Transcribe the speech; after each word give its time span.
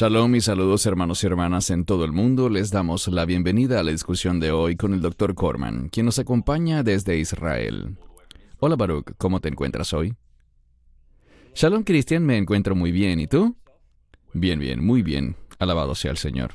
Shalom 0.00 0.34
y 0.34 0.40
saludos 0.40 0.86
hermanos 0.86 1.22
y 1.22 1.26
hermanas 1.26 1.68
en 1.68 1.84
todo 1.84 2.06
el 2.06 2.12
mundo. 2.12 2.48
Les 2.48 2.70
damos 2.70 3.06
la 3.08 3.26
bienvenida 3.26 3.78
a 3.78 3.82
la 3.82 3.90
discusión 3.90 4.40
de 4.40 4.50
hoy 4.50 4.74
con 4.74 4.94
el 4.94 5.02
Dr. 5.02 5.34
Corman, 5.34 5.90
quien 5.90 6.06
nos 6.06 6.18
acompaña 6.18 6.82
desde 6.82 7.18
Israel. 7.18 7.98
Hola 8.60 8.76
Baruch, 8.76 9.12
¿cómo 9.18 9.40
te 9.40 9.50
encuentras 9.50 9.92
hoy? 9.92 10.14
Shalom 11.54 11.82
Cristian, 11.82 12.24
me 12.24 12.38
encuentro 12.38 12.74
muy 12.74 12.92
bien. 12.92 13.20
¿Y 13.20 13.26
tú? 13.26 13.58
Bien, 14.32 14.58
bien, 14.58 14.82
muy 14.82 15.02
bien. 15.02 15.36
Alabado 15.58 15.94
sea 15.94 16.12
el 16.12 16.16
Señor. 16.16 16.52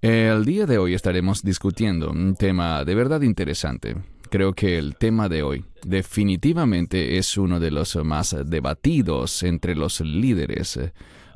El 0.00 0.44
día 0.44 0.66
de 0.66 0.78
hoy 0.78 0.94
estaremos 0.94 1.44
discutiendo 1.44 2.10
un 2.10 2.34
tema 2.34 2.84
de 2.84 2.96
verdad 2.96 3.22
interesante. 3.22 3.94
Creo 4.28 4.54
que 4.54 4.76
el 4.78 4.96
tema 4.96 5.28
de 5.28 5.44
hoy 5.44 5.64
definitivamente 5.84 7.16
es 7.16 7.38
uno 7.38 7.60
de 7.60 7.70
los 7.70 7.94
más 8.04 8.34
debatidos 8.44 9.44
entre 9.44 9.76
los 9.76 10.00
líderes. 10.00 10.80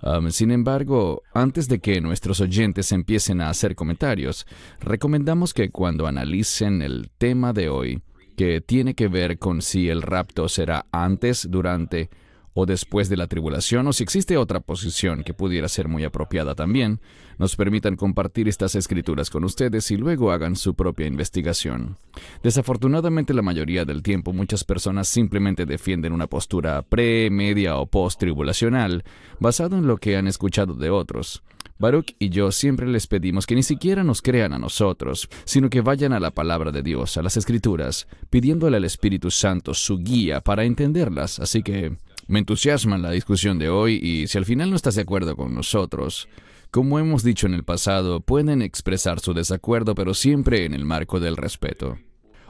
Um, 0.03 0.31
sin 0.31 0.51
embargo, 0.51 1.23
antes 1.35 1.69
de 1.69 1.79
que 1.81 2.01
nuestros 2.01 2.41
oyentes 2.41 2.93
empiecen 2.93 3.41
a 3.41 3.49
hacer 3.49 3.75
comentarios, 3.75 4.47
recomendamos 4.81 5.55
que 5.55 5.71
cuando 5.71 6.07
analicen 6.07 6.83
el 6.83 7.11
tema 7.19 7.53
de 7.53 7.69
hoy, 7.69 8.03
que 8.37 8.61
tiene 8.61 8.95
que 8.95 9.09
ver 9.09 9.39
con 9.39 9.63
si 9.63 9.89
el 9.89 10.03
rapto 10.03 10.49
será 10.49 10.87
antes, 10.93 11.49
durante 11.51 12.11
o 12.59 12.65
después 12.65 13.11
de 13.11 13.19
la 13.19 13.27
tribulación, 13.27 13.87
o 13.87 13.93
si 13.93 14.03
existe 14.03 14.39
otra 14.39 14.61
posición 14.61 15.23
que 15.25 15.35
pudiera 15.35 15.69
ser 15.69 15.89
muy 15.89 16.05
apropiada 16.05 16.55
también, 16.55 17.01
nos 17.39 17.55
permitan 17.55 17.97
compartir 17.97 18.49
estas 18.49 18.75
escrituras 18.75 19.29
con 19.29 19.45
ustedes 19.45 19.91
y 19.91 19.99
luego 19.99 20.33
hagan 20.33 20.57
su 20.57 20.75
propia 20.75 21.07
investigación. 21.07 21.99
Desafortunadamente 22.43 23.35
la 23.35 23.43
mayoría 23.43 23.85
del 23.85 24.03
tiempo 24.03 24.33
muchas 24.33 24.65
personas 24.65 25.07
simplemente 25.07 25.67
defienden 25.67 26.15
una 26.15 26.29
postura 26.29 26.81
pre, 26.81 27.29
media 27.29 27.77
o 27.77 27.85
post-tribulacional 27.85 29.05
basado 29.39 29.77
en 29.77 29.87
lo 29.87 29.99
que 29.99 30.17
han 30.17 30.27
escuchado 30.27 30.73
de 30.73 30.89
otros. 30.89 31.43
Baruch 31.79 32.17
y 32.19 32.31
yo 32.31 32.53
siempre 32.53 32.87
les 32.87 33.07
pedimos 33.07 33.45
que 33.45 33.55
ni 33.55 33.63
siquiera 33.63 34.03
nos 34.03 34.23
crean 34.23 34.55
a 34.55 34.59
nosotros, 34.59 35.29
sino 35.45 35.69
que 35.69 35.83
vayan 35.83 36.15
a 36.15 36.21
la 36.21 36.31
palabra 36.31 36.73
de 36.73 36.83
Dios, 36.83 37.19
a 37.19 37.23
las 37.23 37.37
escrituras, 37.37 38.09
pidiéndole 38.31 38.79
al 38.79 38.85
Espíritu 38.87 39.31
Santo 39.31 39.75
su 39.75 39.99
guía 39.99 40.41
para 40.41 40.65
entenderlas. 40.65 41.39
Así 41.39 41.63
que 41.63 41.99
me 42.27 42.39
entusiasma 42.41 42.99
la 42.99 43.11
discusión 43.11 43.59
de 43.59 43.69
hoy 43.69 44.01
y 44.03 44.27
si 44.27 44.39
al 44.39 44.45
final 44.45 44.71
no 44.71 44.77
estás 44.77 44.95
de 44.97 45.03
acuerdo 45.03 45.37
con 45.37 45.55
nosotros, 45.55 46.29
como 46.71 46.99
hemos 46.99 47.23
dicho 47.23 47.47
en 47.47 47.55
el 47.55 47.65
pasado, 47.65 48.21
pueden 48.21 48.63
expresar 48.63 49.21
su 49.21 49.33
desacuerdo, 49.33 49.95
pero 49.95 50.15
siempre 50.15 50.65
en 50.65 50.75
el 50.75 50.85
marco 50.85 51.21
del 51.21 51.37
respeto. 51.37 51.99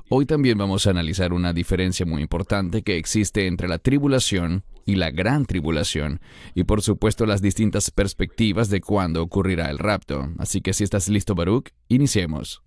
Hoy 0.09 0.25
también 0.25 0.57
vamos 0.57 0.87
a 0.87 0.91
analizar 0.91 1.33
una 1.33 1.53
diferencia 1.53 2.07
muy 2.07 2.23
importante 2.23 2.83
que 2.83 2.97
existe 2.97 3.47
entre 3.47 3.69
la 3.69 3.79
tribulación 3.79 4.65
y 4.85 4.95
la 4.95 5.11
gran 5.11 5.47
tribulación, 5.47 6.21
y 6.55 6.65
por 6.65 6.81
supuesto 6.81 7.27
las 7.27 7.43
distintas 7.43 7.91
perspectivas 7.91 8.71
de 8.71 8.81
cuándo 8.81 9.21
ocurrirá 9.23 9.69
el 9.69 9.79
rapto. 9.79 10.29
Así 10.39 10.61
que 10.61 10.73
si 10.73 10.85
estás 10.85 11.09
listo, 11.09 11.35
Baruch, 11.35 11.71
iniciemos. 11.89 12.63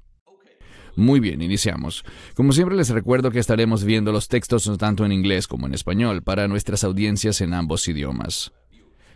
Muy 1.00 1.22
bien, 1.22 1.42
iniciamos. 1.42 2.04
Como 2.36 2.52
siempre 2.52 2.76
les 2.76 2.90
recuerdo 2.90 3.32
que 3.32 3.40
estaremos 3.40 3.86
viendo 3.86 4.12
los 4.12 4.28
textos 4.28 4.70
tanto 4.78 5.06
en 5.06 5.14
inglés 5.14 5.48
como 5.48 5.66
en 5.66 5.74
español 5.74 6.24
para 6.24 6.50
nuestras 6.50 6.84
audiencias 6.84 7.40
en 7.40 7.54
ambos 7.54 7.88
idiomas. 7.88 8.52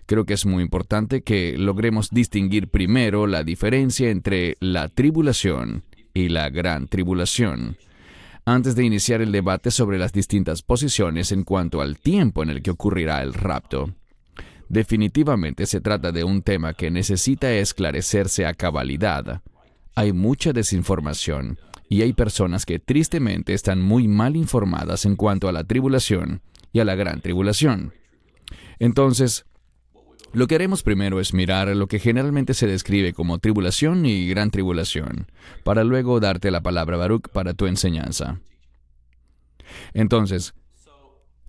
Creo 0.05 0.25
que 0.25 0.33
es 0.33 0.45
muy 0.45 0.63
importante 0.63 1.23
que 1.23 1.57
logremos 1.57 2.09
distinguir 2.09 2.69
primero 2.69 3.27
la 3.27 3.43
diferencia 3.43 4.09
entre 4.11 4.55
la 4.61 4.87
tribulación 4.87 5.83
y 6.13 6.29
la 6.29 6.49
gran 6.49 6.87
tribulación, 6.87 7.75
antes 8.45 8.77
de 8.77 8.85
iniciar 8.85 9.21
el 9.21 9.33
debate 9.33 9.69
sobre 9.69 9.99
las 9.99 10.13
distintas 10.13 10.61
posiciones 10.61 11.33
en 11.33 11.43
cuanto 11.43 11.81
al 11.81 11.99
tiempo 11.99 12.43
en 12.43 12.49
el 12.49 12.61
que 12.61 12.71
ocurrirá 12.71 13.21
el 13.21 13.33
rapto. 13.33 13.93
Definitivamente 14.69 15.65
se 15.65 15.81
trata 15.81 16.13
de 16.13 16.23
un 16.23 16.43
tema 16.43 16.73
que 16.75 16.89
necesita 16.91 17.51
esclarecerse 17.51 18.45
a 18.45 18.53
cabalidad 18.53 19.41
hay 19.95 20.11
mucha 20.11 20.53
desinformación 20.53 21.59
y 21.93 22.01
hay 22.01 22.13
personas 22.13 22.65
que 22.65 22.79
tristemente 22.79 23.53
están 23.53 23.79
muy 23.79 24.07
mal 24.07 24.35
informadas 24.35 25.05
en 25.05 25.15
cuanto 25.15 25.47
a 25.47 25.51
la 25.51 25.63
tribulación 25.63 26.41
y 26.71 26.79
a 26.79 26.85
la 26.85 26.95
gran 26.95 27.21
tribulación. 27.21 27.93
Entonces, 28.79 29.45
lo 30.33 30.47
que 30.47 30.55
haremos 30.55 30.81
primero 30.81 31.19
es 31.19 31.35
mirar 31.35 31.67
lo 31.75 31.85
que 31.85 31.99
generalmente 31.99 32.55
se 32.55 32.65
describe 32.65 33.13
como 33.13 33.37
tribulación 33.37 34.07
y 34.07 34.27
gran 34.27 34.49
tribulación, 34.49 35.27
para 35.63 35.83
luego 35.83 36.19
darte 36.19 36.49
la 36.49 36.61
palabra 36.61 36.97
Baruch 36.97 37.29
para 37.29 37.53
tu 37.53 37.67
enseñanza. 37.67 38.41
Entonces, 39.93 40.55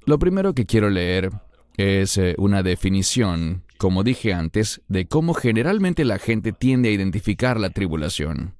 lo 0.05 0.19
primero 0.19 0.55
que 0.55 0.67
quiero 0.67 0.91
leer 0.91 1.31
es 1.79 2.19
eh, 2.19 2.35
una 2.37 2.63
definición 2.63 3.65
como 3.79 4.05
dije 4.05 4.33
antes, 4.33 4.81
de 4.89 5.07
cómo 5.07 5.35
generalmente 5.35 6.05
la 6.05 6.19
gente 6.19 6.53
tiende 6.53 6.89
a 6.89 6.93
identificar 6.93 7.59
la 7.59 7.71
tribulación. 7.71 8.55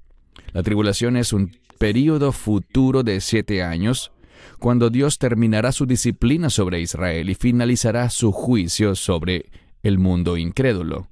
La 0.55 0.63
tribulación 0.63 1.17
es 1.17 1.33
un 1.33 1.51
período 1.79 2.31
futuro 2.31 3.03
de 3.03 3.19
siete 3.19 3.61
años, 3.61 4.13
cuando 4.57 4.89
Dios 4.89 5.19
terminará 5.19 5.73
su 5.73 5.85
disciplina 5.85 6.49
sobre 6.49 6.79
Israel 6.79 7.29
y 7.29 7.35
finalizará 7.35 8.09
su 8.09 8.31
juicio 8.31 8.95
sobre 8.95 9.47
el 9.83 9.99
mundo 9.99 10.37
incrédulo. 10.37 11.09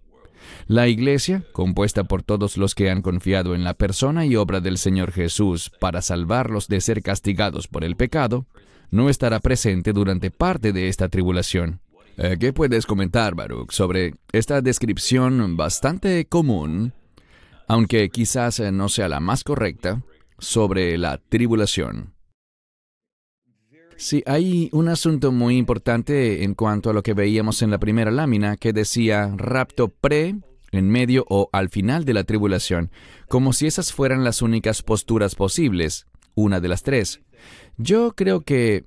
La 0.67 0.87
Iglesia, 0.87 1.43
compuesta 1.51 2.05
por 2.05 2.23
todos 2.23 2.55
los 2.55 2.73
que 2.73 2.89
han 2.89 3.01
confiado 3.01 3.53
en 3.53 3.65
la 3.65 3.73
persona 3.73 4.25
y 4.25 4.37
obra 4.37 4.61
del 4.61 4.77
Señor 4.77 5.11
Jesús 5.11 5.73
para 5.77 6.01
salvarlos 6.01 6.69
de 6.69 6.79
ser 6.79 7.03
castigados 7.03 7.67
por 7.67 7.83
el 7.83 7.97
pecado, 7.97 8.45
no 8.91 9.09
estará 9.09 9.41
presente 9.41 9.91
durante 9.91 10.31
parte 10.31 10.71
de 10.71 10.87
esta 10.87 11.09
tribulación. 11.09 11.81
Eh, 12.15 12.37
¿Qué 12.39 12.53
puedes 12.53 12.85
comentar, 12.85 13.35
Baruch, 13.35 13.73
sobre 13.73 14.13
esta 14.31 14.61
descripción 14.61 15.57
bastante 15.57 16.27
común, 16.27 16.93
aunque 17.73 18.09
quizás 18.09 18.59
eh, 18.59 18.71
no 18.71 18.87
sea 18.87 19.09
la 19.09 19.19
más 19.19 19.43
correcta, 19.43 20.03
sobre 20.37 20.95
la 20.99 21.17
tribulación? 21.17 22.13
Sí, 23.97 24.21
hay 24.27 24.69
un 24.73 24.89
asunto 24.89 25.31
muy 25.31 25.57
importante 25.57 26.43
en 26.43 26.53
cuanto 26.53 26.91
a 26.91 26.93
lo 26.93 27.01
que 27.01 27.15
veíamos 27.15 27.63
en 27.63 27.71
la 27.71 27.79
primera 27.79 28.11
lámina 28.11 28.57
que 28.57 28.73
decía 28.73 29.33
rapto 29.35 29.87
pre, 29.87 30.35
en 30.71 30.89
medio 30.91 31.25
o 31.29 31.49
al 31.51 31.69
final 31.69 32.05
de 32.05 32.13
la 32.13 32.25
tribulación, 32.25 32.91
como 33.27 33.53
si 33.53 33.65
esas 33.65 33.91
fueran 33.91 34.23
las 34.23 34.43
únicas 34.43 34.83
posturas 34.83 35.33
posibles, 35.33 36.05
una 36.35 36.59
de 36.59 36.67
las 36.67 36.83
tres. 36.83 37.21
Yo 37.77 38.13
creo 38.15 38.41
que 38.41 38.85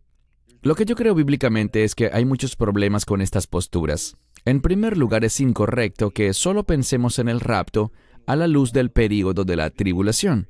lo 0.62 0.76
que 0.76 0.84
yo 0.84 0.94
creo 0.94 1.16
bíblicamente 1.16 1.82
es 1.82 1.96
que 1.96 2.10
hay 2.12 2.24
muchos 2.24 2.54
problemas 2.54 3.04
con 3.04 3.20
estas 3.20 3.48
posturas. 3.48 4.16
En 4.44 4.60
primer 4.60 4.96
lugar, 4.96 5.24
es 5.24 5.40
incorrecto 5.40 6.12
que 6.12 6.32
solo 6.34 6.62
pensemos 6.62 7.18
en 7.18 7.28
el 7.28 7.40
rapto 7.40 7.90
a 8.26 8.36
la 8.36 8.46
luz 8.46 8.72
del 8.72 8.90
período 8.90 9.44
de 9.44 9.56
la 9.56 9.70
tribulación. 9.70 10.48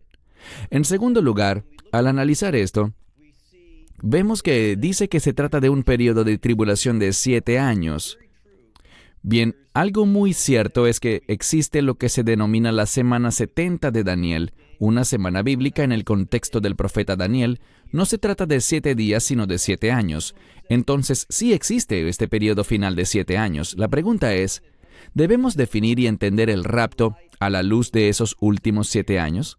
En 0.70 0.84
segundo 0.84 1.22
lugar, 1.22 1.64
al 1.92 2.06
analizar 2.06 2.54
esto, 2.54 2.92
vemos 4.02 4.42
que 4.42 4.76
dice 4.76 5.08
que 5.08 5.20
se 5.20 5.32
trata 5.32 5.60
de 5.60 5.70
un 5.70 5.82
período 5.82 6.24
de 6.24 6.38
tribulación 6.38 6.98
de 6.98 7.12
siete 7.12 7.58
años. 7.58 8.18
Bien, 9.22 9.56
algo 9.74 10.06
muy 10.06 10.32
cierto 10.32 10.86
es 10.86 11.00
que 11.00 11.22
existe 11.26 11.82
lo 11.82 11.96
que 11.96 12.08
se 12.08 12.22
denomina 12.22 12.70
la 12.70 12.86
semana 12.86 13.30
70 13.32 13.90
de 13.90 14.04
Daniel, 14.04 14.52
una 14.78 15.04
semana 15.04 15.42
bíblica 15.42 15.82
en 15.82 15.92
el 15.92 16.04
contexto 16.04 16.60
del 16.60 16.76
profeta 16.76 17.16
Daniel, 17.16 17.60
no 17.92 18.04
se 18.04 18.18
trata 18.18 18.46
de 18.46 18.60
siete 18.60 18.94
días, 18.94 19.24
sino 19.24 19.46
de 19.46 19.58
siete 19.58 19.90
años. 19.90 20.34
Entonces, 20.68 21.26
sí 21.28 21.52
existe 21.52 22.08
este 22.08 22.28
periodo 22.28 22.62
final 22.62 22.94
de 22.94 23.06
siete 23.06 23.36
años. 23.36 23.74
La 23.76 23.88
pregunta 23.88 24.34
es, 24.34 24.62
¿debemos 25.14 25.56
definir 25.56 25.98
y 25.98 26.06
entender 26.06 26.50
el 26.50 26.64
rapto 26.64 27.16
a 27.40 27.50
la 27.50 27.62
luz 27.62 27.92
de 27.92 28.08
esos 28.08 28.36
últimos 28.40 28.88
siete 28.88 29.18
años? 29.18 29.58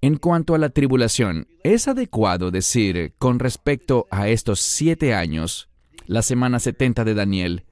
En 0.00 0.16
cuanto 0.16 0.54
a 0.54 0.58
la 0.58 0.70
tribulación, 0.70 1.48
¿es 1.62 1.88
adecuado 1.88 2.50
decir 2.50 3.14
con 3.18 3.38
respecto 3.38 4.06
a 4.10 4.28
estos 4.28 4.60
siete 4.60 5.14
años, 5.14 5.68
la 6.06 6.22
semana 6.22 6.58
70 6.58 7.04
de 7.04 7.14
Daniel, 7.14 7.64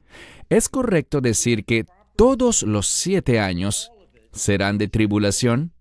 es 0.50 0.68
correcto 0.68 1.20
decir 1.20 1.64
que 1.64 1.86
todos 2.16 2.62
los 2.62 2.86
siete 2.86 3.40
años 3.40 3.90
serán 4.32 4.78
de 4.78 4.88
tribulación? 4.88 5.72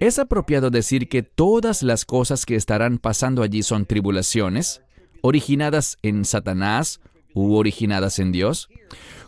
¿Es 0.00 0.18
apropiado 0.18 0.70
decir 0.70 1.08
que 1.08 1.22
todas 1.22 1.82
las 1.82 2.04
cosas 2.04 2.46
que 2.46 2.56
estarán 2.56 2.98
pasando 2.98 3.42
allí 3.42 3.62
son 3.62 3.86
tribulaciones, 3.86 4.82
originadas 5.22 5.98
en 6.02 6.24
Satanás 6.24 7.00
u 7.32 7.54
originadas 7.54 8.18
en 8.18 8.32
Dios? 8.32 8.68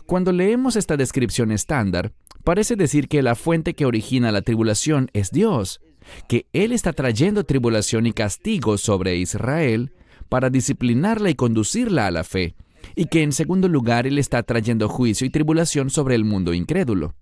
Cuando 0.07 0.31
leemos 0.31 0.77
esta 0.77 0.95
descripción 0.95 1.51
estándar, 1.51 2.13
parece 2.45 2.77
decir 2.77 3.09
que 3.09 3.21
la 3.21 3.35
fuente 3.35 3.73
que 3.73 3.85
origina 3.85 4.31
la 4.31 4.41
tribulación 4.41 5.09
es 5.11 5.31
Dios, 5.31 5.81
que 6.29 6.47
Él 6.53 6.71
está 6.71 6.93
trayendo 6.93 7.43
tribulación 7.43 8.07
y 8.07 8.13
castigo 8.13 8.77
sobre 8.77 9.17
Israel 9.17 9.91
para 10.29 10.49
disciplinarla 10.49 11.29
y 11.29 11.35
conducirla 11.35 12.07
a 12.07 12.11
la 12.11 12.23
fe, 12.23 12.55
y 12.95 13.07
que 13.07 13.21
en 13.21 13.33
segundo 13.33 13.67
lugar 13.67 14.07
Él 14.07 14.17
está 14.17 14.41
trayendo 14.43 14.87
juicio 14.87 15.27
y 15.27 15.29
tribulación 15.29 15.89
sobre 15.89 16.15
el 16.15 16.23
mundo 16.23 16.53
incrédulo. 16.53 17.13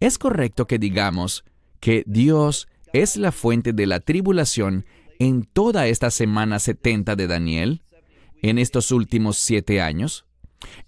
Es 0.00 0.18
correcto 0.18 0.66
que 0.66 0.80
digamos 0.80 1.44
que 1.78 2.02
Dios 2.08 2.66
es 2.92 3.16
la 3.16 3.30
fuente 3.30 3.72
de 3.72 3.86
la 3.86 4.00
tribulación 4.00 4.84
en 5.20 5.44
toda 5.44 5.86
esta 5.86 6.10
semana 6.10 6.58
70 6.58 7.14
de 7.14 7.28
Daniel, 7.28 7.82
en 8.42 8.58
estos 8.58 8.90
últimos 8.90 9.36
siete 9.38 9.80
años? 9.80 10.26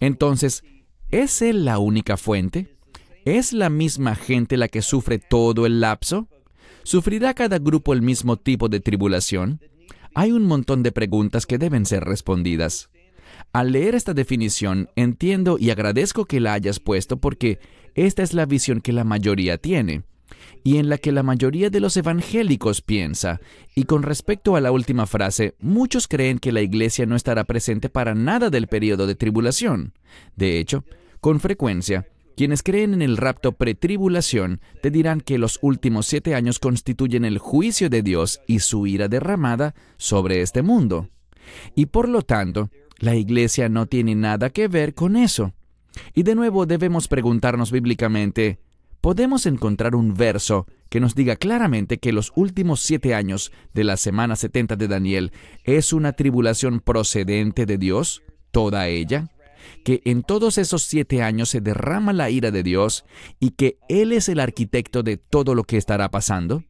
Entonces, 0.01 0.65
¿es 1.11 1.43
Él 1.43 1.65
la 1.65 1.79
única 1.79 2.17
fuente? 2.17 2.77
¿Es 3.25 3.53
la 3.53 3.71
misma 3.71 4.15
gente 4.15 4.57
la 4.57 4.69
que 4.69 4.83
sufre 4.83 5.19
todo 5.19 5.67
el 5.67 5.81
lapso? 5.81 6.29
¿Sufrirá 6.83 7.35
cada 7.35 7.59
grupo 7.59 7.93
el 7.93 8.03
mismo 8.03 8.37
tipo 8.37 8.69
de 8.69 8.81
tribulación? 8.81 9.61
Hay 10.15 10.33
un 10.33 10.45
montón 10.45 10.83
de 10.83 10.93
preguntas 10.93 11.45
que 11.47 11.59
deben 11.59 11.85
ser 11.85 12.05
respondidas. 12.05 12.91
Al 13.53 13.73
leer 13.73 13.95
esta 13.95 14.15
definición, 14.15 14.89
entiendo 14.97 15.59
y 15.59 15.71
agradezco 15.71 16.25
que 16.25 16.41
la 16.41 16.55
hayas 16.55 16.81
puesto 16.81 17.19
porque 17.19 17.59
esta 17.95 18.23
es 18.23 18.33
la 18.33 18.47
visión 18.47 18.81
que 18.81 18.93
la 18.93 19.05
mayoría 19.05 19.59
tiene 19.59 20.03
y 20.65 20.79
en 20.79 20.89
la 20.89 20.99
que 20.99 21.13
la 21.13 21.23
mayoría 21.23 21.71
de 21.71 21.81
los 21.81 21.97
evangélicos 21.97 22.83
piensa. 22.83 23.41
Y 23.75 23.85
con 23.85 24.03
respecto 24.03 24.57
a 24.57 24.61
la 24.61 24.73
última 24.73 25.07
frase, 25.07 25.55
muchos 25.61 26.09
creen 26.09 26.39
que 26.39 26.53
la 26.53 26.61
iglesia 26.61 27.07
no 27.07 27.17
estará 27.17 27.45
presente 27.45 27.89
para 27.89 28.15
nada 28.15 28.51
del 28.51 28.67
periodo 28.67 29.07
de 29.07 29.15
tribulación. 29.15 29.93
De 30.37 30.59
hecho, 30.59 30.85
con 31.21 31.41
frecuencia, 31.41 32.07
quienes 32.37 32.63
creen 32.63 32.95
en 32.95 33.03
el 33.03 33.17
rapto 33.17 33.53
pretribulación 33.53 34.61
te 34.81 34.91
dirán 34.93 35.21
que 35.21 35.39
los 35.39 35.59
últimos 35.61 36.07
siete 36.07 36.37
años 36.37 36.61
constituyen 36.61 37.25
el 37.25 37.39
juicio 37.39 37.91
de 37.91 38.03
Dios 38.03 38.41
y 38.47 38.61
su 38.61 38.87
ira 38.87 39.09
derramada 39.09 39.75
sobre 39.97 40.43
este 40.43 40.63
mundo. 40.63 41.09
Y 41.75 41.87
por 41.87 42.09
lo 42.09 42.23
tanto, 42.23 42.71
la 42.99 43.17
iglesia 43.17 43.69
no 43.69 43.87
tiene 43.87 44.15
nada 44.15 44.51
que 44.51 44.69
ver 44.69 44.95
con 44.95 45.17
eso. 45.17 45.53
Y 46.15 46.23
de 46.23 46.35
nuevo 46.35 46.67
debemos 46.67 47.09
preguntarnos 47.09 47.73
bíblicamente, 47.73 48.61
¿podemos 49.09 49.47
encontrar 49.47 49.95
un 49.95 50.13
verso 50.13 50.67
que 50.91 51.01
nos 51.01 51.15
diga 51.15 51.37
claramente 51.37 51.97
que 51.97 52.13
los 52.13 52.31
últimos 52.37 52.81
siete 52.83 53.15
años 53.15 53.53
de 53.73 53.83
la 53.83 53.97
semana 53.97 54.37
70 54.37 54.77
de 54.77 54.87
Daniel 54.87 55.33
es 55.65 55.95
una 55.95 56.13
tribulación 56.13 56.81
procedente 56.81 57.65
de 57.65 57.79
Dios, 57.79 58.23
toda 58.51 58.87
ella? 58.87 59.31
que 59.83 60.03
en 60.05 60.23
todos 60.23 60.59
esos 60.59 60.83
siete 60.83 61.23
años 61.23 61.49
se 61.49 61.63
derrama 61.63 62.13
la 62.13 62.29
ira 62.29 62.51
de 62.51 62.63
Dios 62.63 63.07
y 63.41 63.53
que 63.53 63.79
Él 63.89 64.13
es 64.13 64.29
el 64.29 64.41
arquitecto 64.41 65.03
de 65.03 65.17
todo 65.17 65.55
lo 65.55 65.65
que 65.65 65.79
estará 65.79 66.11
pasando? 66.11 66.65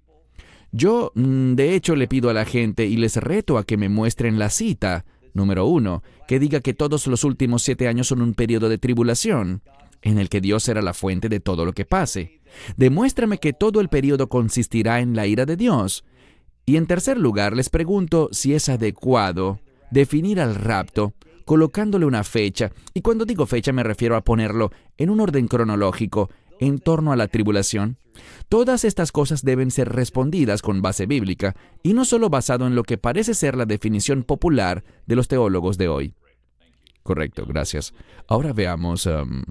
Yo, 0.70 1.10
mm, 1.16 1.54
de 1.54 1.74
hecho, 1.74 1.96
le 1.96 2.06
pido 2.06 2.30
a 2.30 2.34
la 2.34 2.44
gente 2.44 2.86
y 2.86 2.98
les 2.98 3.16
reto 3.16 3.58
a 3.58 3.64
que 3.64 3.76
me 3.76 3.88
muestren 3.88 4.38
la 4.38 4.50
cita, 4.50 5.06
número 5.34 5.66
uno, 5.66 6.04
que 6.28 6.38
diga 6.38 6.60
que 6.60 6.72
todos 6.72 7.08
los 7.08 7.24
últimos 7.24 7.64
siete 7.64 7.88
años 7.88 8.06
son 8.06 8.22
un 8.22 8.34
periodo 8.34 8.68
de 8.68 8.78
tribulación 8.78 9.60
en 10.02 10.18
el 10.18 10.28
que 10.28 10.40
Dios 10.40 10.62
será 10.62 10.82
la 10.82 10.94
fuente 10.94 11.28
de 11.28 11.40
todo 11.40 11.64
lo 11.64 11.72
que 11.72 11.84
pase. 11.84 12.40
Demuéstrame 12.76 13.38
que 13.38 13.52
todo 13.52 13.80
el 13.80 13.88
periodo 13.88 14.28
consistirá 14.28 15.00
en 15.00 15.14
la 15.14 15.26
ira 15.26 15.46
de 15.46 15.56
Dios. 15.56 16.04
Y 16.66 16.76
en 16.76 16.86
tercer 16.86 17.18
lugar, 17.18 17.56
les 17.56 17.70
pregunto 17.70 18.28
si 18.32 18.54
es 18.54 18.68
adecuado 18.68 19.60
definir 19.90 20.40
al 20.40 20.54
rapto 20.54 21.14
colocándole 21.48 22.04
una 22.04 22.24
fecha, 22.24 22.72
y 22.92 23.00
cuando 23.00 23.24
digo 23.24 23.46
fecha 23.46 23.72
me 23.72 23.82
refiero 23.82 24.16
a 24.16 24.20
ponerlo 24.20 24.70
en 24.98 25.08
un 25.08 25.18
orden 25.18 25.48
cronológico 25.48 26.28
en 26.60 26.78
torno 26.78 27.10
a 27.10 27.16
la 27.16 27.28
tribulación. 27.28 27.96
Todas 28.50 28.84
estas 28.84 29.12
cosas 29.12 29.42
deben 29.42 29.70
ser 29.70 29.88
respondidas 29.88 30.60
con 30.60 30.82
base 30.82 31.06
bíblica 31.06 31.56
y 31.82 31.94
no 31.94 32.04
solo 32.04 32.28
basado 32.28 32.66
en 32.66 32.74
lo 32.74 32.82
que 32.82 32.98
parece 32.98 33.32
ser 33.32 33.56
la 33.56 33.64
definición 33.64 34.24
popular 34.24 34.84
de 35.06 35.16
los 35.16 35.26
teólogos 35.26 35.78
de 35.78 35.88
hoy. 35.88 36.14
Correcto, 37.02 37.46
gracias. 37.46 37.94
Ahora 38.26 38.52
veamos 38.52 39.06
um, 39.06 39.44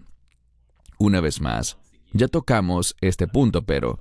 una 0.98 1.22
vez 1.22 1.42
más, 1.42 1.78
ya 2.14 2.28
tocamos 2.28 2.96
este 3.02 3.28
punto, 3.28 3.64
pero 3.64 4.00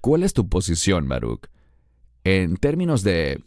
¿cuál 0.00 0.22
es 0.22 0.32
tu 0.32 0.48
posición, 0.48 1.08
Baruch? 1.08 1.46
En 2.24 2.56
términos 2.56 3.02
de... 3.02 3.44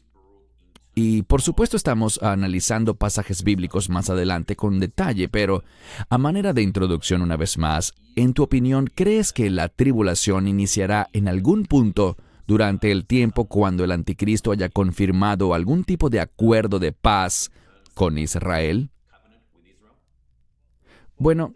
Y 0.95 1.24
por 1.24 1.42
supuesto 1.42 1.75
estamos 1.75 2.22
analizando 2.22 2.95
pasajes 2.95 3.44
bíblicos 3.44 3.90
más 3.90 4.12
adelante 4.12 4.56
con 4.56 4.80
detalle, 4.80 5.28
pero 5.28 5.63
a 6.07 6.19
manera 6.19 6.54
de 6.54 6.62
introducción 6.62 7.24
una 7.24 7.36
vez 7.36 7.57
más, 7.57 7.94
en 8.16 8.34
tu 8.34 8.44
opinión, 8.44 8.88
¿crees 8.94 9.34
que 9.34 9.50
la 9.50 9.69
tribulación 9.69 10.48
iniciará 10.48 11.10
en 11.13 11.28
algún 11.28 11.66
punto 11.66 12.16
durante 12.45 12.92
el 12.92 13.06
tiempo 13.07 13.45
cuando 13.45 13.84
el 13.84 13.92
anticristo 13.92 14.51
haya 14.51 14.69
confirmado 14.69 15.56
algún 15.56 15.84
tipo 15.84 16.12
de 16.12 16.19
acuerdo 16.19 16.78
de 16.78 16.92
paz 16.92 17.50
con 17.95 18.19
Israel? 18.19 18.92
Bueno, 21.18 21.54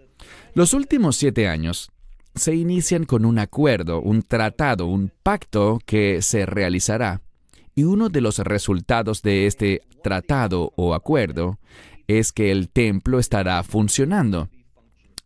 los 0.57 0.73
últimos 0.73 1.15
siete 1.17 1.47
años 1.47 1.91
se 2.33 2.55
inician 2.55 3.05
con 3.05 3.25
un 3.25 3.37
acuerdo, 3.37 4.01
un 4.01 4.23
tratado, 4.23 4.87
un 4.87 5.11
pacto 5.21 5.79
que 5.85 6.23
se 6.23 6.47
realizará. 6.47 7.21
Y 7.75 7.83
uno 7.83 8.09
de 8.09 8.21
los 8.21 8.39
resultados 8.39 9.21
de 9.21 9.45
este 9.45 9.83
tratado 10.01 10.73
o 10.75 10.95
acuerdo 10.95 11.59
es 12.07 12.31
que 12.33 12.49
el 12.49 12.69
templo 12.69 13.19
estará 13.19 13.61
funcionando. 13.61 14.49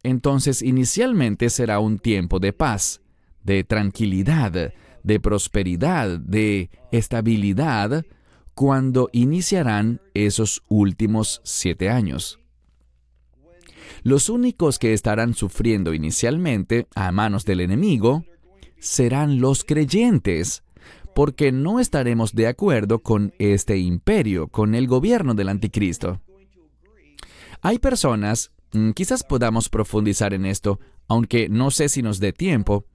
Entonces, 0.03 0.61
inicialmente 0.61 1.49
será 1.49 1.79
un 1.79 1.97
tiempo 1.97 2.39
de 2.39 2.51
paz, 2.51 2.99
de 3.41 3.63
tranquilidad, 3.63 4.73
de 5.01 5.19
prosperidad, 5.21 6.19
de 6.19 6.69
estabilidad, 6.91 8.03
cuando 8.53 9.07
iniciarán 9.13 10.01
esos 10.13 10.61
últimos 10.67 11.39
siete 11.45 11.89
años. 11.89 12.40
Los 14.03 14.29
únicos 14.29 14.79
que 14.79 14.93
estarán 14.93 15.33
sufriendo 15.33 15.93
inicialmente 15.93 16.87
a 16.95 17.11
manos 17.11 17.45
del 17.45 17.61
enemigo 17.61 18.23
serán 18.79 19.39
los 19.39 19.63
creyentes, 19.63 20.63
porque 21.13 21.51
no 21.51 21.79
estaremos 21.79 22.33
de 22.33 22.47
acuerdo 22.47 22.99
con 22.99 23.33
este 23.37 23.77
imperio, 23.77 24.47
con 24.47 24.75
el 24.75 24.87
gobierno 24.87 25.33
del 25.33 25.49
anticristo. 25.49 26.21
Hay 27.61 27.79
personas, 27.79 28.51
mm, 28.73 28.91
quizás 28.91 29.23
podamos 29.23 29.69
profundizar 29.69 30.33
en 30.33 30.45
esto, 30.45 30.79
aunque 31.07 31.49
no 31.49 31.69
sé 31.69 31.89
si 31.89 32.01
nos 32.01 32.19
dé 32.19 32.33
tiempo, 32.33 32.85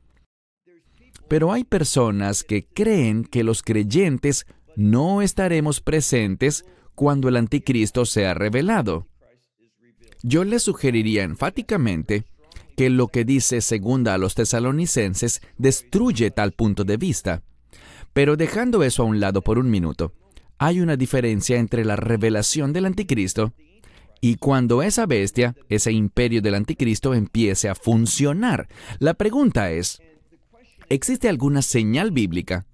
pero 1.29 1.53
hay 1.53 1.65
personas 1.65 2.45
que 2.45 2.67
creen 2.67 3.25
que 3.25 3.45
los 3.45 3.63
creyentes 3.63 4.47
no 4.77 5.23
estaremos 5.23 5.81
presentes 5.81 6.65
cuando 6.95 7.29
el 7.29 7.37
anticristo 7.37 8.05
sea 8.07 8.35
revelado. 8.35 9.07
Yo 10.23 10.45
le 10.45 10.59
sugeriría 10.59 11.23
enfáticamente 11.23 12.25
que 12.77 12.91
lo 12.91 13.09
que 13.09 13.25
dice 13.25 13.61
segunda 13.61 14.15
a 14.15 14.19
los 14.19 14.35
tesalonicenses 14.35 15.41
destruye 15.57 16.31
tal 16.31 16.53
punto 16.53 16.85
de 16.85 16.97
vista. 16.97 17.43
Pero 18.13 18.37
dejando 18.37 18.83
eso 18.83 19.03
a 19.03 19.07
un 19.07 19.21
lado 19.21 19.43
por 19.43 19.59
un 19.59 19.71
minuto, 19.71 20.13
hay 20.59 20.81
una 20.81 20.97
diferencia 20.97 21.59
entre 21.59 21.85
la 21.85 21.97
revelación 21.97 22.73
del 22.73 22.87
anticristo 22.87 23.53
y 24.21 24.37
cuando 24.37 24.83
esa 24.83 25.07
bestia, 25.07 25.55
ese 25.69 25.93
imperio 25.93 26.41
del 26.41 26.55
anticristo, 26.55 27.15
empiece 27.15 27.69
a 27.69 27.75
funcionar. 27.75 28.69
La 28.99 29.15
pregunta 29.15 29.71
es, 29.71 30.01
¿existe 30.89 31.29
alguna 31.29 31.63
señal 31.63 32.11
bíblica 32.11 32.67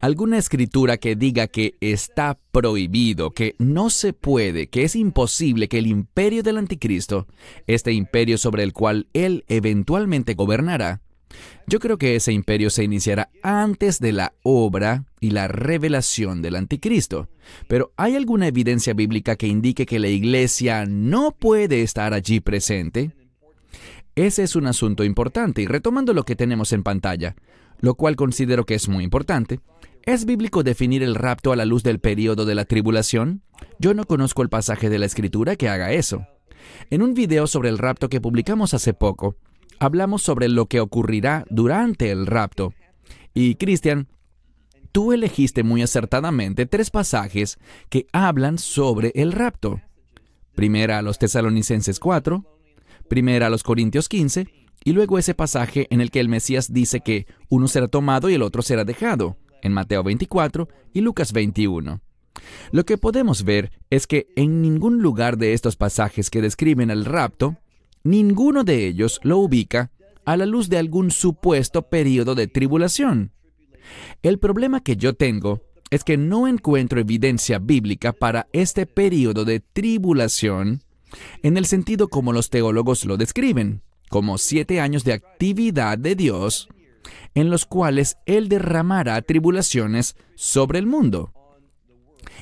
alguna 0.00 0.38
escritura 0.38 0.96
que 0.96 1.14
diga 1.14 1.46
que 1.46 1.76
está 1.80 2.38
prohibido, 2.50 3.30
que 3.32 3.54
no 3.58 3.90
se 3.90 4.12
puede, 4.12 4.68
que 4.68 4.82
es 4.82 4.96
imposible 4.96 5.68
que 5.68 5.78
el 5.78 5.86
imperio 5.86 6.42
del 6.42 6.56
anticristo, 6.56 7.26
este 7.66 7.92
imperio 7.92 8.38
sobre 8.38 8.62
el 8.62 8.72
cual 8.72 9.08
él 9.12 9.44
eventualmente 9.48 10.34
gobernará, 10.34 11.02
yo 11.66 11.78
creo 11.78 11.98
que 11.98 12.16
ese 12.16 12.32
imperio 12.32 12.70
se 12.70 12.82
iniciará 12.82 13.30
antes 13.42 14.00
de 14.00 14.12
la 14.12 14.32
obra 14.42 15.04
y 15.20 15.30
la 15.30 15.46
revelación 15.46 16.42
del 16.42 16.56
anticristo. 16.56 17.28
Pero 17.68 17.92
¿hay 17.96 18.16
alguna 18.16 18.48
evidencia 18.48 18.94
bíblica 18.94 19.36
que 19.36 19.46
indique 19.46 19.86
que 19.86 20.00
la 20.00 20.08
iglesia 20.08 20.86
no 20.86 21.30
puede 21.30 21.82
estar 21.82 22.14
allí 22.14 22.40
presente? 22.40 23.12
Ese 24.16 24.42
es 24.42 24.56
un 24.56 24.66
asunto 24.66 25.04
importante 25.04 25.62
y 25.62 25.66
retomando 25.66 26.12
lo 26.12 26.24
que 26.24 26.34
tenemos 26.34 26.72
en 26.72 26.82
pantalla, 26.82 27.36
lo 27.78 27.94
cual 27.94 28.16
considero 28.16 28.66
que 28.66 28.74
es 28.74 28.88
muy 28.88 29.04
importante, 29.04 29.60
¿Es 30.04 30.24
bíblico 30.24 30.62
definir 30.62 31.02
el 31.02 31.14
rapto 31.14 31.52
a 31.52 31.56
la 31.56 31.66
luz 31.66 31.82
del 31.82 32.00
periodo 32.00 32.46
de 32.46 32.54
la 32.54 32.64
tribulación? 32.64 33.42
Yo 33.78 33.92
no 33.92 34.04
conozco 34.04 34.42
el 34.42 34.48
pasaje 34.48 34.88
de 34.88 34.98
la 34.98 35.04
escritura 35.04 35.56
que 35.56 35.68
haga 35.68 35.92
eso. 35.92 36.26
En 36.88 37.02
un 37.02 37.12
video 37.12 37.46
sobre 37.46 37.68
el 37.68 37.76
rapto 37.76 38.08
que 38.08 38.20
publicamos 38.20 38.72
hace 38.72 38.94
poco, 38.94 39.36
hablamos 39.78 40.22
sobre 40.22 40.48
lo 40.48 40.66
que 40.66 40.80
ocurrirá 40.80 41.44
durante 41.50 42.10
el 42.10 42.26
rapto. 42.26 42.72
Y 43.34 43.56
Cristian, 43.56 44.08
tú 44.90 45.12
elegiste 45.12 45.64
muy 45.64 45.82
acertadamente 45.82 46.64
tres 46.64 46.90
pasajes 46.90 47.58
que 47.90 48.06
hablan 48.12 48.56
sobre 48.56 49.12
el 49.14 49.32
rapto. 49.32 49.82
Primera 50.54 50.98
a 50.98 51.02
los 51.02 51.18
tesalonicenses 51.18 52.00
4, 52.00 52.44
primera 53.06 53.48
a 53.48 53.50
los 53.50 53.62
Corintios 53.62 54.08
15, 54.08 54.46
y 54.82 54.92
luego 54.92 55.18
ese 55.18 55.34
pasaje 55.34 55.86
en 55.90 56.00
el 56.00 56.10
que 56.10 56.20
el 56.20 56.30
Mesías 56.30 56.72
dice 56.72 57.00
que 57.00 57.26
uno 57.50 57.68
será 57.68 57.86
tomado 57.86 58.30
y 58.30 58.34
el 58.34 58.42
otro 58.42 58.62
será 58.62 58.84
dejado 58.86 59.36
en 59.62 59.72
Mateo 59.72 60.02
24 60.02 60.68
y 60.92 61.00
Lucas 61.00 61.32
21. 61.32 62.00
Lo 62.72 62.84
que 62.84 62.98
podemos 62.98 63.44
ver 63.44 63.70
es 63.90 64.06
que 64.06 64.28
en 64.36 64.62
ningún 64.62 65.02
lugar 65.02 65.36
de 65.36 65.52
estos 65.52 65.76
pasajes 65.76 66.30
que 66.30 66.42
describen 66.42 66.90
el 66.90 67.04
rapto, 67.04 67.56
ninguno 68.04 68.64
de 68.64 68.86
ellos 68.86 69.20
lo 69.22 69.38
ubica 69.38 69.90
a 70.24 70.36
la 70.36 70.46
luz 70.46 70.68
de 70.68 70.78
algún 70.78 71.10
supuesto 71.10 71.82
periodo 71.82 72.34
de 72.34 72.46
tribulación. 72.46 73.32
El 74.22 74.38
problema 74.38 74.80
que 74.82 74.96
yo 74.96 75.14
tengo 75.14 75.62
es 75.90 76.04
que 76.04 76.16
no 76.16 76.46
encuentro 76.46 77.00
evidencia 77.00 77.58
bíblica 77.58 78.12
para 78.12 78.46
este 78.52 78.86
periodo 78.86 79.44
de 79.44 79.60
tribulación 79.60 80.82
en 81.42 81.56
el 81.56 81.66
sentido 81.66 82.08
como 82.08 82.32
los 82.32 82.50
teólogos 82.50 83.04
lo 83.04 83.16
describen. 83.16 83.82
como 84.08 84.38
siete 84.38 84.80
años 84.80 85.04
de 85.04 85.12
actividad 85.12 85.96
de 85.96 86.16
Dios, 86.16 86.68
en 87.34 87.50
los 87.50 87.66
cuales 87.66 88.16
Él 88.26 88.48
derramará 88.48 89.20
tribulaciones 89.22 90.16
sobre 90.34 90.78
el 90.78 90.86
mundo. 90.86 91.32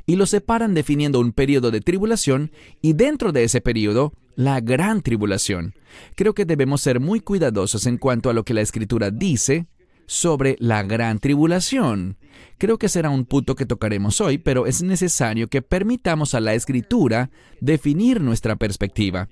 Y 0.07 0.17
lo 0.17 0.27
separan 0.27 0.75
definiendo 0.75 1.21
un 1.21 1.33
periodo 1.33 1.71
de 1.71 1.81
tribulación 1.81 2.53
y 2.81 2.95
dentro 2.95 3.33
de 3.33 3.45
ese 3.45 3.61
periodo 3.61 4.13
la 4.37 4.61
gran 4.61 5.03
tribulación. 5.03 5.75
Creo 6.15 6.35
que 6.35 6.45
debemos 6.45 6.81
ser 6.81 7.01
muy 7.01 7.21
cuidadosos 7.21 7.87
en 7.87 7.99
cuanto 7.99 8.31
a 8.31 8.33
lo 8.33 8.45
que 8.45 8.55
la 8.55 8.61
Escritura 8.61 9.11
dice 9.11 9.67
sobre 10.07 10.57
la 10.59 10.83
gran 10.83 11.19
tribulación. 11.19 12.17
Creo 12.57 12.79
que 12.79 12.89
será 12.89 13.11
un 13.11 13.25
punto 13.25 13.55
que 13.55 13.67
tocaremos 13.67 14.21
hoy, 14.21 14.39
pero 14.39 14.67
es 14.67 14.83
necesario 14.83 15.49
que 15.49 15.63
permitamos 15.63 16.35
a 16.35 16.41
la 16.41 16.55
Escritura 16.55 17.31
definir 17.61 18.21
nuestra 18.21 18.57
perspectiva. 18.57 19.29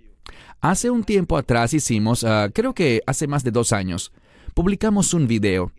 Hace 0.60 0.90
un 0.90 1.04
tiempo 1.04 1.36
atrás 1.36 1.72
hicimos, 1.72 2.24
ah, 2.24 2.50
creo 2.52 2.74
que 2.74 3.02
hace 3.06 3.26
más 3.26 3.44
de 3.44 3.52
dos 3.52 3.72
años, 3.72 4.12
publicamos 4.56 5.12
un 5.12 5.26
video 5.26 5.70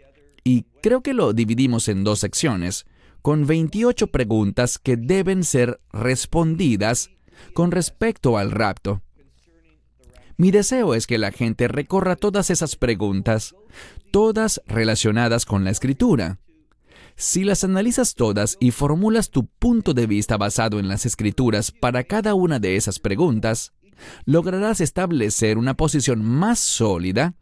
y 0.44 0.68
creo 0.84 1.02
que 1.02 1.16
lo 1.16 1.34
dividimos 1.34 1.88
en 1.88 2.04
dos 2.04 2.20
secciones, 2.20 2.86
con 3.24 3.48
28 3.48 4.06
preguntas 4.12 4.78
que 4.78 4.96
deben 4.96 5.44
ser 5.44 5.82
respondidas 5.92 7.10
con 7.56 7.72
respecto 7.72 8.38
al 8.38 8.52
rapto. 8.52 9.02
Mi 10.38 10.52
deseo 10.52 10.94
es 10.94 11.08
que 11.08 11.18
la 11.18 11.32
gente 11.32 11.68
recorra 11.68 12.16
todas 12.16 12.52
esas 12.52 12.76
preguntas, 12.76 13.56
todas 14.12 14.62
relacionadas 14.68 15.46
con 15.46 15.64
la 15.64 15.72
escritura. 15.72 16.38
Si 17.16 17.44
las 17.44 17.64
analizas 17.64 18.14
todas 18.14 18.58
y 18.60 18.70
formulas 18.70 19.32
tu 19.32 19.48
punto 19.48 19.96
de 19.96 20.06
vista 20.06 20.38
basado 20.38 20.78
en 20.78 20.88
las 20.88 21.08
escrituras 21.08 21.72
para 21.72 22.04
cada 22.04 22.36
una 22.36 22.60
de 22.60 22.76
esas 22.76 23.00
preguntas, 23.00 23.74
lograrás 24.26 24.82
establecer 24.82 25.58
una 25.58 25.74
posición 25.74 26.24
más 26.24 26.60
sólida 26.60 27.34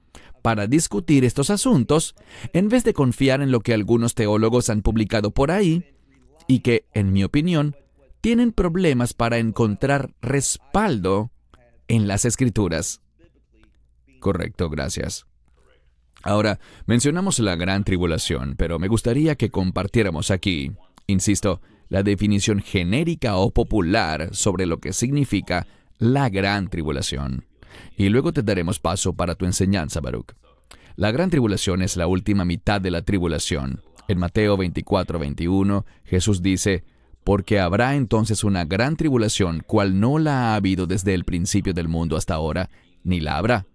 para 0.46 0.68
discutir 0.68 1.25
estos 1.25 1.50
asuntos 1.50 2.14
en 2.54 2.70
vez 2.70 2.84
de 2.84 2.94
confiar 2.94 3.42
en 3.42 3.50
lo 3.50 3.62
que 3.62 3.74
algunos 3.74 4.14
teólogos 4.14 4.70
han 4.70 4.84
publicado 4.84 5.32
por 5.32 5.50
ahí 5.50 5.86
y 6.48 6.60
que, 6.60 6.86
en 6.94 7.14
mi 7.14 7.24
opinión, 7.24 7.75
tienen 8.22 8.52
problemas 8.52 9.16
para 9.16 9.40
encontrar 9.40 10.14
respaldo 10.22 11.32
en 11.88 12.08
las 12.08 12.25
escrituras. 12.25 13.02
Correcto, 14.20 14.70
gracias. 14.70 15.25
Ahora, 16.22 16.60
mencionamos 16.86 17.40
la 17.40 17.56
gran 17.56 17.84
tribulación, 17.84 18.54
pero 18.56 18.78
me 18.78 18.88
gustaría 18.88 19.34
que 19.34 19.50
compartiéramos 19.50 20.30
aquí, 20.30 20.74
insisto, 21.08 21.60
la 21.90 22.04
definición 22.04 22.62
genérica 22.62 23.38
o 23.38 23.50
popular 23.50 24.30
sobre 24.36 24.68
lo 24.68 24.80
que 24.80 24.94
significa 24.94 25.66
la 25.98 26.30
gran 26.30 26.70
tribulación. 26.70 27.46
Y 27.98 28.10
luego 28.10 28.34
te 28.34 28.44
daremos 28.44 28.79
paso 28.79 29.13
para 29.13 29.36
tu 29.36 29.46
enseñanza, 29.46 30.01
Baruch. 30.01 30.34
La 30.96 31.12
gran 31.12 31.29
tribulación 31.29 31.82
es 31.82 31.98
la 31.98 32.08
última 32.08 32.46
mitad 32.46 32.79
de 32.79 32.91
la 32.91 33.01
tribulación. 33.01 33.82
En 34.08 34.17
Mateo 34.17 34.55
24, 34.55 35.20
21, 35.20 35.86
Jesús 36.05 36.41
dice, 36.41 36.84
porque 37.25 37.60
habrá 37.60 37.96
entonces 37.96 38.44
una 38.44 38.65
gran 38.65 38.96
tribulación, 38.96 39.63
cual 39.65 40.00
no 40.00 40.20
la 40.20 40.51
ha 40.51 40.55
habido 40.55 40.86
desde 40.86 41.13
el 41.15 41.25
principio 41.25 41.74
del 41.74 41.88
mundo 41.88 42.15
hasta 42.15 42.36
ahora, 42.36 42.70
ni 43.03 43.20
la 43.20 43.38
habrá. 43.38 43.65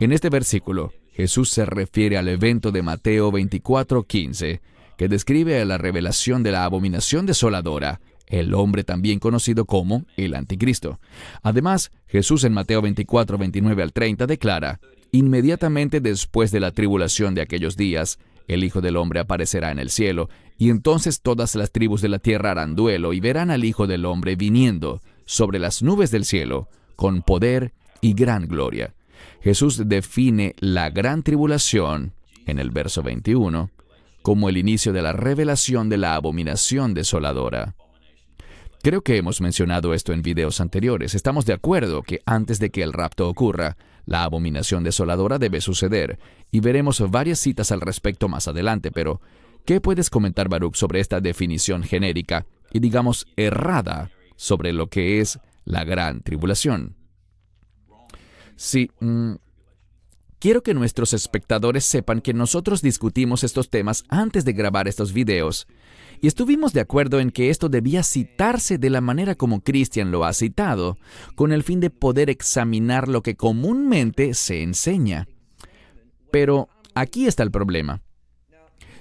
En 0.00 0.12
este 0.12 0.30
versículo, 0.30 0.92
Jesús 1.12 1.48
se 1.48 1.64
refiere 1.64 2.18
al 2.18 2.28
evento 2.28 2.72
de 2.72 2.82
Mateo 2.82 3.30
24:15, 3.30 4.60
que 4.96 5.08
describe 5.08 5.64
la 5.64 5.78
revelación 5.78 6.42
de 6.42 6.52
la 6.52 6.64
abominación 6.64 7.24
desoladora, 7.24 8.00
el 8.28 8.54
hombre 8.54 8.84
también 8.84 9.18
conocido 9.18 9.64
como 9.64 10.04
el 10.16 10.34
anticristo. 10.34 11.00
Además, 11.42 11.90
Jesús 12.06 12.44
en 12.44 12.52
Mateo 12.52 12.82
24, 12.82 13.38
29 13.38 13.82
al 13.82 13.92
30 13.92 14.26
declara, 14.26 14.80
Inmediatamente 15.10 16.00
después 16.00 16.50
de 16.50 16.60
la 16.60 16.72
tribulación 16.72 17.34
de 17.34 17.40
aquellos 17.40 17.76
días, 17.76 18.18
el 18.46 18.64
Hijo 18.64 18.80
del 18.80 18.96
Hombre 18.96 19.20
aparecerá 19.20 19.70
en 19.70 19.78
el 19.78 19.90
cielo, 19.90 20.28
y 20.58 20.70
entonces 20.70 21.22
todas 21.22 21.54
las 21.54 21.70
tribus 21.70 22.02
de 22.02 22.08
la 22.08 22.18
tierra 22.18 22.50
harán 22.50 22.74
duelo 22.74 23.12
y 23.12 23.20
verán 23.20 23.50
al 23.50 23.64
Hijo 23.64 23.86
del 23.86 24.04
Hombre 24.04 24.36
viniendo 24.36 25.00
sobre 25.24 25.58
las 25.58 25.82
nubes 25.82 26.10
del 26.10 26.24
cielo, 26.24 26.68
con 26.96 27.22
poder 27.22 27.72
y 28.00 28.14
gran 28.14 28.48
gloria. 28.48 28.94
Jesús 29.40 29.88
define 29.88 30.54
la 30.58 30.90
gran 30.90 31.22
tribulación, 31.22 32.12
en 32.46 32.58
el 32.58 32.70
verso 32.70 33.02
21, 33.02 33.70
como 34.22 34.48
el 34.48 34.56
inicio 34.56 34.92
de 34.92 35.02
la 35.02 35.12
revelación 35.12 35.88
de 35.88 35.98
la 35.98 36.14
abominación 36.14 36.94
desoladora. 36.94 37.76
Creo 38.82 39.02
que 39.02 39.16
hemos 39.16 39.40
mencionado 39.40 39.92
esto 39.92 40.12
en 40.12 40.22
videos 40.22 40.60
anteriores. 40.60 41.14
Estamos 41.14 41.44
de 41.44 41.52
acuerdo 41.52 42.02
que 42.02 42.20
antes 42.26 42.60
de 42.60 42.70
que 42.70 42.82
el 42.82 42.92
rapto 42.92 43.28
ocurra, 43.28 43.76
la 44.06 44.22
abominación 44.22 44.84
desoladora 44.84 45.38
debe 45.38 45.60
suceder, 45.60 46.18
y 46.50 46.60
veremos 46.60 47.02
varias 47.10 47.40
citas 47.40 47.72
al 47.72 47.80
respecto 47.80 48.28
más 48.28 48.48
adelante, 48.48 48.90
pero 48.92 49.20
¿qué 49.64 49.80
puedes 49.80 50.10
comentar, 50.10 50.48
Baruch, 50.48 50.76
sobre 50.76 51.00
esta 51.00 51.20
definición 51.20 51.82
genérica 51.82 52.46
y 52.72 52.78
digamos 52.78 53.26
errada 53.36 54.10
sobre 54.36 54.72
lo 54.72 54.86
que 54.86 55.20
es 55.20 55.40
la 55.64 55.84
gran 55.84 56.22
tribulación? 56.22 56.94
Sí, 58.56 58.90
mm, 59.00 59.34
quiero 60.38 60.62
que 60.62 60.74
nuestros 60.74 61.12
espectadores 61.12 61.84
sepan 61.84 62.20
que 62.20 62.34
nosotros 62.34 62.82
discutimos 62.82 63.44
estos 63.44 63.70
temas 63.70 64.04
antes 64.08 64.44
de 64.44 64.52
grabar 64.52 64.88
estos 64.88 65.12
videos 65.12 65.66
y 66.20 66.26
estuvimos 66.26 66.72
de 66.72 66.80
acuerdo 66.80 67.20
en 67.20 67.30
que 67.30 67.50
esto 67.50 67.68
debía 67.68 68.02
citarse 68.02 68.78
de 68.78 68.90
la 68.90 69.00
manera 69.00 69.34
como 69.34 69.60
Christian 69.60 70.10
lo 70.10 70.24
ha 70.24 70.32
citado, 70.32 70.98
con 71.34 71.52
el 71.52 71.62
fin 71.62 71.80
de 71.80 71.90
poder 71.90 72.30
examinar 72.30 73.08
lo 73.08 73.22
que 73.22 73.36
comúnmente 73.36 74.34
se 74.34 74.62
enseña. 74.62 75.28
Pero 76.30 76.68
aquí 76.94 77.26
está 77.26 77.42
el 77.42 77.50
problema. 77.50 78.02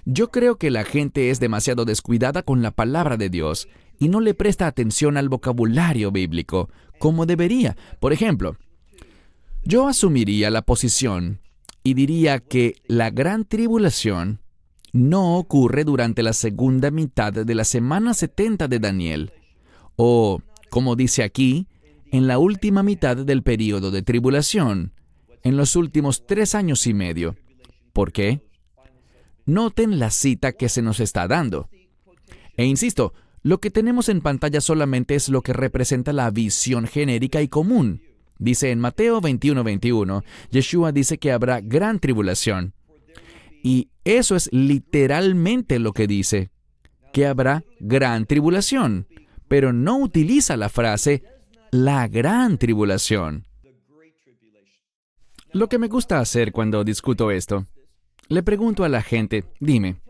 Yo 0.05 0.29
creo 0.31 0.57
que 0.57 0.71
la 0.71 0.85
gente 0.85 1.31
es 1.31 1.39
demasiado 1.39 1.83
descuidada 1.83 2.43
con 2.43 2.61
la 2.61 2.71
palabra 2.71 3.17
de 3.17 3.29
Dios 3.29 3.67
y 3.99 4.07
no 4.07 4.21
le 4.21 4.33
presta 4.33 4.67
atención 4.67 5.17
al 5.17 5.27
vocabulario 5.27 6.11
bíblico 6.11 6.69
como 6.99 7.25
debería. 7.25 7.75
Por 7.99 8.13
ejemplo, 8.13 8.57
yo 9.67 9.89
asumiría 9.89 10.49
la 10.49 10.61
posición 10.61 11.41
y 11.83 11.93
diría 11.93 12.39
que 12.39 12.81
la 12.87 13.09
gran 13.09 13.43
tribulación 13.43 14.39
no 14.93 15.37
ocurre 15.37 15.83
durante 15.83 16.23
la 16.23 16.31
segunda 16.31 16.89
mitad 16.89 17.33
de 17.33 17.53
la 17.53 17.65
semana 17.65 18.13
70 18.13 18.69
de 18.69 18.79
Daniel, 18.79 19.33
o, 19.97 20.41
como 20.69 20.95
dice 20.95 21.21
aquí, 21.21 21.67
en 22.11 22.27
la 22.27 22.39
última 22.39 22.81
mitad 22.81 23.17
del 23.17 23.43
período 23.43 23.91
de 23.91 24.03
tribulación, 24.03 24.93
en 25.43 25.57
los 25.57 25.75
últimos 25.75 26.25
tres 26.25 26.55
años 26.55 26.87
y 26.87 26.93
medio. 26.93 27.35
¿Por 27.91 28.13
qué? 28.13 28.41
Noten 29.45 29.99
la 29.99 30.11
cita 30.11 30.53
que 30.53 30.69
se 30.69 30.81
nos 30.81 31.01
está 31.01 31.27
dando. 31.27 31.69
E 32.55 32.63
insisto, 32.63 33.13
lo 33.43 33.59
que 33.59 33.69
tenemos 33.69 34.07
en 34.07 34.21
pantalla 34.21 34.61
solamente 34.61 35.15
es 35.15 35.27
lo 35.27 35.41
que 35.41 35.51
representa 35.51 36.13
la 36.13 36.31
visión 36.31 36.87
genérica 36.87 37.41
y 37.41 37.49
común. 37.49 38.01
Dice 38.39 38.71
en 38.71 38.79
Mateo 38.79 39.21
21:21, 39.21 40.23
Yeshua 40.51 40.91
dice 40.91 41.17
que 41.17 41.31
habrá 41.31 41.61
gran 41.61 41.99
tribulación. 41.99 42.73
Y 43.63 43.89
eso 44.03 44.35
es 44.35 44.49
literalmente 44.53 45.79
lo 45.79 45.93
que 45.93 46.07
dice, 46.07 46.51
que 47.13 47.25
habrá 47.25 47.63
gran 47.79 48.25
tribulación, 48.25 49.07
pero 49.47 49.73
no 49.73 49.97
utiliza 49.97 50.55
la 50.55 50.69
frase 50.69 51.23
la 51.71 52.07
gran 52.07 52.57
tribulación. 52.57 53.45
Lo 55.51 55.67
que 55.67 55.79
me 55.79 55.87
gusta 55.87 56.19
hacer 56.19 56.51
cuando 56.51 56.83
discuto 56.83 57.31
esto, 57.31 57.65
le 58.27 58.43
pregunto 58.43 58.83
a 58.83 58.89
la 58.89 59.01
gente, 59.01 59.45
dime, 59.59 60.01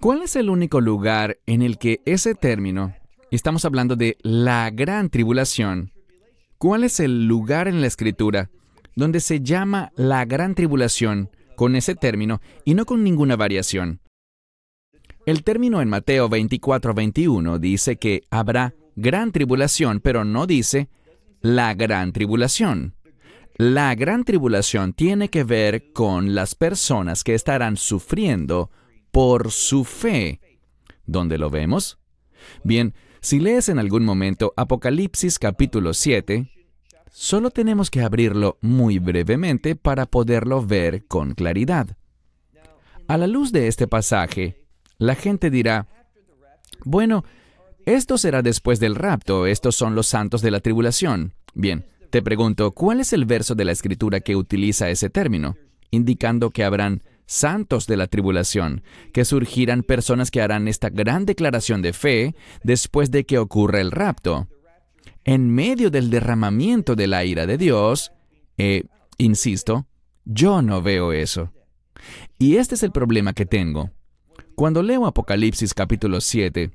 ¿cuál 0.00 0.22
es 0.22 0.36
el 0.36 0.48
único 0.48 0.80
lugar 0.80 1.38
en 1.46 1.62
el 1.62 1.78
que 1.78 2.00
ese 2.06 2.34
término, 2.34 2.94
estamos 3.30 3.64
hablando 3.64 3.96
de 3.96 4.16
la 4.22 4.70
gran 4.70 5.10
tribulación, 5.10 5.92
cuál 6.58 6.84
es 6.84 7.00
el 7.00 7.26
lugar 7.26 7.68
en 7.68 7.80
la 7.80 7.86
escritura 7.86 8.50
donde 8.96 9.20
se 9.20 9.40
llama 9.40 9.92
la 9.96 10.24
gran 10.24 10.54
tribulación 10.54 11.30
con 11.54 11.76
ese 11.76 11.94
término 11.94 12.40
y 12.64 12.74
no 12.74 12.86
con 12.86 13.04
ninguna 13.04 13.36
variación. 13.36 14.00
El 15.26 15.44
término 15.44 15.82
en 15.82 15.88
Mateo 15.88 16.28
24-21 16.28 17.58
dice 17.58 17.96
que 17.96 18.22
habrá 18.30 18.74
gran 18.94 19.32
tribulación, 19.32 20.00
pero 20.00 20.24
no 20.24 20.46
dice 20.46 20.88
la 21.40 21.74
gran 21.74 22.12
tribulación. 22.12 22.94
La 23.56 23.94
gran 23.94 24.24
tribulación 24.24 24.92
tiene 24.92 25.28
que 25.28 25.44
ver 25.44 25.92
con 25.92 26.34
las 26.34 26.54
personas 26.54 27.24
que 27.24 27.34
estarán 27.34 27.76
sufriendo 27.76 28.70
por 29.10 29.50
su 29.50 29.84
fe. 29.84 30.40
¿Dónde 31.06 31.38
lo 31.38 31.50
vemos? 31.50 31.98
Bien, 32.64 32.94
si 33.26 33.40
lees 33.40 33.68
en 33.68 33.80
algún 33.80 34.04
momento 34.04 34.54
Apocalipsis 34.56 35.40
capítulo 35.40 35.94
7, 35.94 36.48
Solo 37.10 37.50
tenemos 37.50 37.90
que 37.90 38.02
abrirlo 38.02 38.56
muy 38.60 39.00
brevemente 39.00 39.74
para 39.74 40.06
poderlo 40.06 40.64
ver 40.64 41.06
con 41.06 41.34
claridad. 41.34 41.96
A 43.08 43.16
la 43.16 43.26
luz 43.26 43.50
de 43.50 43.66
este 43.66 43.88
pasaje, 43.88 44.62
la 44.98 45.16
gente 45.16 45.50
dirá, 45.50 45.88
bueno, 46.84 47.24
esto 47.84 48.16
será 48.16 48.42
después 48.42 48.78
del 48.78 48.94
rapto, 48.94 49.46
estos 49.46 49.74
son 49.74 49.96
los 49.96 50.06
santos 50.06 50.40
de 50.40 50.52
la 50.52 50.60
tribulación. 50.60 51.34
Bien, 51.52 51.84
Te 52.10 52.22
pregunto, 52.22 52.70
¿cuál 52.70 53.00
es 53.00 53.12
el 53.12 53.24
verso 53.24 53.56
de 53.56 53.64
la 53.64 53.72
escritura 53.72 54.20
que 54.20 54.36
utiliza 54.36 54.88
ese 54.88 55.10
término, 55.10 55.56
indicando 55.90 56.50
que 56.50 56.62
habrán 56.62 57.02
santos 57.26 57.86
de 57.86 57.96
la 57.96 58.06
tribulación, 58.06 58.82
que 59.12 59.24
surgirán 59.24 59.82
personas 59.82 60.30
que 60.30 60.40
harán 60.40 60.68
esta 60.68 60.88
gran 60.88 61.26
declaración 61.26 61.82
de 61.82 61.92
fe 61.92 62.34
después 62.62 63.10
de 63.10 63.26
que 63.26 63.38
ocurra 63.38 63.80
el 63.80 63.90
rapto? 63.90 64.48
En 65.24 65.50
medio 65.50 65.90
del 65.90 66.10
derramamiento 66.10 66.94
de 66.94 67.06
la 67.08 67.24
ira 67.24 67.46
de 67.46 67.58
Dios, 67.58 68.12
eh, 68.58 68.84
insisto, 69.18 69.86
yo 70.24 70.62
no 70.62 70.82
veo 70.82 71.12
eso. 71.12 71.52
Y 72.38 72.56
este 72.56 72.74
es 72.76 72.82
el 72.82 72.92
problema 72.92 73.32
que 73.32 73.46
tengo. 73.46 73.90
Cuando 74.54 74.82
leo 74.82 75.06
Apocalipsis 75.06 75.74
capítulo 75.74 76.20
7, 76.20 76.70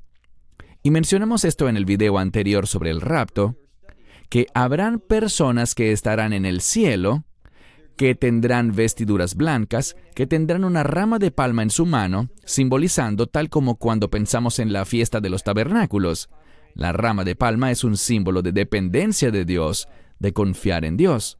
y 0.82 0.90
mencionamos 0.90 1.44
esto 1.44 1.68
en 1.68 1.76
el 1.76 1.84
video 1.84 2.18
anterior 2.18 2.66
sobre 2.66 2.90
el 2.90 3.00
rapto, 3.00 3.56
que 4.28 4.46
habrán 4.54 4.98
personas 4.98 5.74
que 5.74 5.92
estarán 5.92 6.32
en 6.32 6.44
el 6.44 6.60
cielo, 6.60 7.24
que 8.02 8.16
tendrán 8.16 8.74
vestiduras 8.74 9.36
blancas, 9.36 9.94
que 10.16 10.26
tendrán 10.26 10.64
una 10.64 10.82
rama 10.82 11.20
de 11.20 11.30
palma 11.30 11.62
en 11.62 11.70
su 11.70 11.86
mano, 11.86 12.30
simbolizando 12.44 13.28
tal 13.28 13.48
como 13.48 13.76
cuando 13.76 14.10
pensamos 14.10 14.58
en 14.58 14.72
la 14.72 14.84
fiesta 14.84 15.20
de 15.20 15.30
los 15.30 15.44
tabernáculos. 15.44 16.28
La 16.74 16.90
rama 16.90 17.22
de 17.22 17.36
palma 17.36 17.70
es 17.70 17.84
un 17.84 17.96
símbolo 17.96 18.42
de 18.42 18.50
dependencia 18.50 19.30
de 19.30 19.44
Dios, 19.44 19.86
de 20.18 20.32
confiar 20.32 20.84
en 20.84 20.96
Dios. 20.96 21.38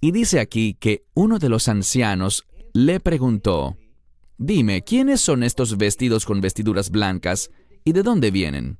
Y 0.00 0.12
dice 0.12 0.38
aquí 0.38 0.74
que 0.78 1.06
uno 1.12 1.40
de 1.40 1.48
los 1.48 1.66
ancianos 1.66 2.46
le 2.72 3.00
preguntó, 3.00 3.76
Dime, 4.38 4.82
¿quiénes 4.84 5.20
son 5.20 5.42
estos 5.42 5.76
vestidos 5.76 6.24
con 6.24 6.40
vestiduras 6.40 6.88
blancas 6.88 7.50
y 7.84 7.94
de 7.94 8.04
dónde 8.04 8.30
vienen? 8.30 8.78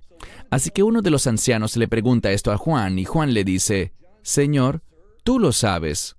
Así 0.49 0.71
que 0.71 0.85
uno 0.85 1.03
de 1.03 1.11
los 1.11 1.27
ancianos 1.27 1.77
le 1.77 1.89
pregunta 1.89 2.31
esto 2.31 2.53
a 2.53 2.57
Juan 2.57 3.01
y 3.01 3.05
Juan 3.05 3.35
le 3.35 3.43
dice, 3.43 3.95
Señor, 4.23 4.85
tú 5.25 5.41
lo 5.41 5.51
sabes. 5.51 6.16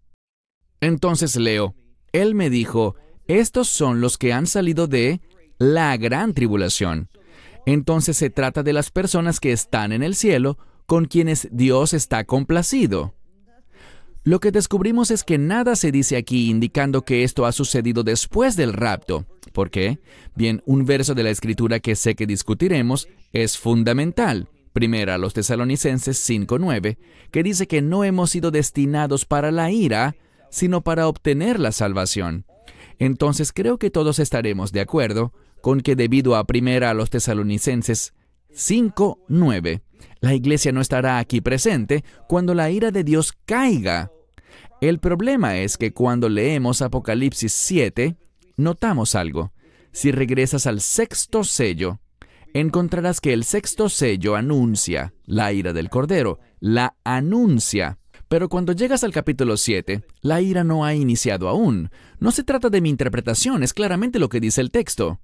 Entonces 0.82 1.36
leo, 1.36 1.76
Él 2.12 2.36
me 2.36 2.50
dijo, 2.50 2.96
estos 3.28 3.68
son 3.68 4.02
los 4.02 4.18
que 4.18 4.34
han 4.34 4.48
salido 4.48 4.88
de 4.88 5.22
la 5.58 5.96
gran 5.98 6.34
tribulación. 6.34 7.10
Entonces 7.66 8.16
se 8.18 8.30
trata 8.30 8.64
de 8.64 8.74
las 8.74 8.92
personas 8.92 9.40
que 9.40 9.52
están 9.52 9.92
en 9.92 10.04
el 10.04 10.16
cielo, 10.16 10.58
con 10.86 11.06
quienes 11.06 11.50
Dios 11.52 11.94
está 11.94 12.24
complacido. 12.24 13.14
Lo 14.24 14.40
que 14.40 14.52
descubrimos 14.52 15.12
es 15.12 15.24
que 15.24 15.38
nada 15.38 15.76
se 15.76 15.92
dice 15.92 16.18
aquí 16.18 16.50
indicando 16.50 17.04
que 17.04 17.24
esto 17.24 17.46
ha 17.46 17.52
sucedido 17.52 18.04
después 18.04 18.56
del 18.56 18.74
rapto. 18.74 19.26
¿Por 19.54 19.70
qué? 19.70 20.00
Bien, 20.36 20.62
un 20.66 20.86
verso 20.86 21.16
de 21.16 21.24
la 21.24 21.30
escritura 21.30 21.80
que 21.80 21.96
sé 21.96 22.16
que 22.16 22.28
discutiremos 22.28 23.08
es 23.32 23.58
fundamental. 23.58 24.50
Primera 24.74 25.16
a 25.16 25.18
los 25.18 25.34
tesalonicenses 25.34 26.30
5.9, 26.30 26.98
que 27.32 27.44
dice 27.44 27.68
que 27.68 27.82
no 27.82 28.04
hemos 28.04 28.30
sido 28.30 28.52
destinados 28.52 29.26
para 29.26 29.52
la 29.52 29.72
ira, 29.72 30.16
sino 30.50 30.82
para 30.82 31.08
obtener 31.08 31.60
la 31.60 31.72
salvación. 31.72 32.46
Entonces 33.00 33.54
creo 33.54 33.78
que 33.78 33.92
todos 33.92 34.20
estaremos 34.20 34.72
de 34.72 34.82
acuerdo 34.82 35.34
con 35.62 35.82
que 35.82 35.96
debido 35.96 36.36
a 36.36 36.46
primera 36.46 36.90
a 36.90 36.94
los 36.94 37.10
tesalonicenses 37.10 38.14
5.9, 38.52 39.82
la 40.20 40.34
iglesia 40.34 40.72
no 40.72 40.82
estará 40.82 41.20
aquí 41.20 41.42
presente 41.42 42.04
cuando 42.28 42.54
la 42.54 42.72
ira 42.72 42.92
de 42.92 43.04
Dios 43.04 43.34
caiga 43.46 44.12
el 44.80 45.00
problema 45.00 45.58
es 45.58 45.76
que 45.76 45.92
cuando 45.92 46.30
leemos 46.30 46.84
Apocalipsis 46.84 47.52
7, 47.52 48.16
notamos 48.58 49.16
algo. 49.16 49.52
Si 49.92 50.12
regresas 50.12 50.68
al 50.68 50.82
sexto 50.82 51.44
sello, 51.44 52.00
encontrarás 52.54 53.20
que 53.20 53.34
el 53.34 53.44
sexto 53.44 53.90
sello 53.90 54.36
anuncia 54.36 55.16
la 55.26 55.52
ira 55.52 55.74
del 55.74 55.90
Cordero, 55.90 56.40
la 56.60 56.96
anuncia. 57.04 57.98
Pero 58.28 58.50
cuando 58.50 58.74
llegas 58.74 59.04
al 59.04 59.14
capítulo 59.14 59.56
7, 59.56 60.04
la 60.22 60.42
ira 60.42 60.64
no 60.64 60.84
ha 60.84 60.94
iniciado 60.94 61.48
aún. 61.48 61.90
No 62.20 62.32
se 62.32 62.44
trata 62.44 62.70
de 62.70 62.82
mi 62.82 62.90
interpretación, 62.90 63.64
es 63.64 63.74
claramente 63.74 64.20
lo 64.20 64.28
que 64.28 64.42
dice 64.42 64.60
el 64.60 64.72
texto. 64.72 65.20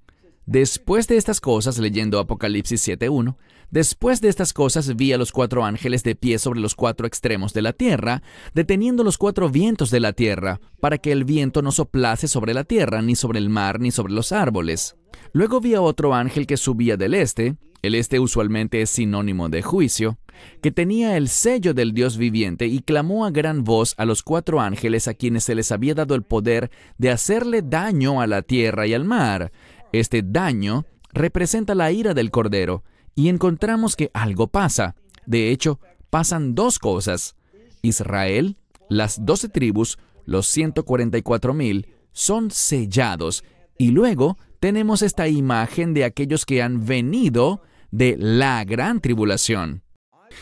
Después 0.45 1.07
de 1.07 1.17
estas 1.17 1.41
cosas, 1.41 1.77
leyendo 1.77 2.19
Apocalipsis 2.19 2.87
7.1, 2.87 3.37
después 3.71 4.21
de 4.21 4.29
estas 4.29 4.53
cosas 4.53 4.95
vi 4.95 5.13
a 5.13 5.17
los 5.17 5.31
cuatro 5.31 5.63
ángeles 5.65 6.03
de 6.03 6.15
pie 6.15 6.37
sobre 6.37 6.59
los 6.59 6.75
cuatro 6.75 7.07
extremos 7.07 7.53
de 7.53 7.61
la 7.61 7.73
tierra, 7.73 8.23
deteniendo 8.53 9.03
los 9.03 9.17
cuatro 9.17 9.49
vientos 9.49 9.89
de 9.89 9.99
la 9.99 10.13
tierra, 10.13 10.59
para 10.79 10.97
que 10.97 11.11
el 11.11 11.23
viento 11.23 11.61
no 11.61 11.71
soplase 11.71 12.27
sobre 12.27 12.53
la 12.53 12.63
tierra, 12.63 13.01
ni 13.01 13.15
sobre 13.15 13.39
el 13.39 13.49
mar, 13.49 13.79
ni 13.79 13.91
sobre 13.91 14.13
los 14.13 14.31
árboles. 14.31 14.95
Luego 15.33 15.59
vi 15.61 15.75
a 15.75 15.81
otro 15.81 16.13
ángel 16.13 16.45
que 16.45 16.57
subía 16.57 16.97
del 16.97 17.13
este, 17.13 17.55
el 17.83 17.95
este 17.95 18.19
usualmente 18.19 18.81
es 18.81 18.89
sinónimo 18.89 19.49
de 19.49 19.61
juicio, 19.61 20.17
que 20.61 20.71
tenía 20.71 21.17
el 21.17 21.27
sello 21.27 21.73
del 21.73 21.93
Dios 21.93 22.17
viviente 22.17 22.65
y 22.65 22.79
clamó 22.79 23.25
a 23.25 23.29
gran 23.29 23.65
voz 23.65 23.93
a 23.97 24.05
los 24.05 24.23
cuatro 24.23 24.61
ángeles 24.61 25.07
a 25.07 25.13
quienes 25.13 25.43
se 25.43 25.53
les 25.53 25.71
había 25.71 25.93
dado 25.93 26.15
el 26.15 26.23
poder 26.23 26.71
de 26.97 27.11
hacerle 27.11 27.61
daño 27.61 28.21
a 28.21 28.27
la 28.27 28.41
tierra 28.41 28.87
y 28.87 28.93
al 28.93 29.03
mar, 29.03 29.51
este 29.91 30.23
daño 30.23 30.85
representa 31.11 31.75
la 31.75 31.91
ira 31.91 32.13
del 32.13 32.31
Cordero 32.31 32.83
y 33.15 33.27
encontramos 33.27 33.97
que 33.97 34.09
algo 34.13 34.47
pasa. 34.47 34.95
De 35.25 35.51
hecho, 35.51 35.79
pasan 36.09 36.55
dos 36.55 36.79
cosas. 36.79 37.35
Israel, 37.81 38.55
las 38.89 39.25
doce 39.25 39.49
tribus, 39.49 39.99
los 40.25 40.47
144 40.47 41.53
mil, 41.53 41.87
son 42.13 42.49
sellados. 42.49 43.43
Y 43.77 43.91
luego 43.91 44.37
tenemos 44.61 45.01
esta 45.01 45.27
imagen 45.27 45.93
de 45.93 46.05
aquellos 46.05 46.45
que 46.45 46.61
han 46.61 46.85
venido 46.85 47.61
de 47.93 48.15
la 48.17 48.63
gran 48.65 49.01
tribulación. 49.01 49.83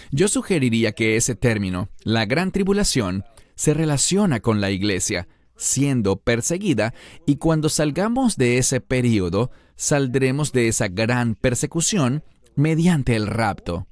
Yo 0.10 0.30
sugeriría 0.30 0.94
que 0.94 1.18
ese 1.18 1.36
término, 1.36 1.90
la 2.06 2.26
gran 2.26 2.52
tribulación, 2.52 3.26
se 3.56 3.74
relaciona 3.74 4.40
con 4.40 4.62
la 4.62 4.72
iglesia, 4.72 5.28
siendo 5.58 6.16
perseguida 6.16 6.94
y 7.26 7.36
cuando 7.36 7.68
salgamos 7.68 8.38
de 8.38 8.58
ese 8.58 8.80
periodo, 8.80 9.52
saldremos 9.76 10.54
de 10.54 10.70
esa 10.70 10.88
gran 10.88 11.36
persecución 11.36 12.24
mediante 12.56 13.18
el 13.18 13.28
rapto. 13.28 13.86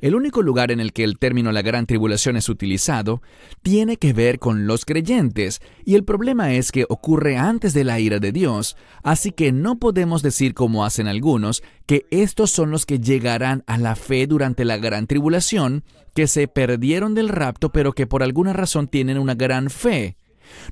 El 0.00 0.14
único 0.14 0.42
lugar 0.42 0.70
en 0.70 0.80
el 0.80 0.92
que 0.92 1.04
el 1.04 1.18
término 1.18 1.52
la 1.52 1.62
gran 1.62 1.86
tribulación 1.86 2.36
es 2.36 2.48
utilizado 2.48 3.22
tiene 3.62 3.96
que 3.96 4.12
ver 4.12 4.38
con 4.38 4.66
los 4.66 4.84
creyentes, 4.84 5.60
y 5.84 5.94
el 5.94 6.04
problema 6.04 6.52
es 6.54 6.72
que 6.72 6.86
ocurre 6.88 7.36
antes 7.36 7.74
de 7.74 7.84
la 7.84 8.00
ira 8.00 8.18
de 8.18 8.32
Dios, 8.32 8.76
así 9.02 9.32
que 9.32 9.52
no 9.52 9.78
podemos 9.78 10.22
decir 10.22 10.54
como 10.54 10.84
hacen 10.84 11.08
algunos, 11.08 11.62
que 11.86 12.06
estos 12.10 12.50
son 12.50 12.70
los 12.70 12.86
que 12.86 13.00
llegarán 13.00 13.64
a 13.66 13.78
la 13.78 13.96
fe 13.96 14.26
durante 14.26 14.64
la 14.64 14.76
gran 14.76 15.06
tribulación, 15.06 15.84
que 16.14 16.26
se 16.26 16.48
perdieron 16.48 17.14
del 17.14 17.28
rapto 17.28 17.70
pero 17.72 17.92
que 17.92 18.06
por 18.06 18.22
alguna 18.22 18.52
razón 18.52 18.88
tienen 18.88 19.18
una 19.18 19.34
gran 19.34 19.70
fe. 19.70 20.16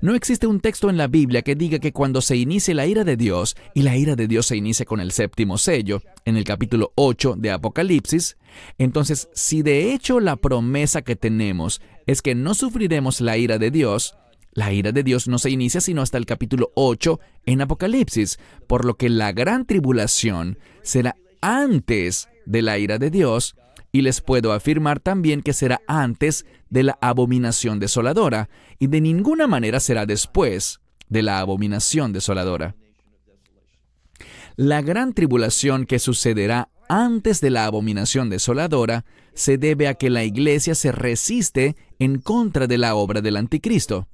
No 0.00 0.14
existe 0.14 0.46
un 0.46 0.60
texto 0.60 0.90
en 0.90 0.96
la 0.96 1.06
Biblia 1.06 1.42
que 1.42 1.54
diga 1.54 1.78
que 1.78 1.92
cuando 1.92 2.20
se 2.20 2.36
inicie 2.36 2.74
la 2.74 2.86
ira 2.86 3.04
de 3.04 3.16
Dios, 3.16 3.56
y 3.74 3.82
la 3.82 3.96
ira 3.96 4.16
de 4.16 4.28
Dios 4.28 4.46
se 4.46 4.56
inicia 4.56 4.86
con 4.86 5.00
el 5.00 5.12
séptimo 5.12 5.58
sello, 5.58 6.02
en 6.24 6.36
el 6.36 6.44
capítulo 6.44 6.92
8 6.94 7.36
de 7.38 7.50
Apocalipsis, 7.50 8.36
entonces 8.78 9.28
si 9.32 9.62
de 9.62 9.92
hecho 9.92 10.20
la 10.20 10.36
promesa 10.36 11.02
que 11.02 11.16
tenemos 11.16 11.80
es 12.06 12.22
que 12.22 12.34
no 12.34 12.54
sufriremos 12.54 13.20
la 13.20 13.36
ira 13.36 13.58
de 13.58 13.70
Dios, 13.70 14.16
la 14.52 14.72
ira 14.72 14.92
de 14.92 15.02
Dios 15.02 15.28
no 15.28 15.38
se 15.38 15.50
inicia 15.50 15.80
sino 15.80 16.02
hasta 16.02 16.18
el 16.18 16.26
capítulo 16.26 16.72
8 16.74 17.20
en 17.46 17.60
Apocalipsis, 17.60 18.38
por 18.66 18.84
lo 18.84 18.94
que 18.96 19.08
la 19.08 19.32
gran 19.32 19.64
tribulación 19.66 20.58
será 20.82 21.16
antes 21.40 22.28
de 22.46 22.62
la 22.62 22.78
ira 22.78 22.98
de 22.98 23.10
Dios, 23.10 23.54
y 23.92 24.02
les 24.02 24.20
puedo 24.20 24.52
afirmar 24.52 25.00
también 25.00 25.42
que 25.42 25.52
será 25.52 25.80
antes 25.86 26.46
de 26.68 26.84
la 26.84 26.98
abominación 27.00 27.80
desoladora, 27.80 28.48
y 28.78 28.86
de 28.86 29.00
ninguna 29.00 29.46
manera 29.46 29.80
será 29.80 30.06
después 30.06 30.80
de 31.08 31.22
la 31.22 31.40
abominación 31.40 32.12
desoladora. 32.12 32.76
La 34.56 34.82
gran 34.82 35.14
tribulación 35.14 35.86
que 35.86 35.98
sucederá 35.98 36.68
antes 36.88 37.40
de 37.40 37.50
la 37.50 37.66
abominación 37.66 38.30
desoladora 38.30 39.04
se 39.32 39.58
debe 39.58 39.88
a 39.88 39.94
que 39.94 40.10
la 40.10 40.24
iglesia 40.24 40.74
se 40.74 40.92
resiste 40.92 41.76
en 41.98 42.18
contra 42.18 42.66
de 42.66 42.78
la 42.78 42.94
obra 42.94 43.20
del 43.20 43.36
anticristo. 43.36 44.08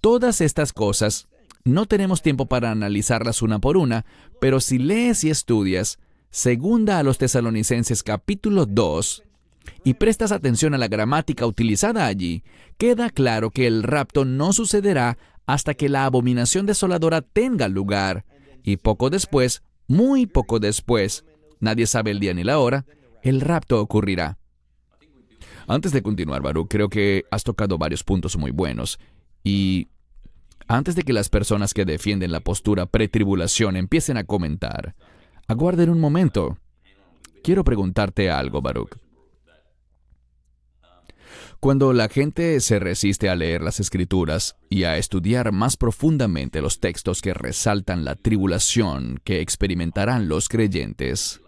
Todas 0.00 0.40
estas 0.40 0.72
cosas 0.72 1.26
no 1.64 1.86
tenemos 1.86 2.22
tiempo 2.22 2.46
para 2.46 2.70
analizarlas 2.70 3.42
una 3.42 3.58
por 3.58 3.76
una, 3.76 4.04
pero 4.40 4.60
si 4.60 4.78
lees 4.78 5.24
y 5.24 5.30
estudias, 5.30 5.98
Segunda 6.36 6.98
a 6.98 7.02
los 7.02 7.16
tesalonicenses 7.16 8.02
capítulo 8.02 8.66
2, 8.66 9.22
y 9.84 9.94
prestas 9.94 10.32
atención 10.32 10.74
a 10.74 10.78
la 10.78 10.86
gramática 10.86 11.46
utilizada 11.46 12.04
allí, 12.04 12.44
queda 12.76 13.08
claro 13.08 13.50
que 13.50 13.66
el 13.66 13.82
rapto 13.82 14.26
no 14.26 14.52
sucederá 14.52 15.16
hasta 15.46 15.72
que 15.72 15.88
la 15.88 16.04
abominación 16.04 16.66
desoladora 16.66 17.22
tenga 17.22 17.68
lugar, 17.68 18.26
y 18.62 18.76
poco 18.76 19.08
después, 19.08 19.62
muy 19.88 20.26
poco 20.26 20.58
después, 20.60 21.24
nadie 21.58 21.86
sabe 21.86 22.10
el 22.10 22.20
día 22.20 22.34
ni 22.34 22.44
la 22.44 22.58
hora, 22.58 22.84
el 23.22 23.40
rapto 23.40 23.80
ocurrirá. 23.80 24.36
Antes 25.66 25.92
de 25.92 26.02
continuar, 26.02 26.42
Baruch, 26.42 26.68
creo 26.68 26.90
que 26.90 27.24
has 27.30 27.44
tocado 27.44 27.78
varios 27.78 28.04
puntos 28.04 28.36
muy 28.36 28.50
buenos, 28.50 28.98
y 29.42 29.88
antes 30.68 30.96
de 30.96 31.02
que 31.02 31.14
las 31.14 31.30
personas 31.30 31.72
que 31.72 31.86
defienden 31.86 32.30
la 32.30 32.40
postura 32.40 32.84
pretribulación 32.84 33.74
empiecen 33.74 34.18
a 34.18 34.24
comentar, 34.24 34.94
Aguarden 35.48 35.90
un 35.90 36.00
momento. 36.00 36.58
Quiero 37.42 37.62
preguntarte 37.62 38.30
algo, 38.30 38.60
Baruch. 38.60 38.96
Cuando 41.60 41.92
la 41.92 42.08
gente 42.08 42.60
se 42.60 42.78
resiste 42.78 43.28
a 43.28 43.36
leer 43.36 43.62
las 43.62 43.80
escrituras 43.80 44.56
y 44.68 44.84
a 44.84 44.98
estudiar 44.98 45.52
más 45.52 45.76
profundamente 45.76 46.60
los 46.60 46.80
textos 46.80 47.22
que 47.22 47.32
resaltan 47.32 48.04
la 48.04 48.14
tribulación 48.14 49.20
que 49.24 49.40
experimentarán 49.40 50.28
los 50.28 50.48
creyentes, 50.48 51.40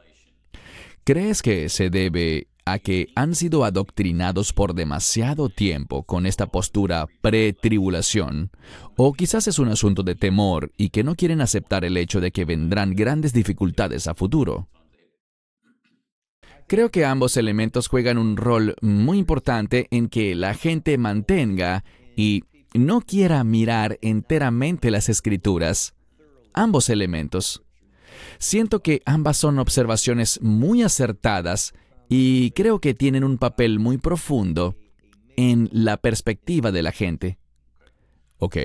¿crees 1.04 1.42
que 1.42 1.68
se 1.68 1.90
debe 1.90 2.48
que 2.78 3.08
han 3.14 3.34
sido 3.34 3.64
adoctrinados 3.64 4.52
por 4.52 4.74
demasiado 4.74 5.48
tiempo 5.48 6.02
con 6.02 6.26
esta 6.26 6.46
postura 6.46 7.06
pre-tribulación, 7.22 8.50
o 8.96 9.14
quizás 9.14 9.48
es 9.48 9.58
un 9.58 9.68
asunto 9.68 10.02
de 10.02 10.14
temor 10.14 10.72
y 10.76 10.90
que 10.90 11.04
no 11.04 11.14
quieren 11.14 11.40
aceptar 11.40 11.84
el 11.84 11.96
hecho 11.96 12.20
de 12.20 12.32
que 12.32 12.44
vendrán 12.44 12.94
grandes 12.94 13.32
dificultades 13.32 14.06
a 14.06 14.14
futuro. 14.14 14.68
Creo 16.66 16.90
que 16.90 17.06
ambos 17.06 17.38
elementos 17.38 17.88
juegan 17.88 18.18
un 18.18 18.36
rol 18.36 18.76
muy 18.82 19.16
importante 19.16 19.88
en 19.90 20.08
que 20.08 20.34
la 20.34 20.52
gente 20.52 20.98
mantenga 20.98 21.82
y 22.14 22.44
no 22.74 23.00
quiera 23.00 23.42
mirar 23.42 23.98
enteramente 24.02 24.90
las 24.90 25.08
escrituras. 25.08 25.94
Ambos 26.52 26.90
elementos. 26.90 27.62
Siento 28.38 28.80
que 28.80 29.00
ambas 29.06 29.38
son 29.38 29.58
observaciones 29.58 30.40
muy 30.42 30.82
acertadas 30.82 31.72
y 32.08 32.50
creo 32.52 32.80
que 32.80 32.94
tienen 32.94 33.24
un 33.24 33.38
papel 33.38 33.78
muy 33.78 33.98
profundo 33.98 34.76
en 35.36 35.68
la 35.72 35.96
perspectiva 35.96 36.72
de 36.72 36.82
la 36.82 36.92
gente. 36.92 37.38
Ok, 38.40 38.56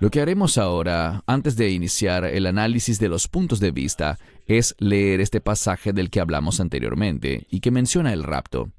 lo 0.00 0.10
que 0.10 0.20
haremos 0.20 0.58
ahora, 0.58 1.22
antes 1.26 1.56
de 1.56 1.70
iniciar 1.70 2.24
el 2.24 2.46
análisis 2.46 2.98
de 2.98 3.08
los 3.08 3.28
puntos 3.28 3.60
de 3.60 3.70
vista, 3.70 4.18
es 4.46 4.74
leer 4.78 5.20
este 5.20 5.40
pasaje 5.40 5.92
del 5.92 6.10
que 6.10 6.20
hablamos 6.20 6.60
anteriormente 6.60 7.46
y 7.48 7.60
que 7.60 7.70
menciona 7.70 8.12
el 8.12 8.24
rapto. 8.24 8.70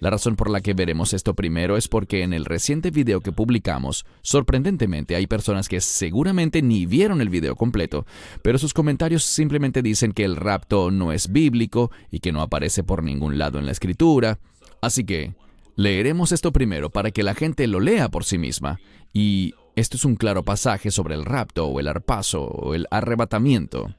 La 0.00 0.10
razón 0.10 0.36
por 0.36 0.50
la 0.50 0.60
que 0.60 0.74
veremos 0.74 1.12
esto 1.12 1.34
primero 1.34 1.76
es 1.76 1.88
porque 1.88 2.22
en 2.22 2.32
el 2.32 2.44
reciente 2.44 2.90
video 2.90 3.20
que 3.20 3.32
publicamos, 3.32 4.06
sorprendentemente 4.22 5.14
hay 5.14 5.26
personas 5.26 5.68
que 5.68 5.80
seguramente 5.80 6.62
ni 6.62 6.86
vieron 6.86 7.20
el 7.20 7.28
video 7.28 7.54
completo, 7.56 8.06
pero 8.42 8.58
sus 8.58 8.72
comentarios 8.72 9.24
simplemente 9.24 9.82
dicen 9.82 10.12
que 10.12 10.24
el 10.24 10.36
rapto 10.36 10.90
no 10.90 11.12
es 11.12 11.30
bíblico 11.30 11.90
y 12.10 12.20
que 12.20 12.32
no 12.32 12.40
aparece 12.40 12.82
por 12.82 13.02
ningún 13.02 13.38
lado 13.38 13.58
en 13.58 13.66
la 13.66 13.72
escritura. 13.72 14.38
Así 14.80 15.04
que 15.04 15.34
leeremos 15.76 16.32
esto 16.32 16.52
primero 16.52 16.90
para 16.90 17.10
que 17.10 17.22
la 17.22 17.34
gente 17.34 17.66
lo 17.66 17.80
lea 17.80 18.08
por 18.08 18.24
sí 18.24 18.38
misma 18.38 18.80
y 19.12 19.54
esto 19.76 19.96
es 19.96 20.04
un 20.04 20.16
claro 20.16 20.44
pasaje 20.44 20.90
sobre 20.90 21.14
el 21.14 21.24
rapto 21.24 21.66
o 21.66 21.80
el 21.80 21.88
arpazo 21.88 22.42
o 22.42 22.74
el 22.74 22.86
arrebatamiento. 22.90 23.94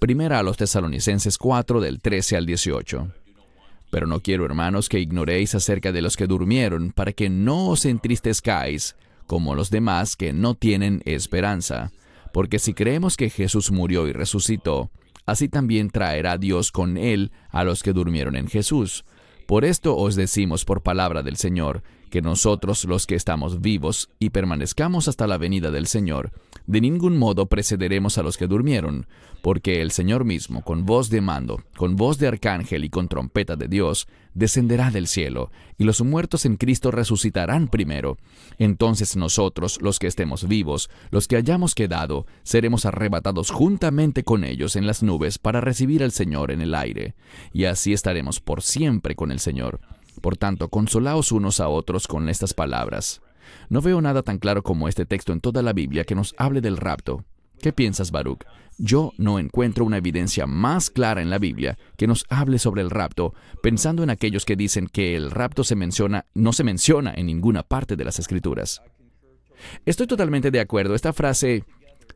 Primera 0.00 0.38
a 0.38 0.42
los 0.42 0.56
tesalonicenses 0.56 1.36
4 1.36 1.80
del 1.80 2.00
13 2.00 2.36
al 2.36 2.46
18. 2.46 3.12
Pero 3.90 4.06
no 4.06 4.20
quiero, 4.20 4.44
hermanos, 4.44 4.88
que 4.88 5.00
ignoréis 5.00 5.54
acerca 5.54 5.92
de 5.92 6.02
los 6.02 6.16
que 6.16 6.26
durmieron, 6.26 6.92
para 6.92 7.12
que 7.12 7.28
no 7.28 7.68
os 7.68 7.84
entristezcáis, 7.84 8.96
como 9.26 9.54
los 9.54 9.70
demás 9.70 10.16
que 10.16 10.32
no 10.32 10.54
tienen 10.54 11.02
esperanza. 11.04 11.92
Porque 12.32 12.58
si 12.58 12.74
creemos 12.74 13.16
que 13.16 13.30
Jesús 13.30 13.72
murió 13.72 14.06
y 14.06 14.12
resucitó, 14.12 14.90
así 15.26 15.48
también 15.48 15.90
traerá 15.90 16.38
Dios 16.38 16.72
con 16.72 16.96
él 16.96 17.32
a 17.50 17.64
los 17.64 17.82
que 17.82 17.92
durmieron 17.92 18.36
en 18.36 18.48
Jesús. 18.48 19.04
Por 19.46 19.64
esto 19.64 19.96
os 19.96 20.14
decimos 20.14 20.64
por 20.64 20.82
palabra 20.82 21.24
del 21.24 21.36
Señor, 21.36 21.82
que 22.10 22.22
nosotros 22.22 22.84
los 22.84 23.06
que 23.06 23.14
estamos 23.14 23.60
vivos 23.60 24.10
y 24.18 24.30
permanezcamos 24.30 25.08
hasta 25.08 25.26
la 25.26 25.38
venida 25.38 25.70
del 25.70 25.86
Señor, 25.86 26.32
de 26.70 26.80
ningún 26.80 27.18
modo 27.18 27.46
precederemos 27.46 28.16
a 28.16 28.22
los 28.22 28.36
que 28.38 28.46
durmieron, 28.46 29.08
porque 29.42 29.82
el 29.82 29.90
Señor 29.90 30.24
mismo, 30.24 30.62
con 30.62 30.86
voz 30.86 31.10
de 31.10 31.20
mando, 31.20 31.64
con 31.76 31.96
voz 31.96 32.18
de 32.18 32.28
arcángel 32.28 32.84
y 32.84 32.90
con 32.90 33.08
trompeta 33.08 33.56
de 33.56 33.66
Dios, 33.66 34.06
descenderá 34.34 34.92
del 34.92 35.08
cielo, 35.08 35.50
y 35.78 35.82
los 35.82 36.00
muertos 36.00 36.46
en 36.46 36.56
Cristo 36.56 36.92
resucitarán 36.92 37.66
primero. 37.66 38.18
Entonces 38.56 39.16
nosotros, 39.16 39.82
los 39.82 39.98
que 39.98 40.06
estemos 40.06 40.46
vivos, 40.46 40.90
los 41.10 41.26
que 41.26 41.34
hayamos 41.34 41.74
quedado, 41.74 42.24
seremos 42.44 42.86
arrebatados 42.86 43.50
juntamente 43.50 44.22
con 44.22 44.44
ellos 44.44 44.76
en 44.76 44.86
las 44.86 45.02
nubes 45.02 45.40
para 45.40 45.60
recibir 45.60 46.04
al 46.04 46.12
Señor 46.12 46.52
en 46.52 46.60
el 46.60 46.76
aire, 46.76 47.16
y 47.52 47.64
así 47.64 47.92
estaremos 47.92 48.38
por 48.38 48.62
siempre 48.62 49.16
con 49.16 49.32
el 49.32 49.40
Señor. 49.40 49.80
Por 50.20 50.36
tanto, 50.36 50.68
consolaos 50.68 51.32
unos 51.32 51.58
a 51.58 51.68
otros 51.68 52.06
con 52.06 52.28
estas 52.28 52.54
palabras. 52.54 53.22
No 53.68 53.80
veo 53.80 54.00
nada 54.00 54.22
tan 54.22 54.38
claro 54.38 54.62
como 54.62 54.88
este 54.88 55.06
texto 55.06 55.32
en 55.32 55.40
toda 55.40 55.62
la 55.62 55.72
Biblia 55.72 56.04
que 56.04 56.14
nos 56.14 56.34
hable 56.38 56.60
del 56.60 56.76
rapto. 56.76 57.24
¿Qué 57.60 57.72
piensas, 57.72 58.10
Baruch? 58.10 58.44
Yo 58.78 59.12
no 59.18 59.38
encuentro 59.38 59.84
una 59.84 59.98
evidencia 59.98 60.46
más 60.46 60.88
clara 60.88 61.20
en 61.20 61.28
la 61.28 61.38
Biblia 61.38 61.76
que 61.98 62.06
nos 62.06 62.24
hable 62.30 62.58
sobre 62.58 62.80
el 62.80 62.88
rapto, 62.88 63.34
pensando 63.62 64.02
en 64.02 64.08
aquellos 64.08 64.46
que 64.46 64.56
dicen 64.56 64.86
que 64.86 65.14
el 65.14 65.30
rapto 65.30 65.64
se 65.64 65.76
menciona, 65.76 66.24
no 66.32 66.54
se 66.54 66.64
menciona 66.64 67.12
en 67.14 67.26
ninguna 67.26 67.62
parte 67.62 67.96
de 67.96 68.04
las 68.04 68.18
Escrituras. 68.18 68.80
Estoy 69.84 70.06
totalmente 70.06 70.50
de 70.50 70.60
acuerdo. 70.60 70.94
Esta 70.94 71.12
frase, 71.12 71.64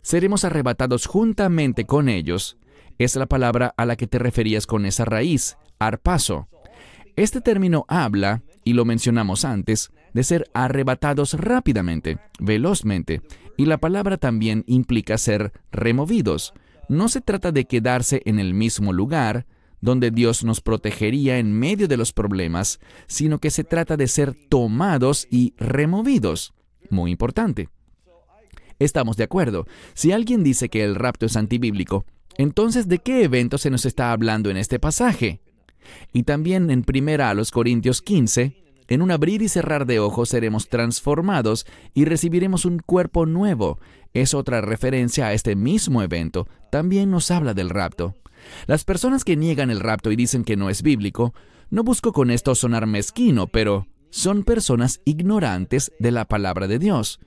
seremos 0.01 0.45
arrebatados 0.45 1.05
juntamente 1.05 1.85
con 1.85 2.09
ellos, 2.09 2.57
es 2.99 3.17
la 3.17 3.27
palabra 3.27 3.75
a 3.77 3.85
la 3.85 3.97
que 3.97 4.07
te 4.07 4.19
referías 4.19 4.67
con 4.67 4.87
esa 4.87 5.05
raíz, 5.05 5.59
arpaso. 5.79 6.49
Este 7.17 7.41
término 7.41 7.85
habla, 7.89 8.43
y 8.65 8.73
lo 8.73 8.85
mencionamos 8.85 9.45
antes, 9.45 9.91
de 10.15 10.25
ser 10.25 10.51
arrebatados 10.55 11.35
rápidamente, 11.35 12.19
velozmente, 12.39 13.21
y 13.57 13.67
la 13.67 13.79
palabra 13.79 14.17
también 14.17 14.65
implica 14.67 15.19
ser 15.19 15.53
removidos. 15.71 16.55
No 16.89 17.09
se 17.09 17.21
trata 17.21 17.53
de 17.53 17.67
quedarse 17.67 18.23
en 18.25 18.39
el 18.39 18.55
mismo 18.55 18.93
lugar, 18.93 19.47
donde 19.81 20.11
Dios 20.11 20.45
nos 20.45 20.63
protegería 20.63 21.39
en 21.39 21.53
medio 21.53 21.89
de 21.89 21.99
los 21.99 22.13
problemas, 22.13 22.81
sino 23.07 23.39
que 23.39 23.51
se 23.51 23.65
trata 23.65 23.99
de 23.99 24.09
ser 24.09 24.35
tomados 24.49 25.29
y 25.31 25.53
removidos. 25.59 26.55
Muy 26.89 27.11
importante. 27.11 27.69
Estamos 28.79 29.17
de 29.17 29.25
acuerdo. 29.25 29.67
Si 29.93 30.11
alguien 30.11 30.43
dice 30.43 30.69
que 30.69 30.85
el 30.85 30.95
rapto 30.95 31.27
es 31.27 31.37
antibíblico, 31.37 32.07
entonces 32.39 32.89
¿de 32.89 32.99
qué 32.99 33.25
evento 33.25 33.59
se 33.59 33.71
nos 33.71 33.85
está 33.85 34.11
hablando 34.13 34.51
en 34.51 34.57
este 34.57 34.79
pasaje? 34.79 35.41
Y 36.13 36.23
también 36.23 36.71
en 36.71 36.83
primera 36.83 37.31
a 37.31 37.35
los 37.35 37.51
Corintios 37.51 38.01
15, 38.03 38.64
en 38.89 39.03
un 39.03 39.11
abrir 39.11 39.43
y 39.43 39.49
cerrar 39.49 39.87
de 39.87 39.99
ojos 39.99 40.29
seremos 40.29 40.69
transformados 40.69 41.67
y 41.95 42.05
recibiremos 42.05 42.65
un 42.65 42.79
cuerpo 42.79 43.27
nuevo. 43.27 43.79
Es 44.13 44.35
otra 44.35 44.61
referencia 44.61 45.27
a 45.27 45.33
este 45.33 45.57
mismo 45.57 46.03
evento. 46.03 46.47
También 46.71 47.11
nos 47.11 47.31
habla 47.31 47.55
del 47.55 47.71
rapto. 47.71 48.15
Las 48.67 48.85
personas 48.85 49.25
que 49.25 49.37
niegan 49.37 49.71
el 49.71 49.81
rapto 49.81 50.11
y 50.13 50.17
dicen 50.17 50.45
que 50.45 50.57
no 50.57 50.71
es 50.71 50.83
bíblico, 50.83 51.35
no 51.71 51.83
busco 51.83 52.13
con 52.13 52.31
esto 52.31 52.55
sonar 52.55 52.87
mezquino, 52.87 53.47
pero 53.47 53.87
son 54.11 54.45
personas 54.45 55.01
ignorantes 55.05 55.93
de 55.99 56.13
la 56.13 56.27
palabra 56.27 56.69
de 56.69 56.79
Dios. 56.79 57.21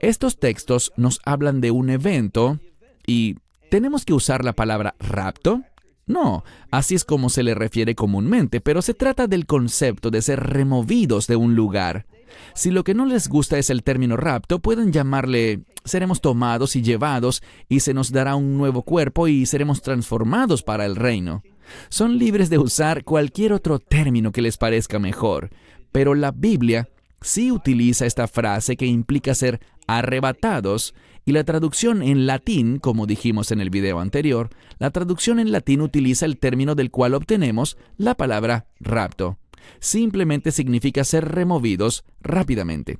Estos 0.00 0.38
textos 0.38 0.92
nos 0.96 1.20
hablan 1.24 1.60
de 1.60 1.70
un 1.70 1.90
evento 1.90 2.58
y 3.06 3.36
¿tenemos 3.70 4.04
que 4.04 4.14
usar 4.14 4.44
la 4.44 4.52
palabra 4.52 4.94
rapto? 4.98 5.62
No, 6.06 6.44
así 6.70 6.94
es 6.94 7.04
como 7.04 7.30
se 7.30 7.42
le 7.42 7.54
refiere 7.54 7.94
comúnmente, 7.94 8.60
pero 8.60 8.82
se 8.82 8.94
trata 8.94 9.26
del 9.26 9.46
concepto 9.46 10.10
de 10.10 10.22
ser 10.22 10.40
removidos 10.40 11.26
de 11.26 11.36
un 11.36 11.54
lugar. 11.54 12.06
Si 12.54 12.70
lo 12.70 12.84
que 12.84 12.94
no 12.94 13.06
les 13.06 13.28
gusta 13.28 13.58
es 13.58 13.70
el 13.70 13.82
término 13.82 14.16
rapto, 14.16 14.58
pueden 14.58 14.92
llamarle 14.92 15.62
seremos 15.84 16.20
tomados 16.20 16.76
y 16.76 16.82
llevados 16.82 17.42
y 17.68 17.80
se 17.80 17.94
nos 17.94 18.10
dará 18.10 18.36
un 18.36 18.56
nuevo 18.56 18.82
cuerpo 18.82 19.28
y 19.28 19.46
seremos 19.46 19.82
transformados 19.82 20.62
para 20.62 20.86
el 20.86 20.96
reino. 20.96 21.42
Son 21.88 22.18
libres 22.18 22.50
de 22.50 22.58
usar 22.58 23.04
cualquier 23.04 23.52
otro 23.52 23.78
término 23.78 24.32
que 24.32 24.42
les 24.42 24.56
parezca 24.56 24.98
mejor, 24.98 25.50
pero 25.92 26.14
la 26.14 26.30
Biblia 26.30 26.88
sí 27.20 27.50
utiliza 27.50 28.06
esta 28.06 28.28
frase 28.28 28.76
que 28.76 28.86
implica 28.86 29.34
ser 29.34 29.60
arrebatados 29.86 30.94
y 31.24 31.32
la 31.32 31.44
traducción 31.44 32.02
en 32.02 32.26
latín, 32.26 32.78
como 32.78 33.06
dijimos 33.06 33.50
en 33.50 33.60
el 33.60 33.70
video 33.70 34.00
anterior, 34.00 34.50
la 34.78 34.90
traducción 34.90 35.38
en 35.38 35.52
latín 35.52 35.80
utiliza 35.80 36.26
el 36.26 36.38
término 36.38 36.74
del 36.74 36.90
cual 36.90 37.14
obtenemos 37.14 37.78
la 37.96 38.14
palabra 38.14 38.66
rapto. 38.80 39.38
Simplemente 39.80 40.52
significa 40.52 41.04
ser 41.04 41.30
removidos 41.32 42.04
rápidamente. 42.20 42.98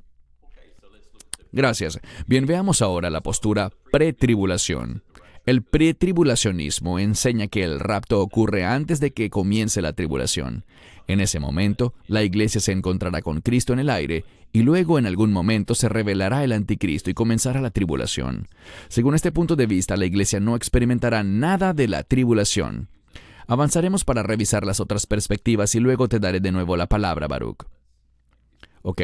Gracias. 1.51 1.99
Bien, 2.27 2.45
veamos 2.45 2.81
ahora 2.81 3.09
la 3.09 3.21
postura 3.21 3.71
pretribulación. 3.91 5.03
El 5.45 5.61
pretribulacionismo 5.61 6.97
enseña 6.97 7.47
que 7.47 7.63
el 7.63 7.79
rapto 7.79 8.19
ocurre 8.19 8.65
antes 8.65 8.99
de 8.99 9.11
que 9.11 9.29
comience 9.29 9.79
la 9.81 9.93
tribulación. 9.93 10.65
En 11.07 11.19
ese 11.19 11.39
momento, 11.39 11.93
la 12.07 12.23
iglesia 12.23 12.59
se 12.59 12.71
encontrará 12.71 13.21
con 13.21 13.41
Cristo 13.41 13.71
en 13.71 13.77
el 13.77 13.91
aire 13.91 14.25
y 14.51 14.63
luego 14.63 14.97
en 14.97 15.05
algún 15.05 15.31
momento 15.31 15.75
se 15.75 15.87
revelará 15.87 16.43
el 16.43 16.51
anticristo 16.51 17.11
y 17.11 17.13
comenzará 17.13 17.61
la 17.61 17.69
tribulación. 17.69 18.47
Según 18.87 19.13
este 19.13 19.31
punto 19.31 19.55
de 19.55 19.67
vista, 19.67 19.97
la 19.97 20.05
iglesia 20.05 20.39
no 20.39 20.55
experimentará 20.55 21.23
nada 21.23 21.73
de 21.73 21.89
la 21.89 22.01
tribulación. 22.01 22.89
Avanzaremos 23.45 24.03
para 24.03 24.23
revisar 24.23 24.65
las 24.65 24.79
otras 24.79 25.05
perspectivas 25.05 25.75
y 25.75 25.79
luego 25.79 26.07
te 26.07 26.19
daré 26.19 26.39
de 26.39 26.51
nuevo 26.51 26.75
la 26.75 26.87
palabra, 26.87 27.27
Baruch. 27.27 27.65
Ok. 28.81 29.01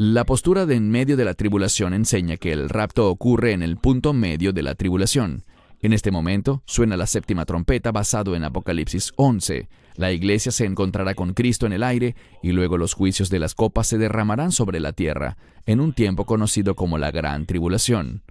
La 0.00 0.24
postura 0.24 0.64
de 0.64 0.76
en 0.76 0.92
medio 0.92 1.16
de 1.16 1.24
la 1.24 1.34
tribulación 1.34 1.92
enseña 1.92 2.36
que 2.36 2.52
el 2.52 2.68
rapto 2.68 3.10
ocurre 3.10 3.50
en 3.50 3.64
el 3.64 3.78
punto 3.78 4.12
medio 4.12 4.52
de 4.52 4.62
la 4.62 4.76
tribulación. 4.76 5.42
En 5.80 5.92
este 5.92 6.12
momento 6.12 6.62
suena 6.66 6.96
la 6.96 7.08
séptima 7.08 7.44
trompeta 7.44 7.90
basado 7.90 8.36
en 8.36 8.44
Apocalipsis 8.44 9.12
11. 9.16 9.68
La 9.96 10.12
iglesia 10.12 10.52
se 10.52 10.66
encontrará 10.66 11.16
con 11.16 11.34
Cristo 11.34 11.66
en 11.66 11.72
el 11.72 11.82
aire 11.82 12.14
y 12.44 12.52
luego 12.52 12.78
los 12.78 12.94
juicios 12.94 13.28
de 13.28 13.40
las 13.40 13.56
copas 13.56 13.88
se 13.88 13.98
derramarán 13.98 14.52
sobre 14.52 14.78
la 14.78 14.92
tierra, 14.92 15.36
en 15.66 15.80
un 15.80 15.92
tiempo 15.92 16.26
conocido 16.26 16.76
como 16.76 16.96
la 16.96 17.10
Gran 17.10 17.46
Tribulación. 17.46 18.22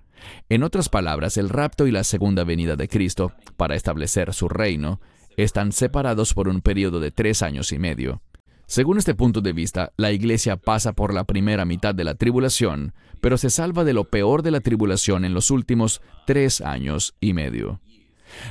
En 0.48 0.64
otras 0.64 0.88
palabras, 0.88 1.36
el 1.36 1.50
rapto 1.50 1.86
y 1.86 1.92
la 1.92 2.06
segunda 2.06 2.46
venida 2.46 2.78
de 2.78 2.88
Cristo, 2.88 3.34
para 3.58 3.76
establecer 3.76 4.34
su 4.34 4.48
reino, 4.48 5.02
están 5.36 5.74
separados 5.74 6.34
por 6.34 6.48
un 6.48 6.62
periodo 6.62 7.02
de 7.02 7.12
tres 7.12 7.42
años 7.42 7.74
y 7.74 7.78
medio. 7.78 8.22
Según 8.68 8.98
este 8.98 9.16
punto 9.16 9.40
de 9.40 9.54
vista, 9.54 9.94
la 9.96 10.12
iglesia 10.12 10.58
pasa 10.58 10.92
por 10.92 11.14
la 11.14 11.24
primera 11.24 11.64
mitad 11.64 11.96
de 11.96 12.04
la 12.04 12.16
tribulación, 12.16 12.94
pero 13.22 13.38
se 13.38 13.50
salva 13.50 13.86
de 13.86 13.94
lo 13.94 14.04
peor 14.04 14.44
de 14.44 14.52
la 14.52 14.60
tribulación 14.60 15.24
en 15.24 15.34
los 15.34 15.52
últimos 15.52 16.02
tres 16.26 16.60
años 16.60 17.16
y 17.22 17.32
medio. 17.32 17.80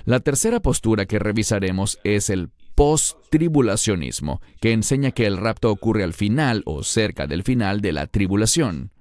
La 0.07 0.21
tercera 0.21 0.61
postura 0.61 1.05
que 1.05 1.19
revisaremos 1.19 1.99
es 2.03 2.31
el 2.31 2.49
post-tribulacionismo, 2.75 4.41
que 4.59 4.73
enseña 4.73 5.11
que 5.11 5.27
el 5.27 5.37
rapto 5.37 5.71
ocurre 5.71 6.03
al 6.03 6.15
final 6.15 6.63
o 6.65 6.83
cerca 6.83 7.27
del 7.27 7.43
final 7.43 7.83
de 7.83 7.93
la 7.93 8.07
tribulación. 8.07 8.93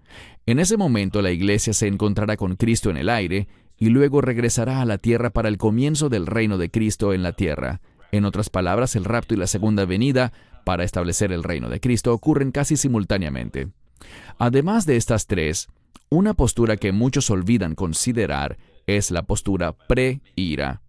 En 0.45 0.59
ese 0.59 0.75
momento 0.75 1.21
la 1.21 1.31
iglesia 1.31 1.71
se 1.71 1.87
encontrará 1.87 2.35
con 2.35 2.57
Cristo 2.57 2.89
en 2.89 2.97
el 2.97 3.09
aire 3.09 3.47
y 3.77 3.87
luego 3.87 4.19
regresará 4.19 4.81
a 4.81 4.85
la 4.85 4.97
tierra 4.97 5.29
para 5.29 5.47
el 5.47 5.57
comienzo 5.57 6.09
del 6.09 6.27
reino 6.27 6.57
de 6.57 6.69
Cristo 6.69 7.13
en 7.13 7.23
la 7.23 7.31
tierra. 7.31 7.79
En 8.11 8.25
otras 8.25 8.49
palabras, 8.49 8.95
el 8.95 9.05
rapto 9.05 9.33
y 9.33 9.37
la 9.37 9.47
segunda 9.47 9.85
venida 9.85 10.31
para 10.65 10.83
establecer 10.83 11.31
el 11.31 11.43
reino 11.43 11.69
de 11.69 11.79
Cristo 11.79 12.13
ocurren 12.13 12.51
casi 12.51 12.75
simultáneamente. 12.75 13.69
Además 14.37 14.85
de 14.85 14.97
estas 14.97 15.27
tres, 15.27 15.69
una 16.09 16.33
postura 16.33 16.75
que 16.75 16.91
muchos 16.91 17.29
olvidan 17.29 17.75
considerar 17.75 18.57
es 18.87 19.11
la 19.11 19.23
postura 19.23 19.71
pre-ira. 19.71 20.81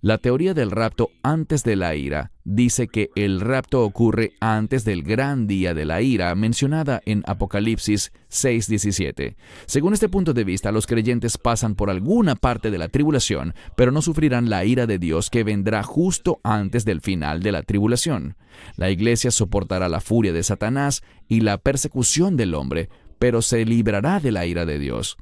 La 0.00 0.18
teoría 0.18 0.54
del 0.54 0.70
rapto 0.70 1.10
antes 1.22 1.62
de 1.62 1.76
la 1.76 1.94
ira 1.94 2.32
dice 2.44 2.88
que 2.88 3.10
el 3.14 3.40
rapto 3.40 3.84
ocurre 3.84 4.32
antes 4.40 4.84
del 4.84 5.02
gran 5.02 5.46
día 5.46 5.74
de 5.74 5.84
la 5.84 6.02
ira 6.02 6.34
mencionada 6.34 7.00
en 7.06 7.22
Apocalipsis 7.26 8.12
6:17. 8.28 9.36
Según 9.66 9.94
este 9.94 10.08
punto 10.08 10.34
de 10.34 10.44
vista, 10.44 10.72
los 10.72 10.86
creyentes 10.86 11.38
pasan 11.38 11.74
por 11.74 11.90
alguna 11.90 12.34
parte 12.34 12.70
de 12.70 12.78
la 12.78 12.88
tribulación, 12.88 13.54
pero 13.76 13.92
no 13.92 14.02
sufrirán 14.02 14.50
la 14.50 14.64
ira 14.64 14.86
de 14.86 14.98
Dios 14.98 15.30
que 15.30 15.44
vendrá 15.44 15.82
justo 15.82 16.40
antes 16.42 16.84
del 16.84 17.00
final 17.00 17.42
de 17.42 17.52
la 17.52 17.62
tribulación. 17.62 18.36
La 18.76 18.90
iglesia 18.90 19.30
soportará 19.30 19.88
la 19.88 20.00
furia 20.00 20.32
de 20.32 20.42
Satanás 20.42 21.02
y 21.28 21.40
la 21.40 21.58
persecución 21.58 22.36
del 22.36 22.54
hombre, 22.54 22.88
pero 23.18 23.40
se 23.40 23.64
librará 23.64 24.20
de 24.20 24.32
la 24.32 24.46
ira 24.46 24.66
de 24.66 24.78
Dios. 24.78 25.16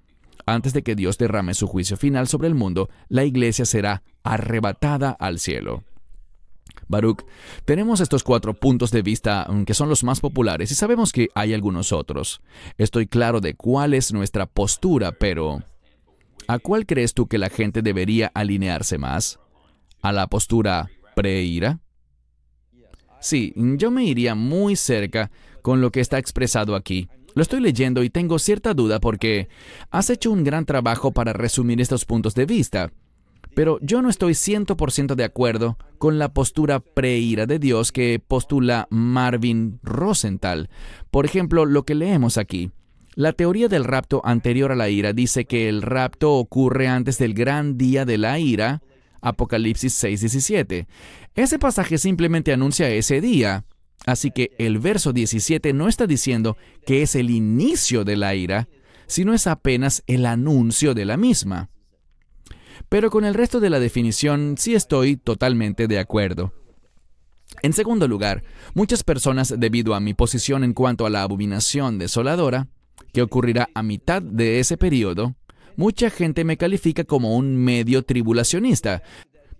Antes 0.46 0.72
de 0.72 0.82
que 0.82 0.96
Dios 0.96 1.18
derrame 1.18 1.54
su 1.54 1.66
juicio 1.66 1.96
final 1.96 2.26
sobre 2.26 2.48
el 2.48 2.54
mundo, 2.54 2.88
la 3.08 3.24
iglesia 3.24 3.64
será 3.64 4.02
arrebatada 4.22 5.10
al 5.10 5.38
cielo. 5.38 5.84
Baruch, 6.88 7.24
tenemos 7.64 8.00
estos 8.00 8.24
cuatro 8.24 8.54
puntos 8.54 8.90
de 8.90 9.02
vista 9.02 9.46
mm, 9.48 9.64
que 9.64 9.74
son 9.74 9.88
los 9.88 10.02
más 10.02 10.20
populares 10.20 10.70
y 10.72 10.74
sabemos 10.74 11.12
que 11.12 11.28
hay 11.34 11.54
algunos 11.54 11.92
otros. 11.92 12.40
Estoy 12.78 13.06
claro 13.06 13.40
de 13.40 13.54
cuál 13.54 13.94
es 13.94 14.12
nuestra 14.12 14.46
postura, 14.46 15.12
pero 15.12 15.62
¿a 16.48 16.58
cuál 16.58 16.86
crees 16.86 17.14
tú 17.14 17.26
que 17.28 17.38
la 17.38 17.48
gente 17.48 17.82
debería 17.82 18.30
alinearse 18.34 18.98
más? 18.98 19.38
¿A 20.02 20.12
la 20.12 20.26
postura 20.26 20.90
pre-ira? 21.14 21.80
Sí, 23.20 23.52
yo 23.54 23.90
me 23.90 24.04
iría 24.04 24.34
muy 24.34 24.76
cerca 24.76 25.30
con 25.62 25.80
lo 25.80 25.92
que 25.92 26.00
está 26.00 26.18
expresado 26.18 26.74
aquí. 26.74 27.08
Lo 27.34 27.42
estoy 27.42 27.60
leyendo 27.60 28.02
y 28.02 28.10
tengo 28.10 28.38
cierta 28.38 28.74
duda 28.74 28.98
porque 28.98 29.48
has 29.90 30.10
hecho 30.10 30.32
un 30.32 30.42
gran 30.42 30.64
trabajo 30.64 31.12
para 31.12 31.32
resumir 31.32 31.80
estos 31.80 32.04
puntos 32.04 32.34
de 32.34 32.46
vista. 32.46 32.90
Pero 33.60 33.78
yo 33.82 34.00
no 34.00 34.08
estoy 34.08 34.32
100% 34.32 35.14
de 35.16 35.24
acuerdo 35.24 35.76
con 35.98 36.18
la 36.18 36.32
postura 36.32 36.80
preira 36.80 37.44
de 37.44 37.58
Dios 37.58 37.92
que 37.92 38.18
postula 38.18 38.88
Marvin 38.88 39.78
Rosenthal. 39.82 40.70
Por 41.10 41.26
ejemplo, 41.26 41.66
lo 41.66 41.84
que 41.84 41.94
leemos 41.94 42.38
aquí. 42.38 42.70
La 43.16 43.34
teoría 43.34 43.68
del 43.68 43.84
rapto 43.84 44.22
anterior 44.24 44.72
a 44.72 44.76
la 44.76 44.88
ira 44.88 45.12
dice 45.12 45.44
que 45.44 45.68
el 45.68 45.82
rapto 45.82 46.36
ocurre 46.36 46.88
antes 46.88 47.18
del 47.18 47.34
gran 47.34 47.76
día 47.76 48.06
de 48.06 48.16
la 48.16 48.38
ira, 48.38 48.80
Apocalipsis 49.20 49.92
6:17. 49.92 50.86
Ese 51.34 51.58
pasaje 51.58 51.98
simplemente 51.98 52.54
anuncia 52.54 52.88
ese 52.88 53.20
día, 53.20 53.66
Así 54.06 54.30
que 54.30 54.52
el 54.56 54.78
verso 54.78 55.12
17 55.12 55.74
no 55.74 55.86
está 55.86 56.06
diciendo 56.06 56.56
que 56.86 57.02
es 57.02 57.14
el 57.14 57.28
inicio 57.28 58.04
de 58.04 58.16
la 58.16 58.34
ira, 58.34 58.68
sino 59.06 59.34
es 59.34 59.46
apenas 59.46 60.02
el 60.06 60.24
anuncio 60.24 60.94
de 60.94 61.04
la 61.04 61.18
misma. 61.18 61.68
Pero 62.90 63.08
con 63.08 63.24
el 63.24 63.34
resto 63.34 63.60
de 63.60 63.70
la 63.70 63.78
definición 63.78 64.56
sí 64.58 64.74
estoy 64.74 65.16
totalmente 65.16 65.86
de 65.86 66.00
acuerdo. 66.00 66.52
En 67.62 67.72
segundo 67.72 68.08
lugar, 68.08 68.42
muchas 68.74 69.04
personas, 69.04 69.54
debido 69.56 69.94
a 69.94 70.00
mi 70.00 70.12
posición 70.12 70.64
en 70.64 70.74
cuanto 70.74 71.06
a 71.06 71.10
la 71.10 71.22
abominación 71.22 71.98
desoladora, 71.98 72.66
que 73.12 73.22
ocurrirá 73.22 73.68
a 73.74 73.82
mitad 73.84 74.20
de 74.20 74.58
ese 74.58 74.76
periodo, 74.76 75.36
mucha 75.76 76.10
gente 76.10 76.44
me 76.44 76.56
califica 76.56 77.04
como 77.04 77.36
un 77.36 77.56
medio 77.56 78.02
tribulacionista, 78.02 79.02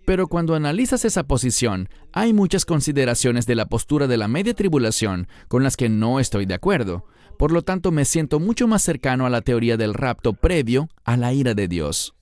pero 0.05 0.27
cuando 0.27 0.53
analizas 0.53 1.05
esa 1.05 1.23
posición, 1.23 1.87
hay 2.11 2.33
muchas 2.33 2.65
consideraciones 2.65 3.45
de 3.45 3.55
la 3.55 3.67
postura 3.67 4.07
de 4.07 4.17
la 4.17 4.27
media 4.27 4.53
tribulación 4.53 5.29
con 5.47 5.63
las 5.63 5.77
que 5.77 5.87
no 5.87 6.19
estoy 6.19 6.45
de 6.45 6.55
acuerdo. 6.55 7.05
Por 7.37 7.53
lo 7.53 7.61
tanto, 7.61 7.91
me 7.91 8.03
siento 8.03 8.41
mucho 8.41 8.67
más 8.67 8.81
cercano 8.81 9.25
a 9.25 9.29
la 9.29 9.41
teoría 9.41 9.77
del 9.77 9.93
rapto 9.93 10.33
previo 10.33 10.89
a 11.05 11.15
la 11.15 11.33
ira 11.33 11.53
de 11.53 11.69
Dios. 11.69 12.13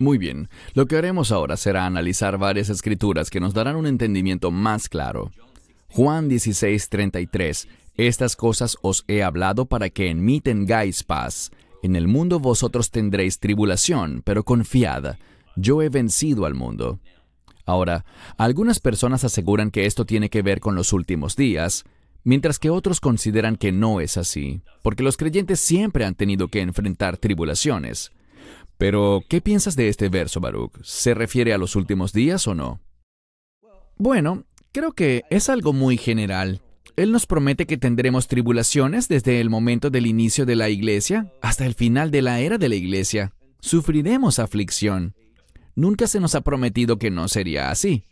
Muy 0.00 0.16
bien, 0.16 0.48
lo 0.72 0.86
que 0.86 0.96
haremos 0.96 1.30
ahora 1.30 1.58
será 1.58 1.84
analizar 1.84 2.38
varias 2.38 2.70
escrituras 2.70 3.28
que 3.28 3.38
nos 3.38 3.52
darán 3.52 3.76
un 3.76 3.86
entendimiento 3.86 4.50
más 4.50 4.88
claro. 4.88 5.30
Juan 5.90 6.26
16:33 6.26 7.68
Estas 7.98 8.34
cosas 8.34 8.78
os 8.80 9.04
he 9.08 9.22
hablado 9.22 9.66
para 9.66 9.90
que 9.90 10.08
en 10.08 10.24
mí 10.24 10.40
tengáis 10.40 11.04
paz. 11.04 11.50
En 11.82 11.96
el 11.96 12.08
mundo 12.08 12.40
vosotros 12.40 12.90
tendréis 12.90 13.40
tribulación, 13.40 14.22
pero 14.24 14.42
confiad, 14.42 15.16
yo 15.54 15.82
he 15.82 15.90
vencido 15.90 16.46
al 16.46 16.54
mundo. 16.54 16.98
Ahora, 17.66 18.06
algunas 18.38 18.80
personas 18.80 19.22
aseguran 19.24 19.70
que 19.70 19.84
esto 19.84 20.06
tiene 20.06 20.30
que 20.30 20.40
ver 20.40 20.60
con 20.60 20.76
los 20.76 20.94
últimos 20.94 21.36
días, 21.36 21.84
mientras 22.24 22.58
que 22.58 22.70
otros 22.70 23.00
consideran 23.00 23.56
que 23.56 23.70
no 23.70 24.00
es 24.00 24.16
así, 24.16 24.62
porque 24.80 25.02
los 25.02 25.18
creyentes 25.18 25.60
siempre 25.60 26.06
han 26.06 26.14
tenido 26.14 26.48
que 26.48 26.62
enfrentar 26.62 27.18
tribulaciones. 27.18 28.12
Pero, 28.80 29.22
¿qué 29.28 29.42
piensas 29.42 29.76
de 29.76 29.90
este 29.90 30.08
verso, 30.08 30.40
Baruch? 30.40 30.72
¿Se 30.82 31.12
refiere 31.12 31.52
a 31.52 31.58
los 31.58 31.76
últimos 31.76 32.14
días 32.14 32.48
o 32.48 32.54
no? 32.54 32.80
Bueno, 33.98 34.44
creo 34.72 34.92
que 34.92 35.24
es 35.28 35.50
algo 35.50 35.74
muy 35.74 35.98
general. 35.98 36.62
Él 36.96 37.12
nos 37.12 37.26
promete 37.26 37.66
que 37.66 37.76
tendremos 37.76 38.26
tribulaciones 38.26 39.06
desde 39.06 39.42
el 39.42 39.50
momento 39.50 39.90
del 39.90 40.06
inicio 40.06 40.46
de 40.46 40.56
la 40.56 40.70
iglesia 40.70 41.30
hasta 41.42 41.66
el 41.66 41.74
final 41.74 42.10
de 42.10 42.22
la 42.22 42.40
era 42.40 42.56
de 42.56 42.70
la 42.70 42.74
iglesia. 42.74 43.34
Sufriremos 43.60 44.38
aflicción. 44.38 45.14
Nunca 45.74 46.06
se 46.06 46.18
nos 46.18 46.34
ha 46.34 46.40
prometido 46.40 46.98
que 46.98 47.10
no 47.10 47.28
sería 47.28 47.70
así. 47.70 48.06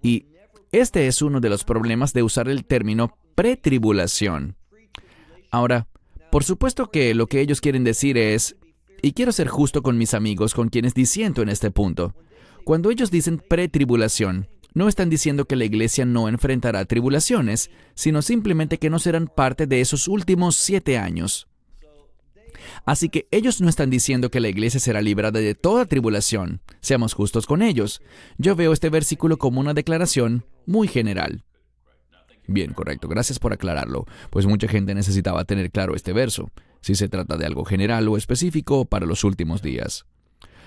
Y 0.00 0.26
este 0.70 1.08
es 1.08 1.22
uno 1.22 1.40
de 1.40 1.50
los 1.50 1.64
problemas 1.64 2.12
de 2.12 2.22
usar 2.22 2.48
el 2.48 2.64
término 2.64 3.18
pretribulación. 3.34 4.54
Ahora, 5.50 5.88
por 6.30 6.44
supuesto 6.44 6.92
que 6.92 7.14
lo 7.14 7.26
que 7.26 7.40
ellos 7.40 7.60
quieren 7.60 7.82
decir 7.82 8.16
es, 8.16 8.54
y 9.04 9.12
quiero 9.12 9.32
ser 9.32 9.48
justo 9.48 9.82
con 9.82 9.98
mis 9.98 10.14
amigos 10.14 10.54
con 10.54 10.70
quienes 10.70 10.94
disiento 10.94 11.42
en 11.42 11.50
este 11.50 11.70
punto, 11.70 12.14
cuando 12.64 12.90
ellos 12.90 13.10
dicen 13.10 13.36
pretribulación, 13.38 14.48
no 14.72 14.88
están 14.88 15.10
diciendo 15.10 15.44
que 15.44 15.56
la 15.56 15.66
iglesia 15.66 16.06
no 16.06 16.26
enfrentará 16.26 16.86
tribulaciones, 16.86 17.70
sino 17.94 18.22
simplemente 18.22 18.78
que 18.78 18.88
no 18.88 18.98
serán 18.98 19.28
parte 19.28 19.66
de 19.66 19.82
esos 19.82 20.08
últimos 20.08 20.56
siete 20.56 20.96
años. 20.96 21.48
Así 22.86 23.10
que 23.10 23.28
ellos 23.30 23.60
no 23.60 23.68
están 23.68 23.90
diciendo 23.90 24.30
que 24.30 24.40
la 24.40 24.48
iglesia 24.48 24.80
será 24.80 25.02
librada 25.02 25.38
de 25.38 25.54
toda 25.54 25.84
tribulación. 25.84 26.62
Seamos 26.80 27.12
justos 27.12 27.44
con 27.46 27.60
ellos. 27.60 28.00
Yo 28.38 28.56
veo 28.56 28.72
este 28.72 28.88
versículo 28.88 29.36
como 29.36 29.60
una 29.60 29.74
declaración 29.74 30.46
muy 30.64 30.88
general. 30.88 31.44
Bien, 32.46 32.72
correcto. 32.72 33.08
Gracias 33.08 33.38
por 33.38 33.52
aclararlo, 33.52 34.06
pues 34.30 34.46
mucha 34.46 34.66
gente 34.66 34.94
necesitaba 34.94 35.44
tener 35.44 35.70
claro 35.70 35.94
este 35.94 36.14
verso, 36.14 36.50
si 36.84 36.94
se 36.94 37.08
trata 37.08 37.36
de 37.36 37.46
algo 37.46 37.64
general 37.64 38.06
o 38.08 38.16
específico 38.16 38.84
para 38.84 39.06
los 39.06 39.24
últimos 39.24 39.62
días. 39.62 40.04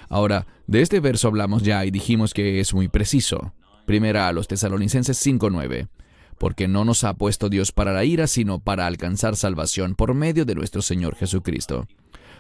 Ahora, 0.10 0.48
de 0.66 0.82
este 0.82 1.00
verso 1.00 1.28
hablamos 1.28 1.62
ya 1.62 1.86
y 1.86 1.92
dijimos 1.92 2.34
que 2.34 2.60
es 2.60 2.74
muy 2.74 2.88
preciso. 2.88 3.54
Primera 3.86 4.28
a 4.28 4.34
los 4.34 4.48
tesalonicenses 4.48 5.24
5.9 5.26 5.88
porque 6.38 6.68
no 6.68 6.86
nos 6.86 7.04
ha 7.04 7.16
puesto 7.16 7.50
Dios 7.50 7.72
para 7.72 7.94
la 7.94 8.06
ira, 8.06 8.28
sino 8.28 8.60
para 8.60 8.86
alcanzar 8.86 9.36
salvación 9.36 9.96
por 9.96 10.14
medio 10.14 10.46
de 10.46 10.56
nuestro 10.56 10.82
Señor 10.82 11.16
Jesucristo. 11.16 11.88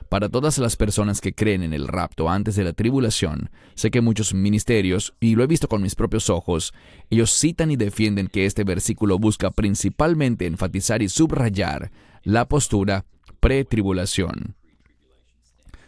Para 0.09 0.29
todas 0.29 0.57
las 0.59 0.77
personas 0.77 1.19
que 1.19 1.33
creen 1.33 1.63
en 1.63 1.73
el 1.73 1.87
rapto 1.87 2.29
antes 2.29 2.55
de 2.55 2.63
la 2.63 2.73
tribulación, 2.73 3.49
sé 3.75 3.91
que 3.91 4.01
muchos 4.01 4.33
ministerios, 4.33 5.15
y 5.19 5.35
lo 5.35 5.43
he 5.43 5.47
visto 5.47 5.67
con 5.67 5.81
mis 5.81 5.95
propios 5.95 6.29
ojos, 6.29 6.73
ellos 7.09 7.31
citan 7.31 7.71
y 7.71 7.75
defienden 7.75 8.27
que 8.27 8.45
este 8.45 8.63
versículo 8.63 9.19
busca 9.19 9.51
principalmente 9.51 10.45
enfatizar 10.45 11.01
y 11.01 11.09
subrayar 11.09 11.91
la 12.23 12.47
postura 12.47 13.05
pre-tribulación. 13.39 14.55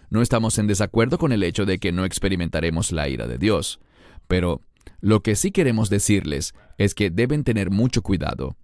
no 0.09 0.21
estamos 0.21 0.57
en 0.57 0.67
desacuerdo 0.67 1.17
con 1.17 1.31
el 1.31 1.43
hecho 1.43 1.65
de 1.65 1.77
que 1.77 1.91
no 1.91 2.03
experimentaremos 2.03 2.91
la 2.91 3.07
ira 3.09 3.27
de 3.27 3.38
Dios. 3.38 3.79
Pero 4.27 4.62
lo 5.01 5.21
que 5.21 5.35
sí 5.35 5.51
queremos 5.51 5.89
decirles 5.89 6.53
es 6.77 6.95
que 6.95 7.09
deben 7.09 7.43
tener 7.43 7.69
mucho 7.69 8.01
cuidado, 8.01 8.55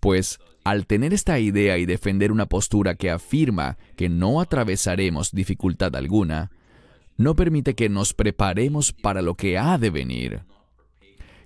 pues 0.00 0.38
al 0.64 0.86
tener 0.86 1.14
esta 1.14 1.38
idea 1.38 1.78
y 1.78 1.86
defender 1.86 2.32
una 2.32 2.46
postura 2.46 2.94
que 2.94 3.10
afirma 3.10 3.78
que 3.96 4.08
no 4.08 4.40
atravesaremos 4.40 5.32
dificultad 5.32 5.94
alguna, 5.96 6.50
no 7.16 7.34
permite 7.34 7.74
que 7.74 7.88
nos 7.88 8.12
preparemos 8.12 8.92
para 8.92 9.22
lo 9.22 9.34
que 9.34 9.58
ha 9.58 9.78
de 9.78 9.90
venir. 9.90 10.42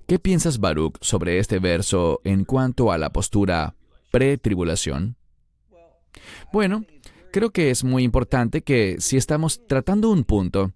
¿Qué 0.07 0.19
piensas, 0.19 0.59
Baruch, 0.59 0.97
sobre 1.01 1.39
este 1.39 1.59
verso 1.59 2.21
en 2.23 2.43
cuanto 2.43 2.91
a 2.91 2.97
la 2.97 3.11
postura 3.11 3.75
pre-tribulación? 4.11 5.15
Bueno, 6.51 6.85
creo 7.31 7.51
que 7.51 7.69
es 7.69 7.83
muy 7.83 8.03
importante 8.03 8.61
que 8.61 8.97
si 8.99 9.17
estamos 9.17 9.65
tratando 9.67 10.11
un 10.11 10.23
punto, 10.23 10.73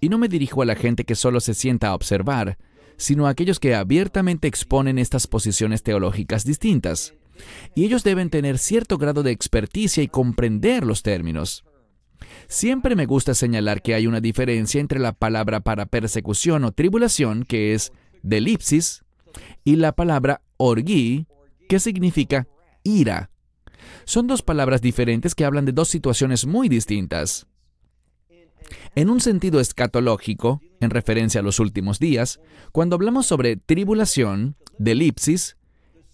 y 0.00 0.08
no 0.08 0.18
me 0.18 0.28
dirijo 0.28 0.62
a 0.62 0.66
la 0.66 0.74
gente 0.74 1.04
que 1.04 1.14
solo 1.14 1.40
se 1.40 1.54
sienta 1.54 1.88
a 1.88 1.94
observar, 1.94 2.58
sino 2.96 3.26
a 3.26 3.30
aquellos 3.30 3.60
que 3.60 3.74
abiertamente 3.74 4.48
exponen 4.48 4.98
estas 4.98 5.26
posiciones 5.26 5.82
teológicas 5.82 6.44
distintas. 6.44 7.14
Y 7.74 7.84
ellos 7.84 8.04
deben 8.04 8.28
tener 8.28 8.58
cierto 8.58 8.98
grado 8.98 9.22
de 9.22 9.30
experticia 9.30 10.02
y 10.02 10.08
comprender 10.08 10.84
los 10.84 11.02
términos. 11.02 11.64
Siempre 12.48 12.96
me 12.96 13.06
gusta 13.06 13.34
señalar 13.34 13.80
que 13.82 13.94
hay 13.94 14.06
una 14.06 14.20
diferencia 14.20 14.80
entre 14.80 14.98
la 14.98 15.12
palabra 15.12 15.60
para 15.60 15.86
persecución 15.86 16.64
o 16.64 16.72
tribulación, 16.72 17.44
que 17.44 17.72
es 17.74 17.92
delipsis, 18.22 19.02
y 19.64 19.76
la 19.76 19.92
palabra 19.92 20.42
orgui, 20.56 21.26
que 21.68 21.80
significa 21.80 22.48
ira. 22.82 23.30
Son 24.04 24.26
dos 24.26 24.42
palabras 24.42 24.80
diferentes 24.80 25.34
que 25.34 25.44
hablan 25.44 25.64
de 25.64 25.72
dos 25.72 25.88
situaciones 25.88 26.46
muy 26.46 26.68
distintas. 26.68 27.46
En 28.94 29.10
un 29.10 29.20
sentido 29.20 29.60
escatológico, 29.60 30.60
en 30.80 30.90
referencia 30.90 31.40
a 31.40 31.44
los 31.44 31.60
últimos 31.60 31.98
días, 31.98 32.40
cuando 32.72 32.96
hablamos 32.96 33.26
sobre 33.26 33.56
tribulación, 33.56 34.56
delipsis, 34.78 35.56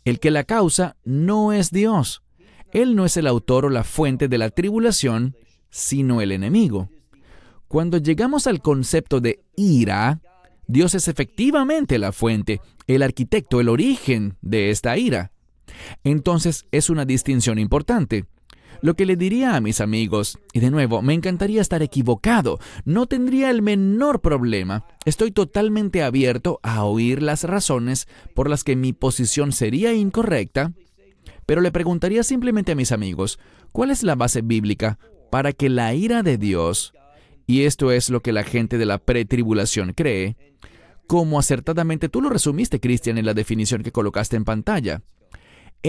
el 0.04 0.20
que 0.20 0.30
la 0.30 0.44
causa 0.44 0.96
no 1.04 1.52
es 1.52 1.70
Dios. 1.70 2.22
Él 2.72 2.94
no 2.94 3.04
es 3.04 3.16
el 3.16 3.26
autor 3.26 3.66
o 3.66 3.70
la 3.70 3.84
fuente 3.84 4.28
de 4.28 4.38
la 4.38 4.50
tribulación, 4.50 5.36
sino 5.70 6.20
el 6.20 6.32
enemigo. 6.32 6.90
Cuando 7.68 7.98
llegamos 7.98 8.46
al 8.46 8.60
concepto 8.60 9.20
de 9.20 9.40
ira, 9.56 10.20
Dios 10.66 10.94
es 10.94 11.08
efectivamente 11.08 11.98
la 11.98 12.12
fuente, 12.12 12.60
el 12.86 13.02
arquitecto, 13.02 13.60
el 13.60 13.68
origen 13.68 14.36
de 14.40 14.70
esta 14.70 14.96
ira. 14.96 15.32
Entonces 16.04 16.66
es 16.72 16.90
una 16.90 17.04
distinción 17.04 17.58
importante. 17.58 18.26
Lo 18.82 18.94
que 18.94 19.06
le 19.06 19.16
diría 19.16 19.56
a 19.56 19.60
mis 19.60 19.80
amigos, 19.80 20.38
y 20.52 20.60
de 20.60 20.70
nuevo, 20.70 21.00
me 21.00 21.14
encantaría 21.14 21.60
estar 21.60 21.82
equivocado, 21.82 22.58
no 22.84 23.06
tendría 23.06 23.50
el 23.50 23.62
menor 23.62 24.20
problema. 24.20 24.84
Estoy 25.04 25.30
totalmente 25.30 26.02
abierto 26.02 26.60
a 26.62 26.84
oír 26.84 27.22
las 27.22 27.44
razones 27.44 28.06
por 28.34 28.50
las 28.50 28.64
que 28.64 28.76
mi 28.76 28.92
posición 28.92 29.52
sería 29.52 29.94
incorrecta, 29.94 30.72
pero 31.46 31.60
le 31.60 31.72
preguntaría 31.72 32.22
simplemente 32.22 32.72
a 32.72 32.76
mis 32.76 32.92
amigos, 32.92 33.38
¿cuál 33.72 33.90
es 33.90 34.02
la 34.02 34.14
base 34.14 34.42
bíblica 34.42 34.98
para 35.30 35.52
que 35.52 35.68
la 35.68 35.94
ira 35.94 36.22
de 36.22 36.38
Dios, 36.38 36.92
y 37.46 37.62
esto 37.62 37.92
es 37.92 38.10
lo 38.10 38.20
que 38.20 38.32
la 38.32 38.42
gente 38.42 38.78
de 38.78 38.86
la 38.86 38.98
pretribulación 38.98 39.92
cree, 39.92 40.36
como 41.06 41.38
acertadamente 41.38 42.08
tú 42.08 42.20
lo 42.20 42.30
resumiste, 42.30 42.80
Cristian, 42.80 43.18
en 43.18 43.26
la 43.26 43.34
definición 43.34 43.82
que 43.82 43.92
colocaste 43.92 44.36
en 44.36 44.44
pantalla, 44.44 45.02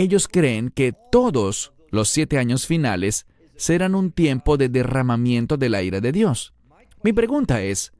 ellos 0.02 0.28
creen 0.28 0.70
que 0.70 0.94
todos 1.12 1.74
los 1.90 2.10
siete 2.10 2.38
años 2.38 2.68
finales 2.68 3.26
serán 3.56 3.96
un 3.96 4.12
tiempo 4.12 4.58
de 4.58 4.70
derramamiento 4.70 5.58
de 5.58 5.70
la 5.70 5.82
ira 5.82 6.02
de 6.02 6.12
Dios. 6.12 6.54
Mi 7.04 7.14
pregunta 7.14 7.64
es, 7.64 7.94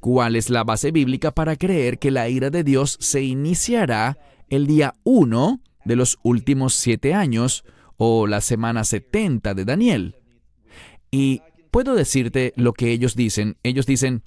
¿cuál 0.00 0.36
es 0.36 0.48
la 0.48 0.64
base 0.64 0.90
bíblica 0.92 1.30
para 1.30 1.56
creer 1.56 1.98
que 1.98 2.10
la 2.10 2.28
ira 2.28 2.48
de 2.48 2.64
Dios 2.64 2.96
se 3.00 3.22
iniciará 3.22 4.18
el 4.48 4.66
día 4.66 4.94
1 5.04 5.60
de 5.84 5.96
los 5.96 6.18
últimos 6.22 6.74
siete 6.74 7.12
años 7.12 7.64
o 7.98 8.26
la 8.26 8.40
semana 8.40 8.84
70 8.84 9.52
de 9.52 9.64
Daniel? 9.66 10.16
Y 11.10 11.42
puedo 11.70 11.94
decirte 11.94 12.54
lo 12.56 12.72
que 12.72 12.92
ellos 12.92 13.14
dicen. 13.14 13.58
Ellos 13.62 13.84
dicen, 13.84 14.22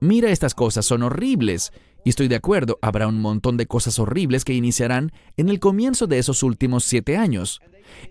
mira 0.00 0.30
estas 0.30 0.54
cosas, 0.54 0.84
son 0.84 1.02
horribles. 1.02 1.72
Y 2.06 2.10
estoy 2.10 2.28
de 2.28 2.36
acuerdo, 2.36 2.78
habrá 2.82 3.08
un 3.08 3.20
montón 3.20 3.56
de 3.56 3.66
cosas 3.66 3.98
horribles 3.98 4.44
que 4.44 4.54
iniciarán 4.54 5.10
en 5.36 5.48
el 5.48 5.58
comienzo 5.58 6.06
de 6.06 6.18
esos 6.20 6.44
últimos 6.44 6.84
siete 6.84 7.16
años. 7.16 7.60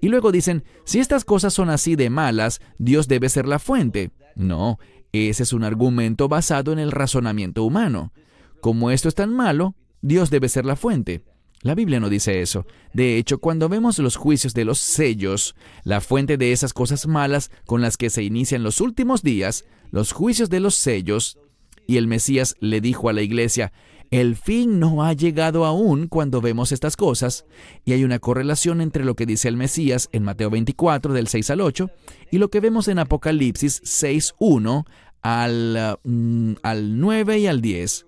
Y 0.02 0.10
luego 0.10 0.34
dicen, 0.34 0.66
si 0.84 1.00
estas 1.00 1.24
cosas 1.24 1.54
son 1.54 1.70
así 1.70 1.96
de 1.96 2.10
malas, 2.10 2.60
Dios 2.78 3.08
debe 3.08 3.30
ser 3.30 3.48
la 3.48 3.58
fuente. 3.58 4.12
No, 4.36 4.80
ese 5.14 5.44
es 5.44 5.54
un 5.54 5.64
argumento 5.64 6.28
basado 6.28 6.74
en 6.74 6.80
el 6.80 6.92
razonamiento 6.92 7.64
humano. 7.64 8.12
Como 8.60 8.92
esto 8.92 9.08
es 9.08 9.16
tan 9.16 9.34
malo, 9.34 9.76
Dios 10.02 10.30
debe 10.30 10.50
ser 10.50 10.66
la 10.66 10.76
fuente. 10.76 11.24
La 11.62 11.74
Biblia 11.74 12.02
no 12.02 12.10
dice 12.10 12.42
eso. 12.42 12.66
De 12.94 13.16
hecho, 13.16 13.38
cuando 13.38 13.70
vemos 13.70 13.98
los 14.00 14.18
juicios 14.18 14.54
de 14.54 14.66
los 14.66 14.78
sellos, 14.80 15.56
la 15.86 16.02
fuente 16.02 16.36
de 16.36 16.52
esas 16.52 16.74
cosas 16.74 17.08
malas 17.08 17.50
con 17.66 17.82
las 17.82 17.96
que 17.96 18.10
se 18.10 18.24
inician 18.24 18.62
los 18.62 18.82
últimos 18.82 19.24
días, 19.24 19.64
los 19.90 20.12
juicios 20.12 20.50
de 20.50 20.60
los 20.60 20.76
sellos, 20.76 21.38
y 21.88 21.98
el 21.98 22.08
Mesías 22.08 22.56
le 22.60 22.82
dijo 22.82 23.10
a 23.10 23.13
la 23.13 23.21
iglesia, 23.21 23.71
el 24.12 24.36
fin 24.36 24.80
no 24.80 25.04
ha 25.04 25.13
llegado 25.13 25.65
aún 25.65 26.08
cuando 26.08 26.41
vemos 26.41 26.71
estas 26.71 26.95
cosas, 26.95 27.45
y 27.84 27.93
hay 27.93 28.04
una 28.04 28.19
correlación 28.19 28.82
entre 28.82 29.04
lo 29.04 29.15
que 29.15 29.26
dice 29.26 29.48
el 29.48 29.58
Mesías 29.58 30.10
en 30.12 30.24
Mateo 30.24 30.50
24 30.50 31.13
del 31.13 31.28
6 31.28 31.50
al 31.50 31.62
8 31.62 31.89
y 32.32 32.38
lo 32.38 32.50
que 32.50 32.60
vemos 32.60 32.88
en 32.88 33.00
Apocalipsis 33.00 33.82
6, 33.84 34.36
1 34.39 34.86
al, 35.21 36.00
mm, 36.04 36.54
al 36.62 37.00
9 37.00 37.39
y 37.39 37.48
al 37.48 37.62
10. 37.62 38.06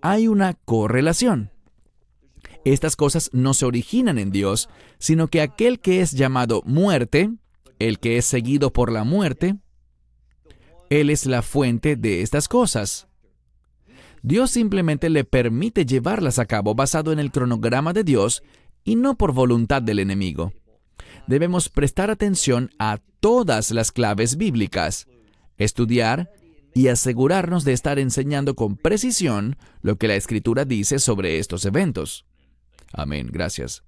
Hay 0.00 0.28
una 0.28 0.54
correlación. 0.54 1.50
Estas 2.64 2.96
cosas 2.96 3.30
no 3.32 3.54
se 3.54 3.66
originan 3.66 4.18
en 4.18 4.30
Dios, 4.30 4.68
sino 4.98 5.28
que 5.28 5.40
aquel 5.40 5.80
que 5.80 6.02
es 6.02 6.12
llamado 6.12 6.62
muerte, 6.64 7.30
el 7.78 7.98
que 7.98 8.18
es 8.18 8.26
seguido 8.26 8.72
por 8.72 8.92
la 8.92 9.04
muerte, 9.04 9.56
Él 10.90 11.08
es 11.08 11.24
la 11.24 11.42
fuente 11.42 11.94
de 11.94 12.20
estas 12.20 12.48
cosas. 12.48 13.06
Dios 14.22 14.50
simplemente 14.50 15.08
le 15.08 15.24
permite 15.24 15.86
llevarlas 15.86 16.40
a 16.40 16.46
cabo 16.46 16.74
basado 16.74 17.12
en 17.12 17.20
el 17.20 17.30
cronograma 17.30 17.92
de 17.92 18.02
Dios 18.02 18.42
y 18.84 18.96
no 18.96 19.16
por 19.16 19.32
voluntad 19.32 19.82
del 19.82 20.00
enemigo. 20.00 20.52
Debemos 21.28 21.68
prestar 21.68 22.10
atención 22.10 22.70
a 22.80 22.98
todas 23.20 23.70
las 23.70 23.92
claves 23.92 24.36
bíblicas, 24.36 25.06
estudiar 25.58 26.32
y 26.74 26.88
asegurarnos 26.88 27.64
de 27.64 27.72
estar 27.72 28.00
enseñando 28.00 28.56
con 28.56 28.76
precisión 28.76 29.56
lo 29.82 29.96
que 29.96 30.08
la 30.08 30.16
Escritura 30.16 30.64
dice 30.64 30.98
sobre 30.98 31.38
estos 31.38 31.64
eventos. 31.66 32.26
Amén, 32.92 33.28
gracias. 33.30 33.84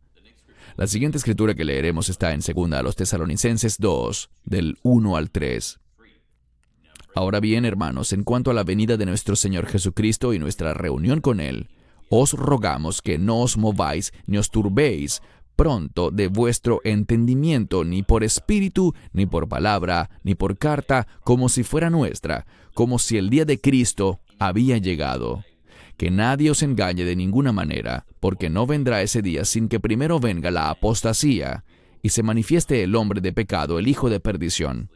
La 0.77 0.87
siguiente 0.87 1.19
escritura 1.19 1.55
que 1.55 1.65
leeremos 1.65 2.09
está 2.09 2.33
en 2.33 2.41
2 2.41 2.73
a 2.73 2.83
los 2.83 2.95
Tesalonicenses 2.95 3.77
2, 3.79 4.31
del 4.45 4.79
1 4.83 5.17
al 5.17 5.31
3. 5.31 5.82
Ahora 7.15 7.41
bien, 7.41 7.65
hermanos, 7.65 8.13
en 8.13 8.25
cuanto 8.25 8.51
a 8.51 8.55
la 8.55 8.65
venida 8.65 8.97
de 8.97 9.07
nuestro 9.07 9.37
Señor 9.37 9.67
Jesucristo 9.67 10.33
y 10.33 10.39
nuestra 10.39 10.73
reunión 10.73 11.21
con 11.21 11.41
Él, 11.41 11.69
os 12.09 12.33
rogamos 12.33 13.03
que 13.03 13.19
no 13.19 13.41
os 13.41 13.57
mováis 13.57 14.13
ni 14.27 14.39
os 14.39 14.51
turbéis 14.51 15.23
pronto 15.57 16.11
de 16.11 16.29
vuestro 16.29 16.81
entendimiento, 16.85 17.85
ni 17.85 18.03
por 18.03 18.25
espíritu, 18.25 18.95
ni 19.13 19.27
por 19.27 19.49
palabra, 19.49 20.11
ni 20.23 20.35
por 20.35 20.57
carta, 20.57 21.07
como 21.25 21.49
si 21.49 21.63
fuera 21.63 21.91
nuestra, 21.91 22.47
como 22.75 22.99
si 22.99 23.19
el 23.19 23.29
día 23.29 23.45
de 23.45 23.61
Cristo 23.61 24.21
había 24.39 24.79
llegado 24.79 25.45
que 25.97 26.11
nadie 26.11 26.51
os 26.51 26.65
engañe 26.65 27.05
de 27.05 27.15
ninguna 27.15 27.53
manera, 27.53 28.07
porque 28.19 28.51
no 28.51 28.67
vendrá 28.67 29.03
ese 29.03 29.23
día 29.23 29.45
sin 29.45 29.69
que 29.69 29.79
primero 29.79 30.19
venga 30.19 30.51
la 30.51 30.71
apostasía 30.71 31.65
y 32.03 32.09
se 32.09 32.25
manifieste 32.25 32.83
el 32.83 32.97
hombre 32.97 33.21
de 33.21 33.33
pecado, 33.33 33.79
el 33.79 33.87
hijo 33.87 34.11
de 34.11 34.19
perdición. 34.19 34.91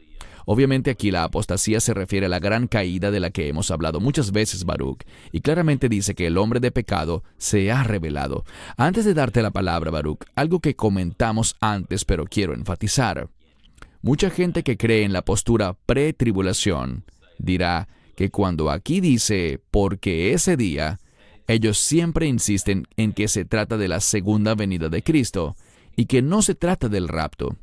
Obviamente 0.47 0.91
aquí 0.91 1.11
la 1.11 1.25
apostasía 1.25 1.81
se 1.81 1.93
refiere 1.93 2.27
a 2.27 2.29
la 2.31 2.39
gran 2.39 2.69
caída 2.69 3.11
de 3.11 3.21
la 3.21 3.31
que 3.31 3.49
hemos 3.49 3.71
hablado 3.71 4.01
muchas 4.01 4.33
veces, 4.33 4.65
Baruch, 4.65 5.03
y 5.33 5.41
claramente 5.41 5.89
dice 5.89 6.15
que 6.15 6.29
el 6.29 6.39
hombre 6.39 6.61
de 6.61 6.71
pecado 6.71 7.25
se 7.37 7.71
ha 7.73 7.83
revelado. 7.83 8.45
Antes 8.77 9.05
de 9.05 9.13
darte 9.13 9.43
la 9.43 9.51
palabra, 9.51 9.91
Baruch, 9.91 10.25
algo 10.37 10.61
que 10.61 10.77
comentamos 10.77 11.57
antes 11.61 12.05
pero 12.05 12.25
quiero 12.25 12.55
enfatizar. 12.55 13.29
Mucha 14.03 14.31
gente 14.31 14.63
que 14.63 14.77
cree 14.77 15.03
en 15.03 15.13
la 15.13 15.23
postura 15.23 15.77
pre-tribulación 15.85 17.05
dirá, 17.39 17.89
que 18.15 18.31
cuando 18.31 18.71
aquí 18.71 19.01
dice 19.01 19.61
porque 19.71 20.33
ese 20.33 20.57
día, 20.57 20.99
ellos 21.47 21.79
siempre 21.79 22.27
insisten 22.27 22.87
en 22.97 23.13
que 23.13 23.29
se 23.29 23.45
trata 23.45 23.77
de 23.77 23.89
la 23.89 24.01
segunda 24.01 24.55
venida 24.55 24.89
de 24.89 25.03
Cristo 25.03 25.55
y 25.97 26.07
que 26.07 26.23
no 26.23 26.43
se 26.43 26.55
trata 26.55 26.89
del 26.89 27.09
rapto. 27.09 27.57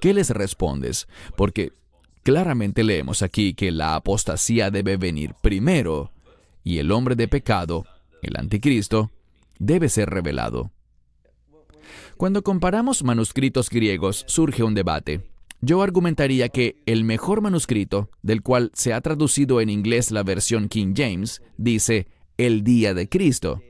¿Qué 0.00 0.14
les 0.14 0.30
respondes? 0.30 1.08
Porque 1.36 1.72
claramente 2.22 2.84
leemos 2.84 3.22
aquí 3.22 3.54
que 3.54 3.70
la 3.70 3.94
apostasía 3.94 4.70
debe 4.70 4.96
venir 4.96 5.34
primero 5.42 6.10
y 6.64 6.78
el 6.78 6.90
hombre 6.90 7.16
de 7.16 7.28
pecado, 7.28 7.84
el 8.22 8.36
anticristo, 8.36 9.10
debe 9.58 9.88
ser 9.88 10.10
revelado. 10.10 10.70
Cuando 12.16 12.42
comparamos 12.42 13.02
manuscritos 13.02 13.70
griegos 13.70 14.24
surge 14.26 14.62
un 14.62 14.74
debate. 14.74 15.22
yo 15.62 15.82
argumentaría 15.82 16.48
que 16.48 16.76
el 16.86 17.04
mejor 17.04 17.42
manuscrito, 17.42 18.08
del 18.22 18.40
cual 18.40 18.70
se 18.72 18.94
ha 18.94 19.00
traducido 19.02 19.60
en 19.60 19.68
inglés 19.68 20.10
la 20.10 20.22
versión 20.22 20.68
King 20.68 20.94
James, 20.96 21.42
dice 21.58 22.08
el 22.38 22.64
día 22.64 22.94
de 22.94 23.10
Cristo. 23.10 23.62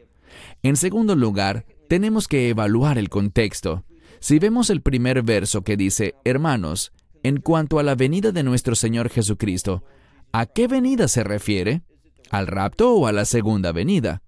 En 0.62 0.76
segundo 0.76 1.16
lugar, 1.16 1.66
tenemos 1.88 2.28
que 2.28 2.48
evaluar 2.48 2.98
el 2.98 3.08
contexto. 3.08 3.84
Si 4.20 4.38
vemos 4.38 4.68
el 4.68 4.82
primer 4.82 5.22
verso 5.22 5.62
que 5.62 5.78
dice, 5.78 6.14
hermanos, 6.24 6.92
en 7.22 7.40
cuanto 7.40 7.78
a 7.78 7.82
la 7.82 7.94
venida 7.94 8.32
de 8.32 8.42
nuestro 8.42 8.74
Señor 8.74 9.08
Jesucristo, 9.08 9.82
¿a 10.30 10.44
qué 10.44 10.68
venida 10.68 11.08
se 11.08 11.24
refiere? 11.24 11.82
¿Al 12.30 12.46
rapto 12.46 12.94
o 12.94 13.06
a 13.06 13.12
la 13.12 13.24
segunda 13.24 13.72
venida? 13.72 14.22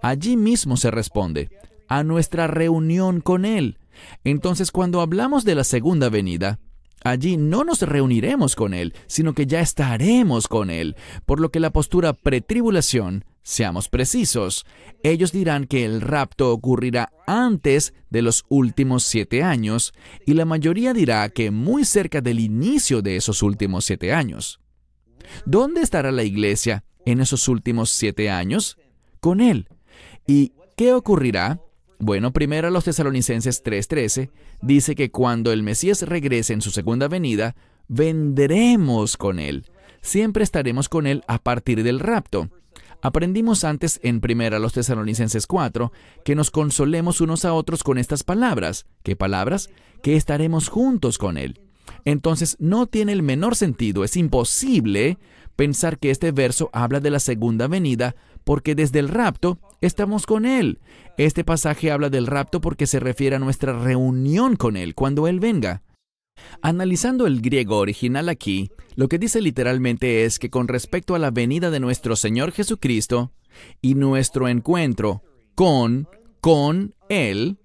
Allí 0.00 0.36
mismo 0.36 0.76
se 0.76 0.92
responde, 0.92 1.50
a 1.88 2.04
nuestra 2.04 2.46
reunión 2.46 3.20
con 3.20 3.44
Él. 3.44 3.78
Entonces, 4.22 4.70
cuando 4.70 5.00
hablamos 5.00 5.44
de 5.44 5.56
la 5.56 5.64
segunda 5.64 6.08
venida, 6.08 6.60
allí 7.02 7.36
no 7.36 7.64
nos 7.64 7.82
reuniremos 7.82 8.54
con 8.54 8.74
Él, 8.74 8.94
sino 9.08 9.34
que 9.34 9.46
ya 9.46 9.60
estaremos 9.60 10.46
con 10.46 10.70
Él, 10.70 10.96
por 11.26 11.40
lo 11.40 11.50
que 11.50 11.60
la 11.60 11.70
postura 11.70 12.12
pretribulación, 12.12 13.24
seamos 13.42 13.88
precisos, 13.88 14.64
ellos 15.02 15.32
dirán 15.32 15.66
que 15.66 15.84
el 15.84 16.00
rapto 16.00 16.52
ocurrirá 16.52 17.12
antes 17.26 17.94
de 18.10 18.22
los 18.22 18.44
últimos 18.48 19.04
siete 19.04 19.42
años, 19.42 19.92
y 20.26 20.34
la 20.34 20.44
mayoría 20.44 20.92
dirá 20.92 21.28
que 21.28 21.50
muy 21.50 21.84
cerca 21.84 22.20
del 22.20 22.40
inicio 22.40 23.02
de 23.02 23.16
esos 23.16 23.42
últimos 23.42 23.84
siete 23.84 24.12
años. 24.12 24.60
¿Dónde 25.44 25.82
estará 25.82 26.12
la 26.12 26.24
iglesia 26.24 26.84
en 27.04 27.20
esos 27.20 27.48
últimos 27.48 27.90
siete 27.90 28.30
años? 28.30 28.76
Con 29.20 29.40
Él. 29.40 29.68
¿Y 30.26 30.52
qué 30.76 30.92
ocurrirá? 30.92 31.60
Bueno, 31.98 32.32
primero 32.32 32.70
los 32.70 32.84
tesalonicenses 32.84 33.62
3:13 33.62 34.30
dice 34.60 34.94
que 34.94 35.10
cuando 35.10 35.52
el 35.52 35.62
Mesías 35.62 36.02
regrese 36.02 36.52
en 36.52 36.60
su 36.60 36.70
segunda 36.70 37.06
venida, 37.08 37.54
vendremos 37.88 39.16
con 39.16 39.38
Él. 39.38 39.66
Siempre 40.00 40.42
estaremos 40.42 40.88
con 40.88 41.06
Él 41.06 41.22
a 41.28 41.38
partir 41.38 41.84
del 41.84 42.00
rapto. 42.00 42.50
Aprendimos 43.02 43.64
antes 43.64 43.98
en 44.04 44.20
primera 44.20 44.60
los 44.60 44.72
tesalonicenses 44.74 45.48
4 45.48 45.92
que 46.24 46.36
nos 46.36 46.52
consolemos 46.52 47.20
unos 47.20 47.44
a 47.44 47.52
otros 47.52 47.82
con 47.82 47.98
estas 47.98 48.22
palabras. 48.22 48.86
¿Qué 49.02 49.16
palabras? 49.16 49.70
Que 50.04 50.14
estaremos 50.14 50.68
juntos 50.68 51.18
con 51.18 51.36
Él. 51.36 51.60
Entonces 52.04 52.56
no 52.60 52.86
tiene 52.86 53.10
el 53.10 53.24
menor 53.24 53.56
sentido, 53.56 54.04
es 54.04 54.16
imposible 54.16 55.18
pensar 55.56 55.98
que 55.98 56.10
este 56.10 56.30
verso 56.30 56.70
habla 56.72 57.00
de 57.00 57.10
la 57.10 57.18
segunda 57.18 57.66
venida 57.66 58.14
porque 58.44 58.76
desde 58.76 59.00
el 59.00 59.08
rapto 59.08 59.58
estamos 59.80 60.24
con 60.24 60.46
Él. 60.46 60.78
Este 61.18 61.42
pasaje 61.42 61.90
habla 61.90 62.08
del 62.08 62.28
rapto 62.28 62.60
porque 62.60 62.86
se 62.86 63.00
refiere 63.00 63.34
a 63.34 63.40
nuestra 63.40 63.72
reunión 63.72 64.54
con 64.54 64.76
Él 64.76 64.94
cuando 64.94 65.26
Él 65.26 65.40
venga. 65.40 65.82
Analizando 66.64 67.26
el 67.26 67.40
griego 67.40 67.78
original 67.78 68.28
aquí, 68.28 68.70
lo 68.94 69.08
que 69.08 69.18
dice 69.18 69.40
literalmente 69.40 70.24
es 70.24 70.38
que 70.38 70.48
con 70.48 70.68
respecto 70.68 71.16
a 71.16 71.18
la 71.18 71.32
venida 71.32 71.70
de 71.72 71.80
nuestro 71.80 72.14
Señor 72.14 72.52
Jesucristo 72.52 73.32
y 73.80 73.96
nuestro 73.96 74.46
encuentro 74.46 75.22
con, 75.56 76.08
con 76.40 76.94
Él, 77.08 77.58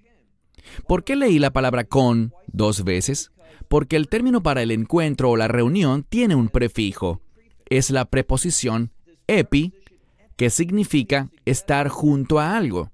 ¿por 0.88 1.04
qué 1.04 1.16
leí 1.16 1.38
la 1.38 1.52
palabra 1.52 1.84
con 1.84 2.34
dos 2.48 2.84
veces? 2.84 3.32
Porque 3.68 3.98
el 3.98 4.08
término 4.08 4.42
para 4.42 4.64
el 4.64 4.72
encuentro 4.72 5.30
o 5.30 5.38
la 5.38 5.48
reunión 5.48 6.04
tiene 6.04 6.34
un 6.34 6.50
prefijo. 6.50 7.22
Es 7.70 7.92
la 7.92 8.06
preposición 8.06 8.92
epi, 9.28 9.76
que 10.38 10.50
significa 10.50 11.30
estar 11.46 11.90
junto 11.90 12.40
a 12.40 12.58
algo. 12.58 12.92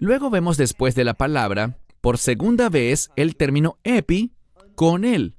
Luego 0.00 0.28
vemos 0.28 0.58
después 0.58 0.94
de 0.94 1.04
la 1.04 1.14
palabra, 1.14 1.78
por 2.02 2.18
segunda 2.18 2.68
vez, 2.68 3.10
el 3.16 3.36
término 3.36 3.78
epi, 3.84 4.35
con 4.76 5.04
él. 5.04 5.34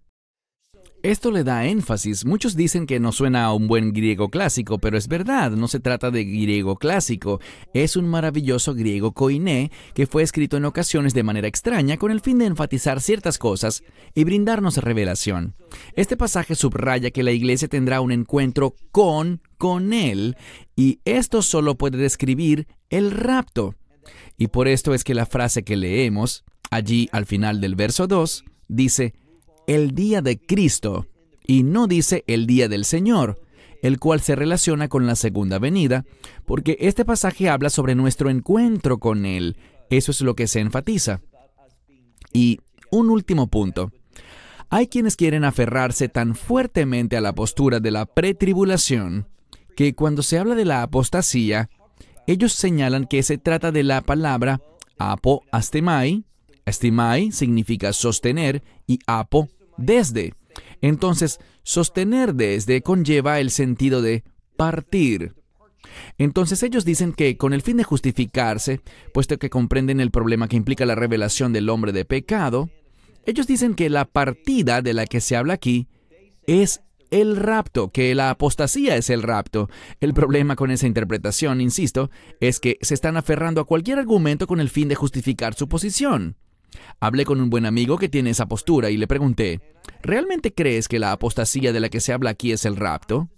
Esto 1.04 1.32
le 1.32 1.44
da 1.44 1.66
énfasis. 1.66 2.26
Muchos 2.26 2.56
dicen 2.56 2.88
que 2.88 3.00
no 3.00 3.12
suena 3.12 3.46
a 3.46 3.54
un 3.54 3.68
buen 3.68 3.94
griego 3.94 4.30
clásico, 4.30 4.80
pero 4.80 4.98
es 4.98 5.08
verdad, 5.08 5.52
no 5.52 5.68
se 5.68 5.80
trata 5.80 6.10
de 6.10 6.26
griego 6.26 6.76
clásico. 6.76 7.40
Es 7.74 7.96
un 7.96 8.10
maravilloso 8.10 8.74
griego 8.74 9.14
koiné 9.14 9.72
que 9.94 10.08
fue 10.08 10.24
escrito 10.24 10.58
en 10.58 10.66
ocasiones 10.66 11.14
de 11.14 11.22
manera 11.22 11.48
extraña 11.48 11.98
con 11.98 12.12
el 12.12 12.20
fin 12.20 12.40
de 12.40 12.48
enfatizar 12.48 13.00
ciertas 13.00 13.38
cosas 13.38 13.84
y 14.16 14.24
brindarnos 14.24 14.78
revelación. 14.78 15.56
Este 15.94 16.18
pasaje 16.18 16.56
subraya 16.56 17.12
que 17.12 17.24
la 17.24 17.32
iglesia 17.32 17.68
tendrá 17.68 18.02
un 18.02 18.12
encuentro 18.12 18.76
con, 18.92 19.42
con 19.58 19.94
él, 19.94 20.36
y 20.76 21.00
esto 21.06 21.44
solo 21.44 21.78
puede 21.78 22.00
describir 22.00 22.68
el 22.90 23.12
rapto. 23.12 23.76
Y 24.36 24.48
por 24.48 24.68
esto 24.68 24.96
es 24.96 25.04
que 25.04 25.14
la 25.14 25.28
frase 25.28 25.64
que 25.64 25.78
leemos, 25.78 26.44
allí 26.72 27.08
al 27.12 27.28
final 27.28 27.62
del 27.62 27.76
verso 27.76 28.08
2, 28.08 28.44
dice, 28.68 29.14
el 29.68 29.92
día 29.92 30.22
de 30.22 30.40
Cristo 30.40 31.08
y 31.46 31.64
no 31.64 31.88
dice 31.88 32.24
el 32.28 32.48
día 32.48 32.68
del 32.68 32.86
Señor, 32.86 33.42
el 33.82 34.00
cual 34.00 34.22
se 34.22 34.36
relaciona 34.36 34.88
con 34.88 35.06
la 35.06 35.16
segunda 35.16 35.60
venida, 35.60 36.06
porque 36.46 36.78
este 36.80 37.06
pasaje 37.06 37.50
habla 37.50 37.70
sobre 37.70 37.94
nuestro 37.94 38.30
encuentro 38.30 38.98
con 38.98 39.26
Él. 39.26 39.58
Eso 39.90 40.12
es 40.12 40.22
lo 40.22 40.36
que 40.36 40.48
se 40.48 40.60
enfatiza. 40.60 41.22
Y 42.34 42.60
un 42.92 43.10
último 43.10 43.48
punto. 43.48 43.92
Hay 44.70 44.88
quienes 44.88 45.16
quieren 45.16 45.46
aferrarse 45.46 46.10
tan 46.10 46.36
fuertemente 46.36 47.16
a 47.16 47.22
la 47.22 47.34
postura 47.34 47.80
de 47.80 47.92
la 47.92 48.06
pretribulación 48.06 49.28
que 49.76 49.94
cuando 49.96 50.24
se 50.24 50.40
habla 50.40 50.56
de 50.56 50.66
la 50.66 50.82
apostasía, 50.82 51.70
ellos 52.26 52.52
señalan 52.54 53.06
que 53.06 53.24
se 53.24 53.38
trata 53.38 53.72
de 53.72 53.84
la 53.84 54.02
palabra 54.02 54.62
apo 54.98 55.44
astemai. 55.52 56.26
Astemai 56.66 57.32
significa 57.32 57.94
sostener 57.94 58.64
y 58.88 59.00
apo 59.08 59.48
desde. 59.78 60.34
Entonces, 60.82 61.40
sostener 61.64 62.36
desde 62.36 62.82
conlleva 62.82 63.40
el 63.40 63.52
sentido 63.52 64.02
de 64.02 64.24
partir. 64.56 65.36
Entonces 66.18 66.64
ellos 66.64 66.86
dicen 66.86 67.14
que 67.14 67.38
con 67.38 67.54
el 67.54 67.62
fin 67.62 67.78
de 67.78 67.84
justificarse, 67.84 68.82
puesto 69.14 69.38
que 69.38 69.50
comprenden 69.50 70.00
el 70.00 70.12
problema 70.12 70.48
que 70.48 70.58
implica 70.58 70.86
la 70.86 70.96
revelación 70.96 71.54
del 71.54 71.70
hombre 71.70 71.92
de 71.92 72.06
pecado, 72.06 72.70
ellos 73.26 73.48
dicen 73.48 73.76
que 73.76 73.90
la 73.90 74.06
partida 74.06 74.82
de 74.82 74.94
la 74.94 75.06
que 75.06 75.22
se 75.22 75.36
habla 75.36 75.54
aquí 75.54 75.88
es 76.46 76.82
el 77.10 77.38
rapto, 77.38 77.90
que 77.90 78.16
la 78.16 78.30
apostasía 78.30 78.96
es 78.96 79.10
el 79.10 79.24
rapto. 79.24 79.70
El 80.00 80.14
problema 80.14 80.56
con 80.56 80.72
esa 80.72 80.88
interpretación, 80.88 81.62
insisto, 81.62 82.10
es 82.40 82.60
que 82.60 82.78
se 82.82 82.94
están 82.94 83.18
aferrando 83.18 83.62
a 83.62 83.66
cualquier 83.66 84.00
argumento 84.00 84.48
con 84.48 84.60
el 84.60 84.70
fin 84.70 84.88
de 84.88 84.96
justificar 84.96 85.54
su 85.54 85.68
posición. 85.68 86.36
Hablé 87.00 87.26
con 87.26 87.42
un 87.42 87.50
buen 87.50 87.66
amigo 87.66 87.98
que 87.98 88.10
tiene 88.10 88.32
esa 88.32 88.48
postura 88.48 88.90
y 88.90 88.98
le 88.98 89.08
pregunté, 89.08 89.62
¿realmente 90.02 90.54
crees 90.54 90.88
que 90.88 91.00
la 91.00 91.12
apostasía 91.12 91.74
de 91.74 91.80
la 91.80 91.90
que 91.90 92.00
se 92.00 92.14
habla 92.14 92.32
aquí 92.32 92.52
es 92.52 92.66
el 92.66 92.76
rapto? 92.76 93.30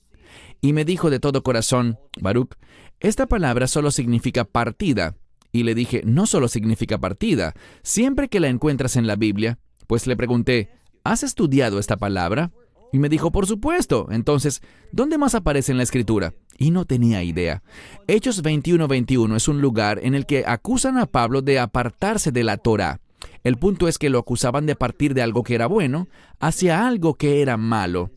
Y 0.62 0.74
me 0.74 0.86
dijo 0.86 1.10
de 1.10 1.20
todo 1.20 1.44
corazón, 1.44 1.98
Baruch, 2.20 2.56
esta 3.00 3.28
palabra 3.28 3.68
solo 3.68 3.92
significa 3.92 4.44
partida. 4.44 5.16
Y 5.52 5.64
le 5.64 5.74
dije, 5.74 6.04
no 6.06 6.26
solo 6.26 6.48
significa 6.48 7.00
partida, 7.00 7.54
siempre 7.82 8.28
que 8.28 8.40
la 8.40 8.50
encuentras 8.50 8.96
en 8.96 9.08
la 9.08 9.16
Biblia, 9.16 9.58
pues 9.88 10.06
le 10.06 10.16
pregunté, 10.16 10.70
¿has 11.04 11.24
estudiado 11.24 11.80
esta 11.80 11.98
palabra? 11.98 12.52
Y 12.92 13.00
me 13.00 13.10
dijo, 13.10 13.32
por 13.32 13.46
supuesto. 13.48 14.08
Entonces, 14.12 14.62
¿dónde 14.92 15.18
más 15.18 15.36
aparece 15.36 15.72
en 15.72 15.78
la 15.78 15.84
escritura? 15.84 16.34
Y 16.58 16.72
no 16.72 16.86
tenía 16.86 17.24
idea. 17.24 17.64
Hechos 18.08 18.44
21-21 18.44 19.36
es 19.36 19.48
un 19.48 19.62
lugar 19.62 20.00
en 20.04 20.14
el 20.14 20.26
que 20.26 20.44
acusan 20.46 20.98
a 20.98 21.06
Pablo 21.06 21.42
de 21.42 21.60
apartarse 21.60 22.32
de 22.32 22.44
la 22.44 22.58
Torah. 22.58 23.00
El 23.44 23.58
punto 23.58 23.88
es 23.88 23.98
que 23.98 24.10
lo 24.10 24.20
acusaban 24.20 24.66
de 24.66 24.76
partir 24.76 25.14
de 25.14 25.22
algo 25.22 25.44
que 25.44 25.56
era 25.56 25.68
bueno 25.68 26.08
hacia 26.40 26.88
algo 26.88 27.16
que 27.16 27.42
era 27.42 27.58
malo. 27.58 28.12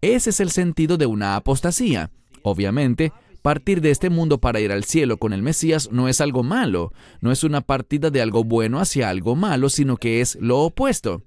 Ese 0.00 0.30
es 0.30 0.40
el 0.40 0.50
sentido 0.50 0.96
de 0.96 1.06
una 1.06 1.36
apostasía. 1.36 2.10
Obviamente, 2.42 3.12
partir 3.40 3.80
de 3.80 3.90
este 3.90 4.10
mundo 4.10 4.38
para 4.38 4.60
ir 4.60 4.72
al 4.72 4.84
cielo 4.84 5.16
con 5.16 5.32
el 5.32 5.42
Mesías 5.42 5.90
no 5.90 6.08
es 6.08 6.20
algo 6.20 6.42
malo, 6.42 6.92
no 7.20 7.32
es 7.32 7.44
una 7.44 7.60
partida 7.60 8.10
de 8.10 8.20
algo 8.20 8.44
bueno 8.44 8.80
hacia 8.80 9.08
algo 9.08 9.36
malo, 9.36 9.68
sino 9.68 9.96
que 9.96 10.20
es 10.20 10.36
lo 10.40 10.58
opuesto. 10.58 11.22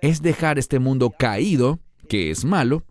Es 0.00 0.22
dejar 0.22 0.58
este 0.58 0.78
mundo 0.78 1.10
caído, 1.10 1.80
que 2.08 2.30
es 2.30 2.44
malo, 2.44 2.84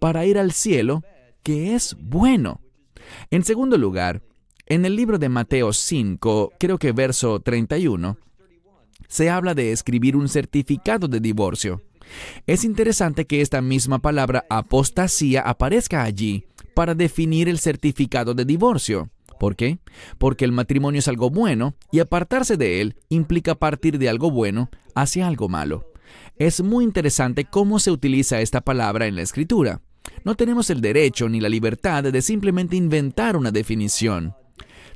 para 0.00 0.26
ir 0.26 0.38
al 0.38 0.52
cielo, 0.52 1.02
que 1.42 1.74
es 1.74 1.96
bueno. 2.00 2.60
En 3.30 3.44
segundo 3.44 3.78
lugar, 3.78 4.22
en 4.66 4.84
el 4.84 4.96
libro 4.96 5.18
de 5.18 5.28
Mateo 5.28 5.72
5, 5.72 6.52
creo 6.58 6.78
que 6.78 6.92
verso 6.92 7.40
31, 7.40 8.18
se 9.08 9.30
habla 9.30 9.54
de 9.54 9.72
escribir 9.72 10.16
un 10.16 10.28
certificado 10.28 11.08
de 11.08 11.20
divorcio. 11.20 11.82
Es 12.46 12.64
interesante 12.64 13.26
que 13.26 13.40
esta 13.40 13.60
misma 13.60 13.98
palabra 13.98 14.44
apostasía 14.48 15.42
aparezca 15.42 16.02
allí 16.02 16.46
para 16.74 16.94
definir 16.94 17.48
el 17.48 17.58
certificado 17.58 18.34
de 18.34 18.44
divorcio. 18.44 19.10
¿Por 19.38 19.56
qué? 19.56 19.78
Porque 20.18 20.44
el 20.44 20.52
matrimonio 20.52 20.98
es 20.98 21.08
algo 21.08 21.30
bueno 21.30 21.74
y 21.92 22.00
apartarse 22.00 22.56
de 22.56 22.80
él 22.80 22.96
implica 23.08 23.54
partir 23.54 23.98
de 23.98 24.08
algo 24.08 24.30
bueno 24.30 24.70
hacia 24.94 25.26
algo 25.26 25.48
malo. 25.48 25.92
Es 26.36 26.62
muy 26.62 26.84
interesante 26.84 27.44
cómo 27.44 27.78
se 27.78 27.90
utiliza 27.90 28.40
esta 28.40 28.60
palabra 28.60 29.06
en 29.06 29.16
la 29.16 29.22
escritura. 29.22 29.80
No 30.24 30.34
tenemos 30.34 30.70
el 30.70 30.80
derecho 30.80 31.28
ni 31.28 31.40
la 31.40 31.48
libertad 31.48 32.04
de 32.04 32.22
simplemente 32.22 32.76
inventar 32.76 33.36
una 33.36 33.50
definición. 33.50 34.34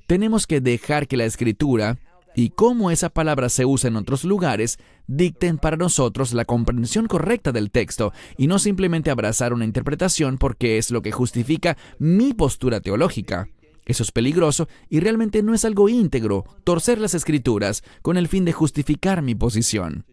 Tenemos 0.06 0.46
que 0.46 0.60
dejar 0.60 1.06
que 1.06 1.16
la 1.16 1.24
escritura 1.24 1.98
y 2.35 2.51
cómo 2.51 2.91
esa 2.91 3.11
palabra 3.11 3.49
se 3.49 3.64
usa 3.64 3.89
en 3.89 3.97
otros 3.97 4.24
lugares 4.24 4.78
dicten 5.07 5.59
para 5.59 5.76
nosotros 5.76 6.33
la 6.33 6.45
comprensión 6.45 7.07
correcta 7.07 7.53
del 7.53 7.70
texto 7.70 8.12
y 8.37 8.47
no 8.47 8.59
simplemente 8.59 9.11
abrazar 9.11 9.53
una 9.53 9.64
interpretación 9.64 10.39
porque 10.39 10.78
es 10.78 10.91
lo 10.91 11.03
que 11.03 11.12
justifica 11.12 11.76
mi 11.99 12.35
postura 12.35 12.80
teológica. 12.80 13.49
Eso 13.85 14.03
es 14.03 14.12
peligroso 14.12 14.68
y 14.89 15.01
realmente 15.01 15.43
no 15.43 15.55
es 15.55 15.64
algo 15.64 15.89
íntegro 15.89 16.45
torcer 16.64 16.99
las 16.99 17.14
escrituras 17.14 17.83
con 18.01 18.16
el 18.16 18.28
fin 18.28 18.45
de 18.45 18.53
justificar 18.53 19.22
mi 19.22 19.35
posición. 19.35 20.07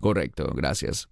Correcto, 0.00 0.52
gracias. 0.54 1.08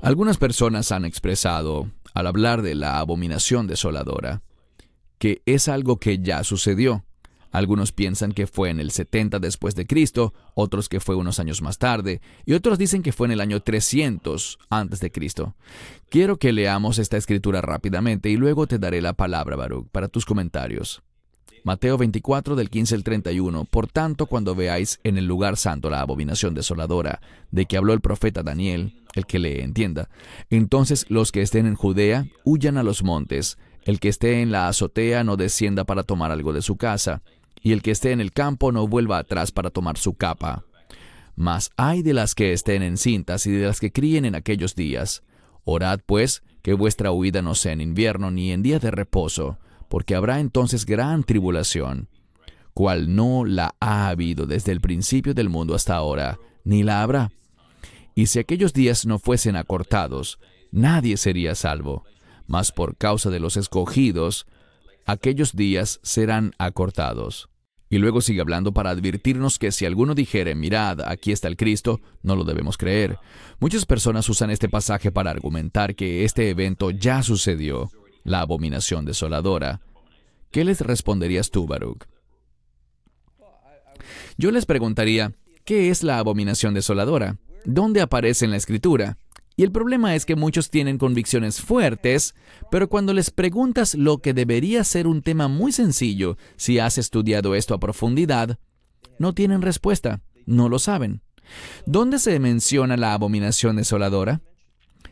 Algunas 0.00 0.38
personas 0.38 0.92
han 0.92 1.04
expresado, 1.04 1.90
al 2.14 2.28
hablar 2.28 2.62
de 2.62 2.76
la 2.76 2.98
abominación 3.00 3.66
desoladora, 3.66 4.42
que 5.18 5.42
es 5.46 5.66
algo 5.68 5.98
que 5.98 6.20
ya 6.20 6.44
sucedió. 6.44 7.04
Algunos 7.50 7.92
piensan 7.92 8.32
que 8.32 8.46
fue 8.46 8.70
en 8.70 8.80
el 8.80 8.90
70 8.90 9.38
después 9.38 9.74
de 9.74 9.86
Cristo, 9.86 10.34
otros 10.54 10.88
que 10.88 11.00
fue 11.00 11.16
unos 11.16 11.38
años 11.38 11.62
más 11.62 11.78
tarde, 11.78 12.20
y 12.44 12.52
otros 12.52 12.78
dicen 12.78 13.02
que 13.02 13.12
fue 13.12 13.26
en 13.26 13.32
el 13.32 13.40
año 13.40 13.60
300 13.60 14.58
antes 14.68 15.00
de 15.00 15.10
Cristo. 15.10 15.54
Quiero 16.10 16.38
que 16.38 16.52
leamos 16.52 16.98
esta 16.98 17.16
escritura 17.16 17.60
rápidamente 17.60 18.30
y 18.30 18.36
luego 18.36 18.66
te 18.66 18.78
daré 18.78 19.00
la 19.00 19.14
palabra, 19.14 19.56
Baruch, 19.56 19.88
para 19.90 20.08
tus 20.08 20.24
comentarios. 20.24 21.02
Mateo 21.64 21.98
24 21.98 22.56
del 22.56 22.70
15 22.70 22.94
al 22.94 23.04
31. 23.04 23.64
Por 23.64 23.88
tanto, 23.88 24.26
cuando 24.26 24.54
veáis 24.54 25.00
en 25.04 25.18
el 25.18 25.26
lugar 25.26 25.56
santo 25.56 25.90
la 25.90 26.00
abominación 26.00 26.54
desoladora 26.54 27.20
de 27.50 27.66
que 27.66 27.76
habló 27.76 27.92
el 27.92 28.00
profeta 28.00 28.42
Daniel, 28.42 28.94
el 29.14 29.26
que 29.26 29.38
le 29.38 29.62
entienda, 29.62 30.08
entonces 30.50 31.06
los 31.08 31.32
que 31.32 31.42
estén 31.42 31.66
en 31.66 31.74
Judea 31.74 32.26
huyan 32.44 32.78
a 32.78 32.82
los 32.82 33.02
montes, 33.02 33.58
el 33.84 34.00
que 34.00 34.08
esté 34.08 34.42
en 34.42 34.52
la 34.52 34.68
azotea 34.68 35.24
no 35.24 35.36
descienda 35.36 35.84
para 35.84 36.02
tomar 36.02 36.30
algo 36.30 36.52
de 36.52 36.62
su 36.62 36.76
casa, 36.76 37.22
y 37.62 37.72
el 37.72 37.82
que 37.82 37.90
esté 37.90 38.12
en 38.12 38.20
el 38.20 38.32
campo 38.32 38.72
no 38.72 38.86
vuelva 38.86 39.18
atrás 39.18 39.52
para 39.52 39.70
tomar 39.70 39.98
su 39.98 40.14
capa. 40.14 40.64
Mas 41.36 41.70
hay 41.76 42.02
de 42.02 42.14
las 42.14 42.34
que 42.34 42.52
estén 42.52 42.82
encintas 42.82 43.46
y 43.46 43.52
de 43.52 43.66
las 43.66 43.80
que 43.80 43.92
críen 43.92 44.24
en 44.24 44.34
aquellos 44.34 44.74
días. 44.74 45.22
Orad, 45.64 46.00
pues, 46.06 46.42
que 46.62 46.74
vuestra 46.74 47.12
huida 47.12 47.42
no 47.42 47.54
sea 47.54 47.72
en 47.72 47.80
invierno 47.80 48.30
ni 48.30 48.52
en 48.52 48.62
día 48.62 48.78
de 48.78 48.90
reposo, 48.90 49.58
porque 49.88 50.14
habrá 50.14 50.40
entonces 50.40 50.84
gran 50.84 51.24
tribulación, 51.24 52.08
cual 52.74 53.14
no 53.14 53.44
la 53.44 53.74
ha 53.80 54.08
habido 54.08 54.46
desde 54.46 54.72
el 54.72 54.80
principio 54.80 55.34
del 55.34 55.48
mundo 55.48 55.74
hasta 55.74 55.94
ahora, 55.94 56.38
ni 56.64 56.82
la 56.82 57.02
habrá. 57.02 57.30
Y 58.14 58.26
si 58.26 58.38
aquellos 58.38 58.72
días 58.72 59.06
no 59.06 59.18
fuesen 59.18 59.56
acortados, 59.56 60.38
nadie 60.72 61.16
sería 61.16 61.54
salvo, 61.54 62.04
mas 62.46 62.72
por 62.72 62.96
causa 62.96 63.30
de 63.30 63.40
los 63.40 63.56
escogidos, 63.56 64.46
aquellos 65.08 65.56
días 65.56 66.00
serán 66.02 66.52
acortados. 66.58 67.48
Y 67.88 67.96
luego 67.96 68.20
sigue 68.20 68.42
hablando 68.42 68.72
para 68.72 68.90
advertirnos 68.90 69.58
que 69.58 69.72
si 69.72 69.86
alguno 69.86 70.14
dijere, 70.14 70.54
mirad, 70.54 71.00
aquí 71.00 71.32
está 71.32 71.48
el 71.48 71.56
Cristo, 71.56 72.02
no 72.22 72.36
lo 72.36 72.44
debemos 72.44 72.76
creer. 72.76 73.18
Muchas 73.58 73.86
personas 73.86 74.28
usan 74.28 74.50
este 74.50 74.68
pasaje 74.68 75.10
para 75.10 75.30
argumentar 75.30 75.94
que 75.94 76.26
este 76.26 76.50
evento 76.50 76.90
ya 76.90 77.22
sucedió, 77.22 77.90
la 78.22 78.40
abominación 78.40 79.06
desoladora. 79.06 79.80
¿Qué 80.50 80.62
les 80.64 80.82
responderías 80.82 81.50
tú, 81.50 81.66
Baruch? 81.66 82.04
Yo 84.36 84.50
les 84.50 84.66
preguntaría, 84.66 85.32
¿qué 85.64 85.88
es 85.88 86.02
la 86.02 86.18
abominación 86.18 86.74
desoladora? 86.74 87.38
¿Dónde 87.64 88.02
aparece 88.02 88.44
en 88.44 88.50
la 88.50 88.58
escritura? 88.58 89.16
Y 89.58 89.64
el 89.64 89.72
problema 89.72 90.14
es 90.14 90.24
que 90.24 90.36
muchos 90.36 90.70
tienen 90.70 90.98
convicciones 90.98 91.60
fuertes, 91.60 92.36
pero 92.70 92.88
cuando 92.88 93.12
les 93.12 93.32
preguntas 93.32 93.96
lo 93.96 94.18
que 94.18 94.32
debería 94.32 94.84
ser 94.84 95.08
un 95.08 95.20
tema 95.20 95.48
muy 95.48 95.72
sencillo, 95.72 96.38
si 96.54 96.78
has 96.78 96.96
estudiado 96.96 97.56
esto 97.56 97.74
a 97.74 97.80
profundidad, 97.80 98.60
no 99.18 99.34
tienen 99.34 99.60
respuesta, 99.60 100.22
no 100.46 100.68
lo 100.68 100.78
saben. 100.78 101.22
¿Dónde 101.86 102.20
se 102.20 102.38
menciona 102.38 102.96
la 102.96 103.14
abominación 103.14 103.74
desoladora? 103.74 104.42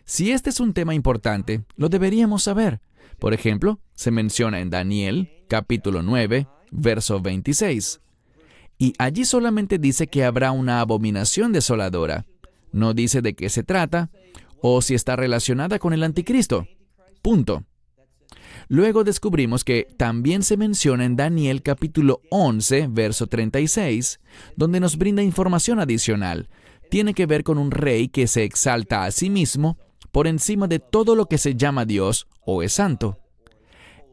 Si 0.05 0.31
este 0.31 0.51
es 0.51 0.61
un 0.61 0.75
tema 0.75 0.95
importante, 0.95 1.65
lo 1.75 1.89
deberíamos 1.89 2.45
saber. 2.45 2.81
Por 3.19 3.35
ejemplo, 3.35 3.81
se 3.95 4.13
menciona 4.13 4.61
en 4.61 4.71
Daniel, 4.71 5.29
capítulo 5.49 6.05
9, 6.05 6.47
verso 6.71 7.21
26. 7.21 8.01
Y 8.79 8.93
allí 8.99 9.25
solamente 9.25 9.79
dice 9.79 10.07
que 10.07 10.23
habrá 10.23 10.53
una 10.53 10.79
abominación 10.79 11.53
desoladora. 11.53 12.27
No 12.71 12.95
dice 12.95 13.23
de 13.23 13.35
qué 13.35 13.49
se 13.49 13.65
trata 13.65 14.11
o 14.61 14.83
si 14.83 14.95
está 14.95 15.17
relacionada 15.17 15.79
con 15.79 15.93
el 15.93 16.03
anticristo. 16.03 16.67
Punto. 17.23 17.65
Luego 18.69 19.05
descubrimos 19.05 19.63
que 19.63 19.87
también 19.97 20.43
se 20.43 20.57
menciona 20.57 21.05
en 21.05 21.15
Daniel 21.15 21.63
capítulo 21.63 22.21
11, 22.31 22.89
verso 22.91 23.29
36, 23.29 24.19
donde 24.57 24.81
nos 24.81 24.97
brinda 24.97 25.23
información 25.23 25.79
adicional. 25.79 26.49
Tiene 26.91 27.15
que 27.15 27.27
ver 27.27 27.45
con 27.45 27.59
un 27.59 27.71
rey 27.71 28.09
que 28.09 28.27
se 28.27 28.43
exalta 28.43 29.05
a 29.05 29.11
sí 29.13 29.31
mismo 29.31 29.79
por 30.11 30.27
encima 30.27 30.67
de 30.67 30.79
todo 30.81 31.15
lo 31.15 31.27
que 31.27 31.39
se 31.39 31.55
llama 31.55 31.85
Dios 31.85 32.27
o 32.45 32.63
es 32.63 32.73
santo. 32.73 33.19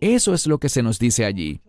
Eso 0.02 0.34
es 0.34 0.48
lo 0.48 0.60
que 0.60 0.70
se 0.70 0.84
nos 0.84 1.00
dice 1.00 1.26
allí. 1.26 1.62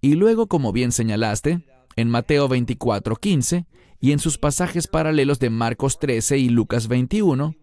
Y 0.00 0.14
luego, 0.14 0.46
como 0.46 0.72
bien 0.72 0.90
señalaste, 0.90 1.66
en 1.96 2.08
Mateo 2.08 2.48
24, 2.48 3.16
15 3.16 3.66
y 4.00 4.12
en 4.12 4.18
sus 4.20 4.38
pasajes 4.38 4.86
paralelos 4.86 5.38
de 5.38 5.50
Marcos 5.50 5.98
13 5.98 6.38
y 6.38 6.48
Lucas 6.48 6.88
21, 6.88 7.54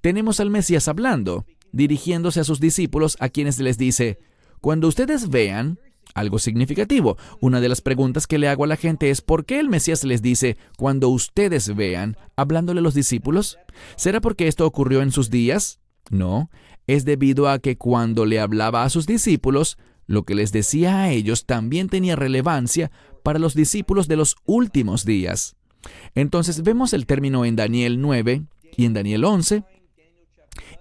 tenemos 0.00 0.40
al 0.40 0.50
Mesías 0.50 0.88
hablando, 0.88 1.46
dirigiéndose 1.72 2.40
a 2.40 2.44
sus 2.44 2.60
discípulos 2.60 3.16
a 3.20 3.28
quienes 3.28 3.58
les 3.58 3.78
dice, 3.78 4.18
cuando 4.60 4.88
ustedes 4.88 5.28
vean 5.28 5.78
algo 6.14 6.38
significativo, 6.38 7.16
una 7.40 7.60
de 7.60 7.68
las 7.68 7.80
preguntas 7.80 8.26
que 8.26 8.38
le 8.38 8.48
hago 8.48 8.64
a 8.64 8.66
la 8.66 8.76
gente 8.76 9.10
es, 9.10 9.22
¿por 9.22 9.44
qué 9.44 9.58
el 9.58 9.68
Mesías 9.68 10.04
les 10.04 10.20
dice, 10.20 10.58
cuando 10.76 11.08
ustedes 11.08 11.74
vean, 11.74 12.16
hablándole 12.36 12.80
a 12.80 12.82
los 12.82 12.94
discípulos? 12.94 13.58
¿Será 13.96 14.20
porque 14.20 14.48
esto 14.48 14.66
ocurrió 14.66 15.02
en 15.02 15.10
sus 15.10 15.30
días? 15.30 15.80
No, 16.10 16.50
es 16.86 17.04
debido 17.04 17.48
a 17.48 17.58
que 17.58 17.78
cuando 17.78 18.26
le 18.26 18.40
hablaba 18.40 18.84
a 18.84 18.90
sus 18.90 19.06
discípulos, 19.06 19.78
lo 20.06 20.24
que 20.24 20.34
les 20.34 20.52
decía 20.52 21.00
a 21.00 21.10
ellos 21.10 21.46
también 21.46 21.88
tenía 21.88 22.16
relevancia 22.16 22.90
para 23.22 23.38
los 23.38 23.54
discípulos 23.54 24.08
de 24.08 24.16
los 24.16 24.36
últimos 24.44 25.04
días. 25.04 25.56
Entonces 26.14 26.62
vemos 26.62 26.92
el 26.92 27.06
término 27.06 27.44
en 27.44 27.56
Daniel 27.56 28.00
9 28.00 28.44
y 28.76 28.84
en 28.84 28.94
Daniel 28.94 29.24
11, 29.24 29.64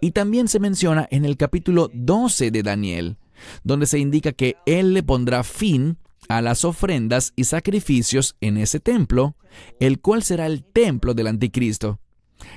y 0.01 0.11
también 0.11 0.47
se 0.47 0.59
menciona 0.59 1.07
en 1.11 1.25
el 1.25 1.37
capítulo 1.37 1.89
12 1.93 2.51
de 2.51 2.63
Daniel, 2.63 3.17
donde 3.63 3.85
se 3.85 3.99
indica 3.99 4.31
que 4.31 4.57
Él 4.65 4.93
le 4.93 5.03
pondrá 5.03 5.43
fin 5.43 5.97
a 6.27 6.41
las 6.41 6.65
ofrendas 6.65 7.33
y 7.35 7.45
sacrificios 7.45 8.35
en 8.41 8.57
ese 8.57 8.79
templo, 8.79 9.35
el 9.79 9.99
cual 9.99 10.23
será 10.23 10.45
el 10.45 10.63
templo 10.63 11.13
del 11.13 11.27
anticristo. 11.27 11.99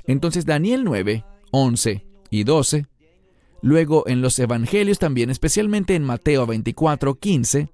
Entonces 0.06 0.46
Daniel 0.46 0.84
9, 0.84 1.24
11 1.50 2.06
y 2.30 2.44
12, 2.44 2.86
luego 3.62 4.04
en 4.06 4.22
los 4.22 4.38
evangelios 4.38 4.98
también, 4.98 5.30
especialmente 5.30 5.94
en 5.94 6.04
Mateo 6.04 6.46
24, 6.46 7.18
15, 7.18 7.68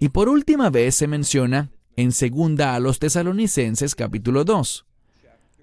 y 0.00 0.08
por 0.08 0.28
última 0.28 0.70
vez 0.70 0.94
se 0.94 1.06
menciona 1.06 1.70
en 1.96 2.12
segunda 2.12 2.74
a 2.74 2.80
los 2.80 2.98
tesalonicenses 2.98 3.94
capítulo 3.94 4.44
2, 4.44 4.84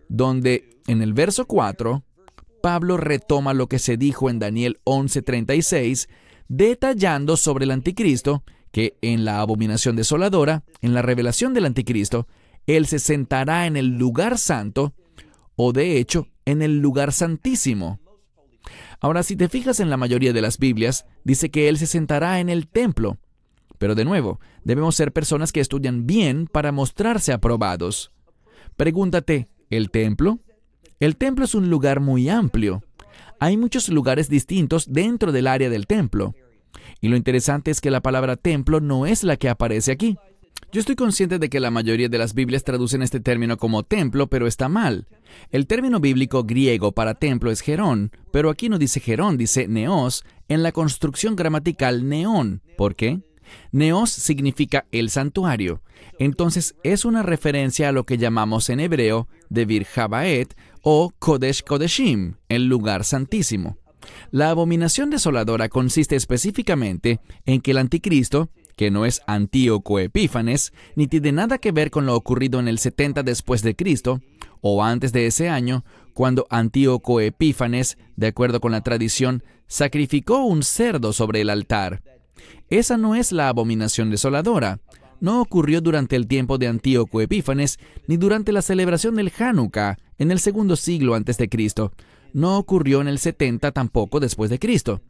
donde 0.09 0.80
en 0.91 1.01
el 1.01 1.13
verso 1.13 1.45
4 1.45 2.03
Pablo 2.61 2.97
retoma 2.97 3.53
lo 3.53 3.67
que 3.67 3.79
se 3.79 3.97
dijo 3.97 4.29
en 4.29 4.39
Daniel 4.39 4.79
11:36, 4.85 6.07
detallando 6.47 7.35
sobre 7.35 7.65
el 7.65 7.71
anticristo 7.71 8.43
que 8.71 8.97
en 9.01 9.25
la 9.25 9.41
abominación 9.41 9.95
desoladora, 9.95 10.63
en 10.81 10.93
la 10.93 11.01
revelación 11.01 11.53
del 11.53 11.65
anticristo, 11.65 12.27
él 12.67 12.85
se 12.85 12.99
sentará 12.99 13.65
en 13.65 13.75
el 13.75 13.97
lugar 13.97 14.37
santo, 14.37 14.93
o 15.55 15.73
de 15.73 15.97
hecho, 15.97 16.27
en 16.45 16.61
el 16.61 16.79
lugar 16.79 17.11
santísimo. 17.11 17.99
Ahora, 19.01 19.23
si 19.23 19.35
te 19.35 19.49
fijas 19.49 19.79
en 19.79 19.89
la 19.89 19.97
mayoría 19.97 20.31
de 20.31 20.41
las 20.41 20.57
Biblias, 20.57 21.05
dice 21.23 21.49
que 21.49 21.67
él 21.67 21.77
se 21.77 21.87
sentará 21.87 22.39
en 22.39 22.49
el 22.49 22.67
templo. 22.67 23.17
Pero 23.79 23.95
de 23.95 24.05
nuevo, 24.05 24.39
debemos 24.63 24.95
ser 24.95 25.11
personas 25.11 25.51
que 25.51 25.59
estudian 25.59 26.05
bien 26.05 26.45
para 26.45 26.71
mostrarse 26.71 27.33
aprobados. 27.33 28.11
Pregúntate, 28.77 29.49
¿el 29.71 29.89
templo? 29.89 30.39
El 31.01 31.17
templo 31.17 31.45
es 31.45 31.55
un 31.55 31.71
lugar 31.71 31.99
muy 31.99 32.29
amplio. 32.29 32.83
Hay 33.39 33.57
muchos 33.57 33.89
lugares 33.89 34.29
distintos 34.29 34.93
dentro 34.93 35.31
del 35.31 35.47
área 35.47 35.67
del 35.67 35.87
templo. 35.87 36.35
Y 37.01 37.07
lo 37.07 37.17
interesante 37.17 37.71
es 37.71 37.81
que 37.81 37.89
la 37.89 38.01
palabra 38.01 38.35
templo 38.35 38.79
no 38.81 39.07
es 39.07 39.23
la 39.23 39.35
que 39.35 39.49
aparece 39.49 39.91
aquí. 39.91 40.19
Yo 40.71 40.79
estoy 40.79 40.95
consciente 40.95 41.39
de 41.39 41.49
que 41.49 41.59
la 41.59 41.71
mayoría 41.71 42.07
de 42.07 42.19
las 42.19 42.35
Biblias 42.35 42.63
traducen 42.63 43.01
este 43.01 43.19
término 43.19 43.57
como 43.57 43.81
templo, 43.81 44.27
pero 44.27 44.45
está 44.45 44.69
mal. 44.69 45.07
El 45.49 45.65
término 45.65 45.99
bíblico 45.99 46.43
griego 46.43 46.91
para 46.91 47.15
templo 47.15 47.49
es 47.49 47.61
gerón, 47.61 48.11
pero 48.31 48.51
aquí 48.51 48.69
no 48.69 48.77
dice 48.77 48.99
gerón, 48.99 49.37
dice 49.37 49.67
neos 49.67 50.23
en 50.49 50.61
la 50.61 50.71
construcción 50.71 51.35
gramatical 51.35 52.07
neón. 52.07 52.61
¿Por 52.77 52.95
qué? 52.95 53.21
Neos 53.71 54.11
significa 54.11 54.85
el 54.91 55.09
santuario. 55.09 55.81
Entonces 56.19 56.75
es 56.83 57.05
una 57.05 57.23
referencia 57.23 57.89
a 57.89 57.91
lo 57.91 58.05
que 58.05 58.17
llamamos 58.17 58.69
en 58.69 58.79
hebreo 58.79 59.27
de 59.49 59.65
Virjabaet 59.65 60.55
o 60.81 61.11
Kodesh 61.19 61.63
Kodeshim, 61.63 62.35
el 62.49 62.65
lugar 62.65 63.03
santísimo. 63.03 63.77
La 64.31 64.49
abominación 64.49 65.09
desoladora 65.09 65.69
consiste 65.69 66.15
específicamente 66.15 67.19
en 67.45 67.61
que 67.61 67.71
el 67.71 67.77
anticristo, 67.77 68.49
que 68.75 68.89
no 68.89 69.05
es 69.05 69.21
Antíoco 69.27 69.99
Epífanes, 69.99 70.73
ni 70.95 71.07
tiene 71.07 71.31
nada 71.31 71.57
que 71.57 71.71
ver 71.71 71.91
con 71.91 72.05
lo 72.05 72.15
ocurrido 72.15 72.59
en 72.59 72.67
el 72.67 72.79
70 72.79 73.23
después 73.23 73.61
de 73.61 73.75
Cristo, 73.75 74.21
o 74.61 74.83
antes 74.83 75.11
de 75.11 75.27
ese 75.27 75.49
año, 75.49 75.83
cuando 76.13 76.47
Antíoco 76.49 77.19
Epífanes, 77.19 77.97
de 78.15 78.27
acuerdo 78.27 78.59
con 78.59 78.71
la 78.71 78.81
tradición, 78.81 79.43
sacrificó 79.67 80.43
un 80.43 80.63
cerdo 80.63 81.13
sobre 81.13 81.41
el 81.41 81.49
altar. 81.49 82.01
Esa 82.69 82.97
no 82.97 83.15
es 83.15 83.31
la 83.31 83.49
abominación 83.49 84.09
desoladora. 84.09 84.79
No 85.19 85.41
ocurrió 85.41 85.81
durante 85.81 86.15
el 86.15 86.27
tiempo 86.27 86.57
de 86.57 86.67
Antíoco 86.67 87.21
Epífanes, 87.21 87.79
ni 88.07 88.17
durante 88.17 88.51
la 88.51 88.61
celebración 88.61 89.15
del 89.15 89.31
Hanukkah, 89.37 89.97
en 90.21 90.29
el 90.29 90.39
segundo 90.39 90.75
siglo 90.75 91.15
antes 91.15 91.39
de 91.39 91.49
Cristo. 91.49 91.93
No 92.31 92.59
ocurrió 92.59 93.01
en 93.01 93.07
el 93.07 93.17
70 93.17 93.71
tampoco 93.71 94.19
después 94.19 94.51
de 94.51 94.59
Cristo. 94.59 95.01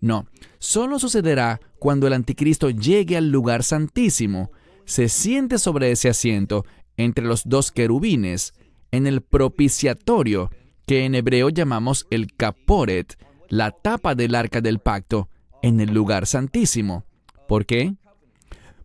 No, 0.00 0.26
solo 0.58 0.98
sucederá 0.98 1.60
cuando 1.78 2.08
el 2.08 2.12
anticristo 2.12 2.70
llegue 2.70 3.16
al 3.16 3.30
lugar 3.30 3.62
santísimo, 3.62 4.50
se 4.84 5.08
siente 5.08 5.58
sobre 5.58 5.92
ese 5.92 6.08
asiento 6.08 6.64
entre 6.96 7.24
los 7.24 7.44
dos 7.44 7.70
querubines, 7.70 8.54
en 8.90 9.06
el 9.06 9.20
propiciatorio, 9.20 10.50
que 10.84 11.04
en 11.04 11.14
hebreo 11.14 11.48
llamamos 11.48 12.08
el 12.10 12.34
caporet, 12.34 13.16
la 13.48 13.70
tapa 13.70 14.16
del 14.16 14.34
arca 14.34 14.60
del 14.60 14.80
pacto, 14.80 15.28
en 15.62 15.78
el 15.78 15.94
lugar 15.94 16.26
santísimo. 16.26 17.04
¿Por 17.46 17.66
qué? 17.66 17.94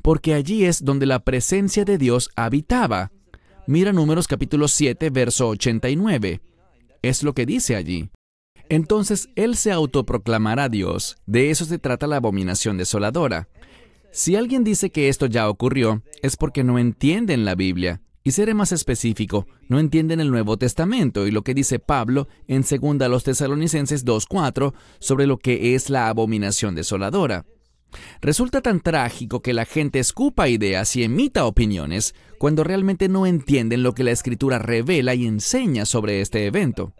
Porque 0.03 0.35
allí 0.35 0.63
es 0.63 0.85
donde 0.85 1.07
la 1.07 1.23
presencia 1.23 1.85
de 1.85 1.97
Dios 1.97 2.29
habitaba. 2.35 3.11
Mira 3.67 3.93
números 3.93 4.27
capítulo 4.27 4.67
7, 4.67 5.11
verso 5.11 5.49
89. 5.49 6.41
Es 7.03 7.21
lo 7.21 7.33
que 7.33 7.45
dice 7.45 7.75
allí. 7.75 8.09
Entonces 8.69 9.29
Él 9.35 9.55
se 9.55 9.71
autoproclamará 9.71 10.67
Dios. 10.67 11.17
De 11.27 11.51
eso 11.51 11.65
se 11.65 11.77
trata 11.77 12.07
la 12.07 12.15
abominación 12.15 12.77
desoladora. 12.77 13.49
Si 14.11 14.35
alguien 14.35 14.63
dice 14.63 14.91
que 14.91 15.09
esto 15.09 15.27
ya 15.27 15.47
ocurrió, 15.47 16.01
es 16.21 16.37
porque 16.37 16.63
no 16.63 16.79
entienden 16.79 17.45
la 17.45 17.55
Biblia. 17.55 18.01
Y 18.23 18.31
seré 18.31 18.53
más 18.53 18.71
específico, 18.71 19.47
no 19.67 19.79
entienden 19.79 20.19
el 20.19 20.31
Nuevo 20.31 20.57
Testamento 20.57 21.25
y 21.27 21.31
lo 21.31 21.43
que 21.43 21.53
dice 21.53 21.79
Pablo 21.79 22.27
en 22.47 22.61
2 22.61 23.09
los 23.09 23.23
Tesalonicenses 23.23 24.05
2.4 24.05 24.73
sobre 24.99 25.27
lo 25.27 25.37
que 25.37 25.75
es 25.75 25.89
la 25.89 26.07
abominación 26.07 26.75
desoladora. 26.75 27.45
Resulta 28.21 28.61
tan 28.61 28.79
trágico 28.79 29.41
que 29.41 29.53
la 29.53 29.65
gente 29.65 29.99
escupa 29.99 30.47
ideas 30.47 30.95
y 30.95 31.03
emita 31.03 31.45
opiniones 31.45 32.15
cuando 32.37 32.63
realmente 32.63 33.09
no 33.09 33.25
entienden 33.25 33.83
lo 33.83 33.93
que 33.93 34.03
la 34.03 34.11
Escritura 34.11 34.59
revela 34.59 35.13
y 35.15 35.25
enseña 35.25 35.85
sobre 35.85 36.21
este 36.21 36.45
evento. 36.45 36.93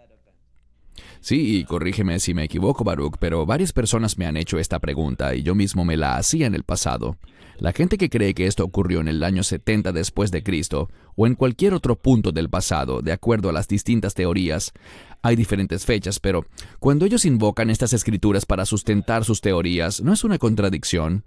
Sí, 1.20 1.58
y 1.58 1.66
corrígeme 1.66 2.20
si 2.20 2.34
me 2.34 2.44
equivoco, 2.44 2.84
Baruch, 2.84 3.16
pero 3.20 3.46
varias 3.46 3.74
personas 3.74 4.18
me 4.18 4.26
han 4.26 4.38
hecho 4.38 4.58
esta 4.58 4.80
pregunta 4.80 5.36
y 5.36 5.44
yo 5.44 5.54
mismo 5.54 5.86
me 5.86 5.98
la 5.98 6.18
hacía 6.18 6.48
en 6.48 6.56
el 6.56 6.64
pasado. 6.64 7.18
La 7.62 7.74
gente 7.74 8.00
que 8.00 8.10
cree 8.10 8.34
que 8.34 8.48
esto 8.48 8.64
ocurrió 8.64 9.02
en 9.02 9.08
el 9.08 9.24
año 9.24 9.44
70 9.44 9.92
después 9.92 10.32
de 10.32 10.42
Cristo 10.42 10.90
o 11.16 11.28
en 11.28 11.36
cualquier 11.36 11.76
otro 11.76 11.96
punto 11.96 12.32
del 12.32 12.50
pasado, 12.50 13.04
de 13.04 13.12
acuerdo 13.12 13.50
a 13.50 13.54
las 13.54 13.68
distintas 13.68 14.16
teorías, 14.16 14.74
hay 15.22 15.36
diferentes 15.36 15.86
fechas, 15.86 16.20
pero 16.20 16.48
cuando 16.80 17.06
ellos 17.06 17.24
invocan 17.24 17.70
estas 17.70 17.94
escrituras 17.94 18.48
para 18.48 18.66
sustentar 18.66 19.26
sus 19.26 19.42
teorías, 19.42 20.02
¿no 20.02 20.12
es 20.12 20.24
una 20.24 20.40
contradicción? 20.40 21.24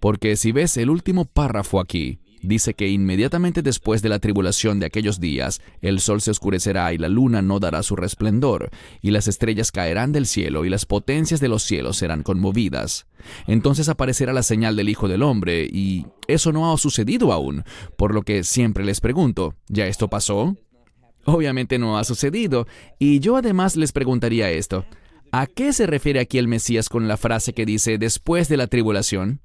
Porque 0.00 0.36
si 0.36 0.50
ves 0.50 0.78
el 0.78 0.88
último 0.88 1.26
párrafo 1.26 1.78
aquí, 1.78 2.20
dice 2.46 2.74
que 2.74 2.88
inmediatamente 2.88 3.62
después 3.62 4.02
de 4.02 4.08
la 4.08 4.18
tribulación 4.18 4.78
de 4.78 4.86
aquellos 4.86 5.20
días, 5.20 5.60
el 5.80 6.00
sol 6.00 6.20
se 6.20 6.30
oscurecerá 6.30 6.92
y 6.92 6.98
la 6.98 7.08
luna 7.08 7.42
no 7.42 7.60
dará 7.60 7.82
su 7.82 7.96
resplandor, 7.96 8.70
y 9.02 9.10
las 9.10 9.28
estrellas 9.28 9.72
caerán 9.72 10.12
del 10.12 10.26
cielo 10.26 10.64
y 10.64 10.70
las 10.70 10.86
potencias 10.86 11.40
de 11.40 11.48
los 11.48 11.62
cielos 11.62 11.96
serán 11.96 12.22
conmovidas. 12.22 13.06
Entonces 13.46 13.88
aparecerá 13.88 14.32
la 14.32 14.42
señal 14.42 14.76
del 14.76 14.88
Hijo 14.88 15.08
del 15.08 15.22
Hombre, 15.22 15.68
y 15.70 16.06
eso 16.28 16.52
no 16.52 16.72
ha 16.72 16.78
sucedido 16.78 17.32
aún, 17.32 17.64
por 17.96 18.14
lo 18.14 18.22
que 18.22 18.44
siempre 18.44 18.84
les 18.84 19.00
pregunto, 19.00 19.54
¿ya 19.68 19.86
esto 19.86 20.08
pasó? 20.08 20.56
Obviamente 21.24 21.78
no 21.78 21.98
ha 21.98 22.04
sucedido, 22.04 22.66
y 22.98 23.20
yo 23.20 23.36
además 23.36 23.76
les 23.76 23.92
preguntaría 23.92 24.50
esto, 24.50 24.84
¿a 25.32 25.46
qué 25.46 25.72
se 25.72 25.86
refiere 25.86 26.20
aquí 26.20 26.38
el 26.38 26.48
Mesías 26.48 26.88
con 26.88 27.08
la 27.08 27.16
frase 27.16 27.52
que 27.52 27.66
dice 27.66 27.98
después 27.98 28.48
de 28.48 28.56
la 28.56 28.68
tribulación? 28.68 29.40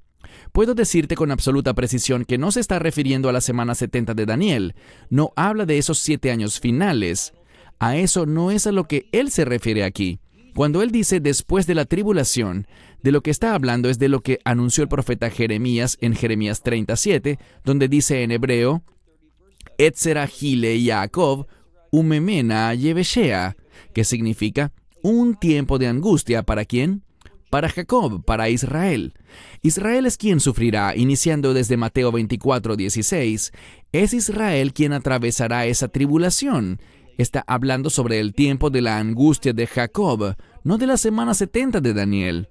Puedo 0.52 0.74
decirte 0.74 1.14
con 1.14 1.30
absoluta 1.30 1.74
precisión 1.74 2.24
que 2.24 2.38
no 2.38 2.50
se 2.52 2.60
está 2.60 2.78
refiriendo 2.78 3.28
a 3.28 3.32
la 3.32 3.40
semana 3.40 3.74
70 3.74 4.14
de 4.14 4.26
Daniel, 4.26 4.74
no 5.10 5.32
habla 5.36 5.66
de 5.66 5.78
esos 5.78 5.98
siete 5.98 6.30
años 6.30 6.60
finales. 6.60 7.32
A 7.78 7.96
eso 7.96 8.26
no 8.26 8.50
es 8.50 8.66
a 8.66 8.72
lo 8.72 8.84
que 8.84 9.08
él 9.12 9.30
se 9.30 9.44
refiere 9.44 9.84
aquí. 9.84 10.20
Cuando 10.54 10.82
él 10.82 10.90
dice 10.90 11.20
después 11.20 11.66
de 11.66 11.74
la 11.74 11.86
tribulación, 11.86 12.66
de 13.02 13.10
lo 13.10 13.22
que 13.22 13.30
está 13.30 13.54
hablando 13.54 13.88
es 13.88 13.98
de 13.98 14.08
lo 14.08 14.20
que 14.20 14.38
anunció 14.44 14.82
el 14.82 14.88
profeta 14.88 15.30
Jeremías 15.30 15.96
en 16.00 16.14
Jeremías 16.14 16.62
37, 16.62 17.38
donde 17.64 17.88
dice 17.88 18.22
en 18.22 18.30
hebreo, 18.30 18.82
Etzera 19.78 20.26
Gile 20.26 20.80
Jacob, 20.84 21.46
Umemena 21.90 22.74
Yeveshea, 22.74 23.56
que 23.94 24.04
significa 24.04 24.72
un 25.02 25.34
tiempo 25.34 25.78
de 25.78 25.88
angustia 25.88 26.42
para 26.42 26.64
quién? 26.64 27.02
Para 27.52 27.68
Jacob, 27.68 28.24
para 28.24 28.48
Israel. 28.48 29.12
Israel 29.60 30.06
es 30.06 30.16
quien 30.16 30.40
sufrirá, 30.40 30.96
iniciando 30.96 31.52
desde 31.52 31.76
Mateo 31.76 32.10
24, 32.10 32.76
16. 32.76 33.52
Es 33.92 34.14
Israel 34.14 34.72
quien 34.72 34.94
atravesará 34.94 35.66
esa 35.66 35.88
tribulación. 35.88 36.80
Está 37.18 37.44
hablando 37.46 37.90
sobre 37.90 38.20
el 38.20 38.32
tiempo 38.32 38.70
de 38.70 38.80
la 38.80 38.96
angustia 38.96 39.52
de 39.52 39.66
Jacob, 39.66 40.34
no 40.64 40.78
de 40.78 40.86
la 40.86 40.96
semana 40.96 41.34
70 41.34 41.82
de 41.82 41.92
Daniel. 41.92 42.48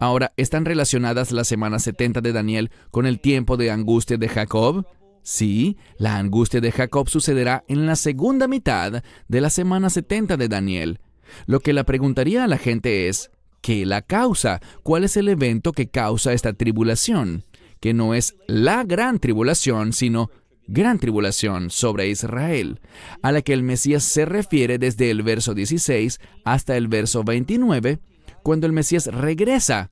Ahora, 0.00 0.32
¿están 0.36 0.64
relacionadas 0.64 1.30
las 1.30 1.46
semanas 1.46 1.84
70 1.84 2.20
de 2.20 2.32
Daniel 2.32 2.72
con 2.90 3.06
el 3.06 3.20
tiempo 3.20 3.56
de 3.56 3.70
angustia 3.70 4.16
de 4.16 4.28
Jacob? 4.28 4.88
Sí, 5.22 5.76
la 5.98 6.16
angustia 6.16 6.60
de 6.60 6.72
Jacob 6.72 7.08
sucederá 7.08 7.62
en 7.68 7.86
la 7.86 7.94
segunda 7.94 8.48
mitad 8.48 9.04
de 9.28 9.40
la 9.40 9.50
semana 9.50 9.88
70 9.88 10.36
de 10.36 10.48
Daniel. 10.48 10.98
Lo 11.46 11.60
que 11.60 11.72
le 11.72 11.84
preguntaría 11.84 12.42
a 12.42 12.48
la 12.48 12.58
gente 12.58 13.08
es, 13.08 13.30
¿Qué 13.60 13.86
la 13.86 14.02
causa? 14.02 14.60
¿Cuál 14.82 15.04
es 15.04 15.16
el 15.16 15.28
evento 15.28 15.72
que 15.72 15.88
causa 15.88 16.32
esta 16.32 16.52
tribulación? 16.52 17.44
Que 17.80 17.94
no 17.94 18.14
es 18.14 18.36
la 18.46 18.84
gran 18.84 19.18
tribulación, 19.18 19.92
sino 19.92 20.30
gran 20.66 20.98
tribulación 20.98 21.70
sobre 21.70 22.08
Israel, 22.08 22.80
a 23.22 23.32
la 23.32 23.42
que 23.42 23.52
el 23.52 23.62
Mesías 23.62 24.04
se 24.04 24.24
refiere 24.24 24.78
desde 24.78 25.10
el 25.10 25.22
verso 25.22 25.54
16 25.54 26.20
hasta 26.44 26.76
el 26.76 26.88
verso 26.88 27.24
29, 27.24 28.00
cuando 28.42 28.66
el 28.66 28.72
Mesías 28.72 29.06
regresa. 29.06 29.90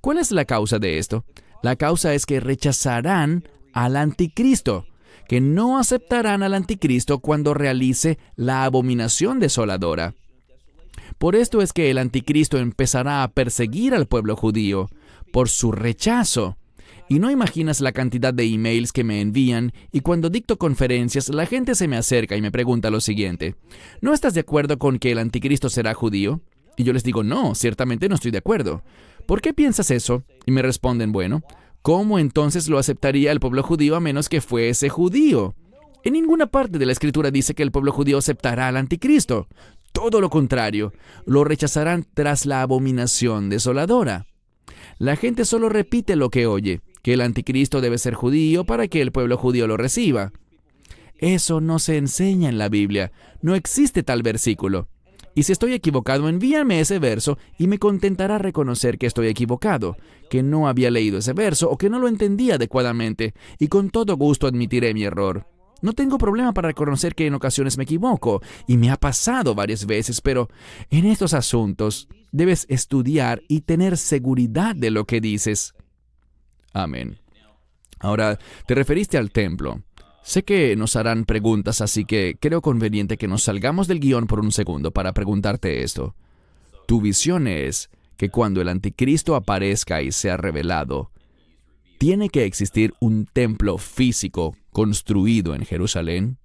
¿Cuál 0.00 0.18
es 0.18 0.32
la 0.32 0.44
causa 0.44 0.78
de 0.78 0.98
esto? 0.98 1.24
La 1.62 1.76
causa 1.76 2.14
es 2.14 2.26
que 2.26 2.40
rechazarán 2.40 3.48
al 3.72 3.96
anticristo, 3.96 4.86
que 5.28 5.40
no 5.40 5.78
aceptarán 5.78 6.42
al 6.42 6.54
anticristo 6.54 7.20
cuando 7.20 7.54
realice 7.54 8.18
la 8.34 8.64
abominación 8.64 9.38
desoladora. 9.38 10.14
Por 11.22 11.36
esto 11.36 11.62
es 11.62 11.72
que 11.72 11.88
el 11.88 11.98
anticristo 11.98 12.58
empezará 12.58 13.22
a 13.22 13.28
perseguir 13.28 13.94
al 13.94 14.06
pueblo 14.06 14.34
judío 14.34 14.88
por 15.32 15.48
su 15.48 15.70
rechazo. 15.70 16.56
Y 17.08 17.20
no 17.20 17.30
imaginas 17.30 17.80
la 17.80 17.92
cantidad 17.92 18.34
de 18.34 18.42
emails 18.42 18.90
que 18.90 19.04
me 19.04 19.20
envían 19.20 19.72
y 19.92 20.00
cuando 20.00 20.30
dicto 20.30 20.58
conferencias 20.58 21.28
la 21.28 21.46
gente 21.46 21.76
se 21.76 21.86
me 21.86 21.96
acerca 21.96 22.34
y 22.34 22.42
me 22.42 22.50
pregunta 22.50 22.90
lo 22.90 23.00
siguiente, 23.00 23.54
¿no 24.00 24.12
estás 24.12 24.34
de 24.34 24.40
acuerdo 24.40 24.80
con 24.80 24.98
que 24.98 25.12
el 25.12 25.18
anticristo 25.18 25.68
será 25.68 25.94
judío? 25.94 26.40
Y 26.76 26.82
yo 26.82 26.92
les 26.92 27.04
digo, 27.04 27.22
no, 27.22 27.54
ciertamente 27.54 28.08
no 28.08 28.16
estoy 28.16 28.32
de 28.32 28.38
acuerdo. 28.38 28.82
¿Por 29.24 29.40
qué 29.40 29.54
piensas 29.54 29.92
eso? 29.92 30.24
Y 30.44 30.50
me 30.50 30.62
responden, 30.62 31.12
bueno, 31.12 31.44
¿cómo 31.82 32.18
entonces 32.18 32.68
lo 32.68 32.78
aceptaría 32.78 33.30
el 33.30 33.38
pueblo 33.38 33.62
judío 33.62 33.94
a 33.94 34.00
menos 34.00 34.28
que 34.28 34.40
fuese 34.40 34.88
judío? 34.88 35.54
En 36.04 36.14
ninguna 36.14 36.46
parte 36.46 36.78
de 36.78 36.86
la 36.86 36.90
escritura 36.90 37.30
dice 37.30 37.54
que 37.54 37.62
el 37.62 37.70
pueblo 37.70 37.92
judío 37.92 38.18
aceptará 38.18 38.66
al 38.66 38.76
anticristo. 38.76 39.46
Todo 39.92 40.20
lo 40.20 40.30
contrario, 40.30 40.92
lo 41.26 41.44
rechazarán 41.44 42.06
tras 42.14 42.46
la 42.46 42.62
abominación 42.62 43.48
desoladora. 43.50 44.26
La 44.98 45.16
gente 45.16 45.44
solo 45.44 45.68
repite 45.68 46.16
lo 46.16 46.30
que 46.30 46.46
oye, 46.46 46.80
que 47.02 47.14
el 47.14 47.20
anticristo 47.20 47.80
debe 47.80 47.98
ser 47.98 48.14
judío 48.14 48.64
para 48.64 48.88
que 48.88 49.02
el 49.02 49.12
pueblo 49.12 49.36
judío 49.36 49.66
lo 49.66 49.76
reciba. 49.76 50.32
Eso 51.18 51.60
no 51.60 51.78
se 51.78 51.98
enseña 51.98 52.48
en 52.48 52.58
la 52.58 52.68
Biblia, 52.68 53.12
no 53.42 53.54
existe 53.54 54.02
tal 54.02 54.22
versículo. 54.22 54.88
Y 55.34 55.44
si 55.44 55.52
estoy 55.52 55.72
equivocado, 55.72 56.28
envíame 56.28 56.80
ese 56.80 56.98
verso 56.98 57.38
y 57.58 57.66
me 57.66 57.78
contentará 57.78 58.38
reconocer 58.38 58.98
que 58.98 59.06
estoy 59.06 59.28
equivocado, 59.28 59.96
que 60.28 60.42
no 60.42 60.68
había 60.68 60.90
leído 60.90 61.18
ese 61.18 61.32
verso 61.32 61.70
o 61.70 61.78
que 61.78 61.88
no 61.88 61.98
lo 61.98 62.08
entendía 62.08 62.56
adecuadamente, 62.56 63.34
y 63.58 63.68
con 63.68 63.90
todo 63.90 64.16
gusto 64.16 64.46
admitiré 64.46 64.92
mi 64.94 65.04
error. 65.04 65.46
No 65.82 65.92
tengo 65.92 66.16
problema 66.16 66.54
para 66.54 66.68
reconocer 66.68 67.14
que 67.14 67.26
en 67.26 67.34
ocasiones 67.34 67.76
me 67.76 67.84
equivoco, 67.84 68.40
y 68.66 68.76
me 68.76 68.90
ha 68.90 68.96
pasado 68.96 69.54
varias 69.54 69.84
veces, 69.84 70.20
pero 70.20 70.48
en 70.90 71.04
estos 71.04 71.34
asuntos 71.34 72.08
debes 72.30 72.66
estudiar 72.68 73.42
y 73.48 73.60
tener 73.60 73.98
seguridad 73.98 74.74
de 74.74 74.90
lo 74.90 75.04
que 75.04 75.20
dices. 75.20 75.74
Amén. 76.72 77.18
Ahora, 77.98 78.38
te 78.66 78.74
referiste 78.74 79.18
al 79.18 79.30
templo. 79.30 79.82
Sé 80.22 80.44
que 80.44 80.76
nos 80.76 80.96
harán 80.96 81.24
preguntas, 81.24 81.80
así 81.80 82.04
que 82.04 82.36
creo 82.40 82.62
conveniente 82.62 83.16
que 83.16 83.28
nos 83.28 83.42
salgamos 83.42 83.88
del 83.88 84.00
guion 84.00 84.26
por 84.26 84.40
un 84.40 84.52
segundo 84.52 84.92
para 84.92 85.12
preguntarte 85.12 85.82
esto. 85.82 86.14
Tu 86.86 87.00
visión 87.00 87.46
es 87.46 87.90
que 88.16 88.28
cuando 88.28 88.60
el 88.60 88.68
anticristo 88.68 89.34
aparezca 89.34 90.02
y 90.02 90.12
sea 90.12 90.36
revelado, 90.36 91.11
¿Tiene 92.02 92.30
que 92.30 92.44
existir 92.46 92.94
un 92.98 93.26
templo 93.26 93.78
físico 93.78 94.56
construido 94.72 95.54
en 95.54 95.64
Jerusalén? 95.64 96.36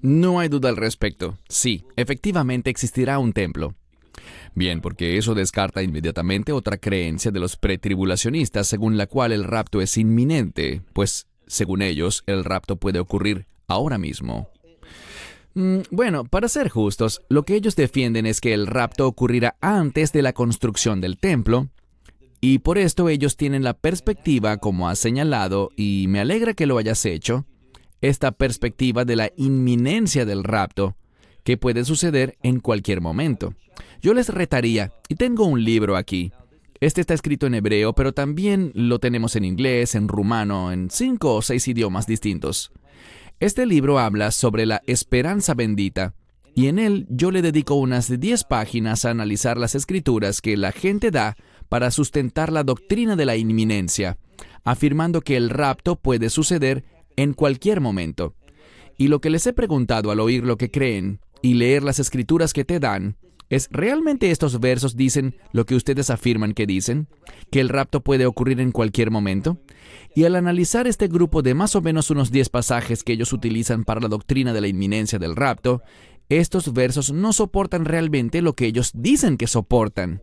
No 0.00 0.38
hay 0.38 0.48
duda 0.48 0.68
al 0.68 0.76
respecto. 0.76 1.36
Sí, 1.48 1.84
efectivamente 1.96 2.70
existirá 2.70 3.18
un 3.18 3.32
templo. 3.32 3.74
Bien, 4.54 4.80
porque 4.80 5.18
eso 5.18 5.34
descarta 5.34 5.82
inmediatamente 5.82 6.52
otra 6.52 6.76
creencia 6.76 7.32
de 7.32 7.40
los 7.40 7.56
pretribulacionistas 7.56 8.68
según 8.68 8.96
la 8.96 9.08
cual 9.08 9.32
el 9.32 9.42
rapto 9.42 9.80
es 9.80 9.96
inminente, 9.96 10.82
pues, 10.92 11.26
según 11.48 11.82
ellos, 11.82 12.22
el 12.26 12.44
rapto 12.44 12.76
puede 12.76 13.00
ocurrir 13.00 13.48
ahora 13.66 13.98
mismo. 13.98 14.50
Mm, 15.54 15.78
bueno, 15.90 16.22
para 16.26 16.46
ser 16.46 16.68
justos, 16.68 17.22
lo 17.28 17.42
que 17.42 17.56
ellos 17.56 17.74
defienden 17.74 18.24
es 18.24 18.40
que 18.40 18.54
el 18.54 18.68
rapto 18.68 19.08
ocurrirá 19.08 19.56
antes 19.60 20.12
de 20.12 20.22
la 20.22 20.32
construcción 20.32 21.00
del 21.00 21.18
templo, 21.18 21.70
y 22.40 22.60
por 22.60 22.78
esto 22.78 23.08
ellos 23.08 23.36
tienen 23.36 23.64
la 23.64 23.74
perspectiva, 23.74 24.58
como 24.58 24.88
has 24.88 24.98
señalado, 24.98 25.70
y 25.76 26.06
me 26.08 26.20
alegra 26.20 26.54
que 26.54 26.66
lo 26.66 26.78
hayas 26.78 27.04
hecho, 27.04 27.46
esta 28.00 28.32
perspectiva 28.32 29.04
de 29.04 29.16
la 29.16 29.32
inminencia 29.36 30.24
del 30.24 30.44
rapto, 30.44 30.96
que 31.42 31.56
puede 31.56 31.84
suceder 31.84 32.36
en 32.42 32.60
cualquier 32.60 33.00
momento. 33.00 33.54
Yo 34.00 34.14
les 34.14 34.28
retaría, 34.28 34.92
y 35.08 35.16
tengo 35.16 35.46
un 35.46 35.64
libro 35.64 35.96
aquí. 35.96 36.32
Este 36.80 37.00
está 37.00 37.14
escrito 37.14 37.46
en 37.46 37.54
hebreo, 37.54 37.92
pero 37.94 38.12
también 38.12 38.70
lo 38.74 39.00
tenemos 39.00 39.34
en 39.34 39.44
inglés, 39.44 39.96
en 39.96 40.06
rumano, 40.06 40.70
en 40.70 40.90
cinco 40.90 41.34
o 41.34 41.42
seis 41.42 41.66
idiomas 41.66 42.06
distintos. 42.06 42.70
Este 43.40 43.66
libro 43.66 43.98
habla 43.98 44.30
sobre 44.30 44.64
la 44.66 44.82
esperanza 44.86 45.54
bendita, 45.54 46.14
y 46.54 46.66
en 46.66 46.80
él 46.80 47.06
yo 47.08 47.30
le 47.30 47.40
dedico 47.40 47.74
unas 47.76 48.18
10 48.18 48.42
páginas 48.44 49.04
a 49.04 49.10
analizar 49.10 49.58
las 49.58 49.76
escrituras 49.76 50.40
que 50.40 50.56
la 50.56 50.72
gente 50.72 51.12
da 51.12 51.36
para 51.68 51.90
sustentar 51.90 52.52
la 52.52 52.64
doctrina 52.64 53.16
de 53.16 53.26
la 53.26 53.36
inminencia, 53.36 54.18
afirmando 54.64 55.20
que 55.20 55.36
el 55.36 55.50
rapto 55.50 55.96
puede 55.96 56.30
suceder 56.30 56.84
en 57.16 57.34
cualquier 57.34 57.80
momento. 57.80 58.34
Y 58.96 59.08
lo 59.08 59.20
que 59.20 59.30
les 59.30 59.46
he 59.46 59.52
preguntado 59.52 60.10
al 60.10 60.20
oír 60.20 60.44
lo 60.44 60.56
que 60.56 60.70
creen 60.70 61.20
y 61.42 61.54
leer 61.54 61.82
las 61.82 61.98
escrituras 61.98 62.52
que 62.52 62.64
te 62.64 62.80
dan, 62.80 63.16
es 63.50 63.68
¿realmente 63.70 64.30
estos 64.30 64.60
versos 64.60 64.96
dicen 64.96 65.36
lo 65.52 65.64
que 65.64 65.74
ustedes 65.74 66.10
afirman 66.10 66.52
que 66.52 66.66
dicen? 66.66 67.08
¿Que 67.50 67.60
el 67.60 67.70
rapto 67.70 68.02
puede 68.02 68.26
ocurrir 68.26 68.60
en 68.60 68.72
cualquier 68.72 69.10
momento? 69.10 69.58
Y 70.14 70.24
al 70.24 70.36
analizar 70.36 70.86
este 70.86 71.08
grupo 71.08 71.42
de 71.42 71.54
más 71.54 71.74
o 71.74 71.80
menos 71.80 72.10
unos 72.10 72.30
10 72.30 72.50
pasajes 72.50 73.02
que 73.02 73.14
ellos 73.14 73.32
utilizan 73.32 73.84
para 73.84 74.00
la 74.00 74.08
doctrina 74.08 74.52
de 74.52 74.60
la 74.60 74.68
inminencia 74.68 75.18
del 75.18 75.36
rapto, 75.36 75.82
estos 76.28 76.72
versos 76.74 77.10
no 77.10 77.32
soportan 77.32 77.86
realmente 77.86 78.42
lo 78.42 78.54
que 78.54 78.66
ellos 78.66 78.90
dicen 78.94 79.38
que 79.38 79.46
soportan. 79.46 80.20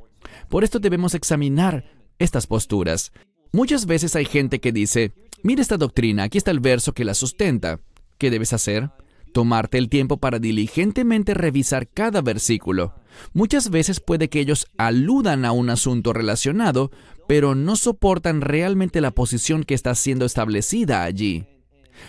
Por 0.49 0.63
esto 0.63 0.79
debemos 0.79 1.13
examinar 1.13 1.85
estas 2.19 2.47
posturas. 2.47 3.11
Muchas 3.51 3.85
veces 3.85 4.15
hay 4.15 4.25
gente 4.25 4.59
que 4.59 4.71
dice, 4.71 5.13
Mira 5.45 5.61
esta 5.61 5.77
doctrina, 5.77 6.23
aquí 6.23 6.39
está 6.39 6.49
el 6.49 6.59
verso 6.59 6.93
que 6.93 7.05
la 7.05 7.13
sustenta. 7.13 7.79
¿Qué 8.17 8.31
debes 8.31 8.51
hacer? 8.51 8.89
Tomarte 9.31 9.77
el 9.77 9.89
tiempo 9.89 10.17
para 10.17 10.39
diligentemente 10.39 11.35
revisar 11.35 11.87
cada 11.87 12.21
versículo. 12.21 12.95
Muchas 13.33 13.69
veces 13.69 13.99
puede 13.99 14.27
que 14.27 14.39
ellos 14.39 14.65
aludan 14.79 15.45
a 15.45 15.51
un 15.51 15.69
asunto 15.69 16.13
relacionado, 16.13 16.89
pero 17.27 17.53
no 17.53 17.75
soportan 17.75 18.41
realmente 18.41 19.01
la 19.01 19.11
posición 19.11 19.63
que 19.63 19.75
está 19.75 19.93
siendo 19.93 20.25
establecida 20.25 21.03
allí. 21.03 21.45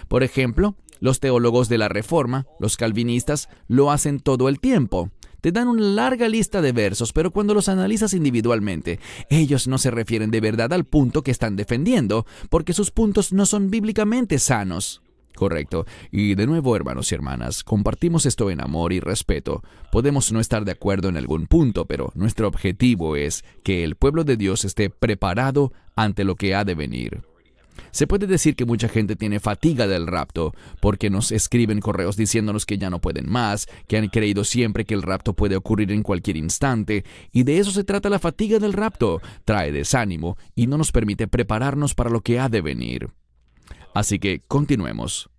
Por 0.08 0.22
ejemplo, 0.22 0.76
los 0.98 1.20
teólogos 1.20 1.68
de 1.68 1.76
la 1.76 1.88
Reforma, 1.90 2.46
los 2.58 2.78
calvinistas, 2.78 3.50
lo 3.68 3.90
hacen 3.90 4.18
todo 4.18 4.48
el 4.48 4.60
tiempo. 4.60 5.10
Te 5.40 5.52
dan 5.52 5.68
una 5.68 5.82
larga 5.82 6.28
lista 6.28 6.60
de 6.60 6.72
versos, 6.72 7.12
pero 7.12 7.30
cuando 7.30 7.54
los 7.54 7.68
analizas 7.68 8.14
individualmente, 8.14 8.98
ellos 9.30 9.68
no 9.68 9.78
se 9.78 9.90
refieren 9.90 10.30
de 10.30 10.40
verdad 10.40 10.72
al 10.72 10.84
punto 10.84 11.22
que 11.22 11.30
están 11.30 11.56
defendiendo, 11.56 12.26
porque 12.50 12.72
sus 12.72 12.90
puntos 12.90 13.32
no 13.32 13.46
son 13.46 13.70
bíblicamente 13.70 14.38
sanos. 14.38 15.02
Correcto. 15.36 15.84
Y 16.10 16.34
de 16.34 16.46
nuevo, 16.46 16.74
hermanos 16.74 17.12
y 17.12 17.14
hermanas, 17.14 17.62
compartimos 17.62 18.24
esto 18.24 18.50
en 18.50 18.62
amor 18.62 18.94
y 18.94 19.00
respeto. 19.00 19.62
Podemos 19.92 20.32
no 20.32 20.40
estar 20.40 20.64
de 20.64 20.72
acuerdo 20.72 21.10
en 21.10 21.18
algún 21.18 21.46
punto, 21.46 21.84
pero 21.84 22.10
nuestro 22.14 22.48
objetivo 22.48 23.16
es 23.16 23.44
que 23.62 23.84
el 23.84 23.96
pueblo 23.96 24.24
de 24.24 24.38
Dios 24.38 24.64
esté 24.64 24.88
preparado 24.88 25.72
ante 25.94 26.24
lo 26.24 26.36
que 26.36 26.54
ha 26.54 26.64
de 26.64 26.74
venir. 26.74 27.22
Se 27.90 28.06
puede 28.06 28.26
decir 28.26 28.56
que 28.56 28.64
mucha 28.64 28.88
gente 28.88 29.16
tiene 29.16 29.40
fatiga 29.40 29.86
del 29.86 30.06
rapto, 30.06 30.54
porque 30.80 31.10
nos 31.10 31.32
escriben 31.32 31.80
correos 31.80 32.16
diciéndonos 32.16 32.66
que 32.66 32.78
ya 32.78 32.90
no 32.90 33.00
pueden 33.00 33.30
más, 33.30 33.66
que 33.88 33.96
han 33.96 34.08
creído 34.08 34.44
siempre 34.44 34.84
que 34.84 34.94
el 34.94 35.02
rapto 35.02 35.34
puede 35.34 35.56
ocurrir 35.56 35.92
en 35.92 36.02
cualquier 36.02 36.36
instante, 36.36 37.04
y 37.32 37.42
de 37.42 37.58
eso 37.58 37.70
se 37.70 37.84
trata 37.84 38.08
la 38.08 38.18
fatiga 38.18 38.58
del 38.58 38.72
rapto, 38.72 39.20
trae 39.44 39.72
desánimo 39.72 40.36
y 40.54 40.66
no 40.66 40.78
nos 40.78 40.92
permite 40.92 41.28
prepararnos 41.28 41.94
para 41.94 42.10
lo 42.10 42.20
que 42.20 42.38
ha 42.38 42.48
de 42.48 42.60
venir. 42.60 43.10
Así 43.94 44.18
que 44.18 44.42
continuemos. 44.46 45.30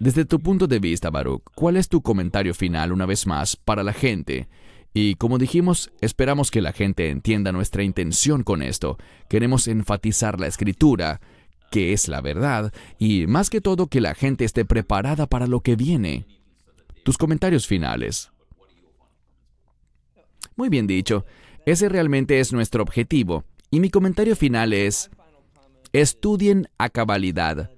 Desde 0.00 0.24
tu 0.24 0.40
punto 0.40 0.66
de 0.66 0.80
vista, 0.80 1.10
Baruch, 1.10 1.42
¿cuál 1.54 1.76
es 1.76 1.88
tu 1.88 2.02
comentario 2.02 2.52
final 2.54 2.92
una 2.92 3.06
vez 3.06 3.26
más 3.26 3.56
para 3.56 3.82
la 3.82 3.92
gente? 3.92 4.48
Y 4.92 5.16
como 5.16 5.38
dijimos, 5.38 5.90
esperamos 6.00 6.52
que 6.52 6.62
la 6.62 6.72
gente 6.72 7.10
entienda 7.10 7.50
nuestra 7.50 7.82
intención 7.82 8.44
con 8.44 8.62
esto. 8.62 8.96
Queremos 9.28 9.66
enfatizar 9.66 10.38
la 10.38 10.46
escritura, 10.46 11.20
que 11.74 11.92
es 11.92 12.06
la 12.06 12.20
verdad, 12.20 12.72
y 13.00 13.26
más 13.26 13.50
que 13.50 13.60
todo 13.60 13.88
que 13.88 14.00
la 14.00 14.14
gente 14.14 14.44
esté 14.44 14.64
preparada 14.64 15.26
para 15.26 15.48
lo 15.48 15.58
que 15.58 15.74
viene. 15.74 16.24
Tus 17.02 17.18
comentarios 17.18 17.66
finales. 17.66 18.30
Muy 20.54 20.68
bien 20.68 20.86
dicho, 20.86 21.24
ese 21.66 21.88
realmente 21.88 22.38
es 22.38 22.52
nuestro 22.52 22.80
objetivo, 22.80 23.42
y 23.72 23.80
mi 23.80 23.90
comentario 23.90 24.36
final 24.36 24.72
es, 24.72 25.10
estudien 25.92 26.68
a 26.78 26.90
cabalidad. 26.90 27.72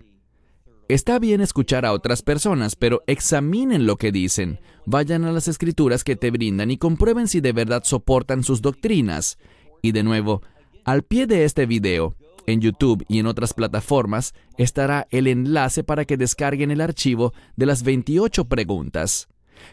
Está 0.90 1.18
bien 1.18 1.40
escuchar 1.40 1.86
a 1.86 1.94
otras 1.94 2.20
personas, 2.20 2.76
pero 2.76 3.02
examinen 3.06 3.86
lo 3.86 3.96
que 3.96 4.12
dicen. 4.12 4.60
Vayan 4.84 5.24
a 5.24 5.32
las 5.32 5.48
escrituras 5.48 6.04
que 6.04 6.16
te 6.16 6.30
brindan 6.30 6.70
y 6.70 6.76
comprueben 6.76 7.28
si 7.28 7.40
de 7.40 7.52
verdad 7.52 7.82
soportan 7.82 8.44
sus 8.44 8.60
doctrinas. 8.60 9.38
Y 9.80 9.92
de 9.92 10.02
nuevo, 10.02 10.42
al 10.84 11.02
pie 11.02 11.26
de 11.26 11.46
este 11.46 11.64
video, 11.64 12.14
en 12.46 12.60
YouTube 12.60 13.04
y 13.08 13.18
en 13.18 13.26
otras 13.26 13.54
plataformas 13.54 14.34
estará 14.56 15.06
el 15.10 15.26
enlace 15.26 15.84
para 15.84 16.04
que 16.04 16.16
descarguen 16.16 16.70
el 16.70 16.80
archivo 16.80 17.32
de 17.56 17.66
las 17.66 17.82
28 17.82 18.46
preguntas. 18.46 19.28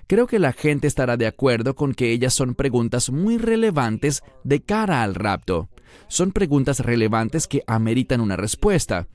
Creo 0.07 0.27
que 0.27 0.39
la 0.39 0.53
gente 0.53 0.87
estará 0.87 1.17
de 1.17 1.27
acuerdo 1.27 1.75
con 1.75 1.93
que 1.93 2.11
ellas 2.11 2.33
son 2.33 2.55
preguntas 2.55 3.09
muy 3.09 3.37
relevantes 3.37 4.23
de 4.43 4.61
cara 4.61 5.03
al 5.03 5.15
rapto. 5.15 5.69
Son 6.07 6.31
preguntas 6.31 6.79
relevantes 6.79 7.47
que 7.47 7.63
ameritan 7.67 8.21
una 8.21 8.35
respuesta 8.35 9.07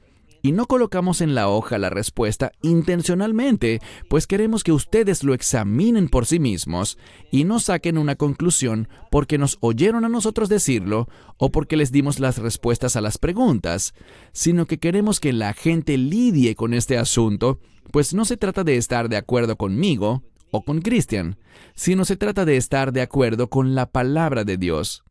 y 0.43 0.53
no 0.53 0.67
colocamos 0.67 1.21
en 1.21 1.35
la 1.35 1.49
hoja 1.49 1.79
la 1.79 1.91
respuesta 1.91 2.53
intencionalmente, 2.63 3.81
pues 4.09 4.27
queremos 4.27 4.65
que 4.65 4.73
ustedes 4.73 5.25
lo 5.25 5.35
examinen 5.35 6.09
por 6.09 6.27
sí 6.27 6.39
mismos 6.39 6.99
y 7.31 7.45
no 7.45 7.61
saquen 7.61 7.99
una 7.99 8.17
conclusión 8.17 8.89
porque 9.11 9.39
nos 9.39 9.59
oyeron 9.61 10.05
a 10.05 10.09
nosotros 10.09 10.49
decirlo 10.49 11.09
o 11.37 11.51
porque 11.51 11.77
les 11.77 11.93
dimos 11.93 12.21
las 12.21 12.39
respuestas 12.39 12.97
a 12.97 13.01
las 13.01 13.19
preguntas, 13.19 13.95
sino 14.33 14.67
que 14.67 14.79
queremos 14.79 15.21
que 15.21 15.33
la 15.33 15.53
gente 15.53 15.97
lidie 15.97 16.55
con 16.55 16.75
este 16.75 16.99
asunto, 16.99 17.61
pues 17.91 18.15
no 18.15 18.25
se 18.25 18.37
trata 18.37 18.65
de 18.65 18.77
estar 18.77 19.09
de 19.09 19.17
acuerdo 19.17 19.57
conmigo 19.57 20.23
o 20.51 20.65
con 20.65 20.81
Cristian, 20.81 21.37
sino 21.75 22.05
se 22.05 22.17
trata 22.17 22.45
de 22.45 22.57
estar 22.57 22.93
de 22.93 23.03
acuerdo 23.03 23.49
con 23.49 23.75
la 23.75 23.91
palabra 23.91 24.45
de 24.45 24.57
Dios. 24.57 25.05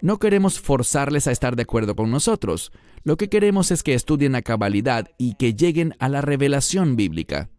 No 0.00 0.18
queremos 0.18 0.60
forzarles 0.60 1.26
a 1.26 1.32
estar 1.32 1.56
de 1.56 1.62
acuerdo 1.62 1.96
con 1.96 2.10
nosotros. 2.10 2.72
Lo 3.06 3.16
que 3.16 3.28
queremos 3.28 3.70
es 3.70 3.84
que 3.84 3.94
estudien 3.94 4.34
a 4.34 4.42
cabalidad 4.42 5.06
y 5.16 5.34
que 5.34 5.54
lleguen 5.54 5.94
a 6.00 6.08
la 6.08 6.22
revelación 6.22 6.96
bíblica. 6.96 7.50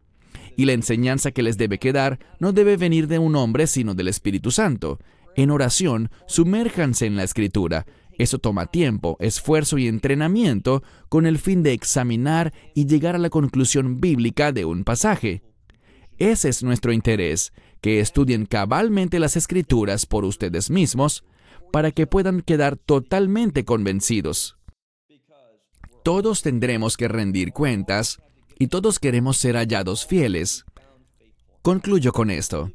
Y 0.57 0.65
la 0.65 0.73
enseñanza 0.73 1.31
que 1.31 1.41
les 1.41 1.57
debe 1.57 1.79
quedar 1.79 2.19
no 2.41 2.51
debe 2.51 2.75
venir 2.75 3.07
de 3.07 3.17
un 3.17 3.33
hombre, 3.37 3.65
sino 3.67 3.95
del 3.95 4.09
Espíritu 4.09 4.51
Santo. 4.51 4.99
En 5.37 5.49
oración, 5.49 6.11
sumérjanse 6.25 7.05
en 7.05 7.15
la 7.15 7.23
Escritura. 7.23 7.85
Eso 8.17 8.39
toma 8.39 8.65
tiempo, 8.65 9.15
esfuerzo 9.21 9.77
y 9.77 9.87
entrenamiento 9.87 10.83
con 11.07 11.25
el 11.25 11.37
fin 11.37 11.63
de 11.63 11.71
examinar 11.71 12.51
y 12.75 12.85
llegar 12.85 13.15
a 13.15 13.19
la 13.19 13.29
conclusión 13.29 14.01
bíblica 14.01 14.51
de 14.51 14.65
un 14.65 14.83
pasaje. 14.83 15.43
Ese 16.17 16.49
es 16.49 16.61
nuestro 16.61 16.91
interés, 16.91 17.53
que 17.79 18.01
estudien 18.01 18.47
cabalmente 18.47 19.17
las 19.17 19.37
escrituras 19.37 20.05
por 20.07 20.25
ustedes 20.25 20.69
mismos, 20.69 21.23
para 21.71 21.91
que 21.91 22.05
puedan 22.05 22.41
quedar 22.41 22.75
totalmente 22.75 23.63
convencidos. 23.63 24.56
Todos 26.07 26.41
tendremos 26.41 26.95
que 26.95 27.09
rendir 27.09 27.51
cuentas 27.51 28.19
y 28.57 28.67
todos 28.67 28.97
queremos 28.97 29.35
ser 29.35 29.57
hallados 29.57 30.05
fieles. 30.05 30.63
Concluyo 31.61 32.13
con 32.13 32.31
esto. 32.31 32.71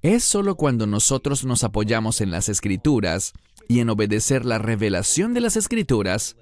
Es 0.00 0.24
solo 0.24 0.54
cuando 0.54 0.86
nosotros 0.86 1.44
nos 1.44 1.62
apoyamos 1.62 2.22
en 2.22 2.30
las 2.30 2.48
escrituras 2.48 3.34
y 3.68 3.80
en 3.80 3.90
obedecer 3.90 4.46
la 4.46 4.56
revelación 4.56 5.34
de 5.34 5.42
las 5.42 5.58
escrituras 5.58 6.36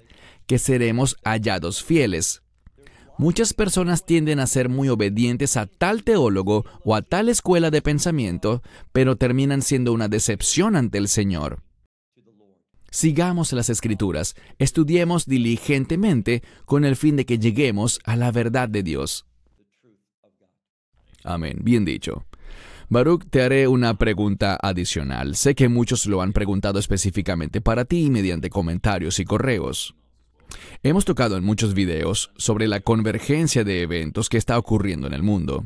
que 0.47 0.59
seremos 0.59 1.17
hallados 1.25 1.83
fieles. 1.83 2.41
Muchas 3.17 3.53
personas 3.53 4.05
tienden 4.05 4.39
a 4.39 4.47
ser 4.47 4.69
muy 4.69 4.87
obedientes 4.87 5.57
a 5.57 5.65
tal 5.65 6.05
teólogo 6.05 6.63
o 6.85 6.95
a 6.95 7.01
tal 7.01 7.27
escuela 7.27 7.69
de 7.69 7.81
pensamiento, 7.81 8.63
pero 8.93 9.17
terminan 9.17 9.61
siendo 9.61 9.91
una 9.91 10.07
decepción 10.07 10.77
ante 10.77 10.99
el 10.99 11.09
Señor. 11.09 11.61
Sigamos 12.91 13.53
las 13.53 13.69
escrituras, 13.69 14.35
estudiemos 14.59 15.25
diligentemente 15.25 16.43
con 16.65 16.83
el 16.83 16.97
fin 16.97 17.15
de 17.15 17.25
que 17.25 17.39
lleguemos 17.39 18.01
a 18.03 18.17
la 18.17 18.31
verdad 18.31 18.67
de 18.67 18.83
Dios. 18.83 19.25
Amén, 21.23 21.59
bien 21.61 21.85
dicho. 21.85 22.25
Baruch, 22.89 23.23
te 23.29 23.41
haré 23.41 23.69
una 23.69 23.93
pregunta 23.97 24.59
adicional. 24.61 25.37
Sé 25.37 25.55
que 25.55 25.69
muchos 25.69 26.05
lo 26.05 26.21
han 26.21 26.33
preguntado 26.33 26.79
específicamente 26.79 27.61
para 27.61 27.85
ti 27.85 28.09
mediante 28.09 28.49
comentarios 28.49 29.19
y 29.19 29.25
correos. 29.25 29.95
Hemos 30.83 31.05
tocado 31.05 31.37
en 31.37 31.45
muchos 31.45 31.73
videos 31.73 32.31
sobre 32.35 32.67
la 32.67 32.81
convergencia 32.81 33.63
de 33.63 33.83
eventos 33.83 34.27
que 34.27 34.37
está 34.37 34.57
ocurriendo 34.57 35.07
en 35.07 35.13
el 35.13 35.23
mundo. 35.23 35.65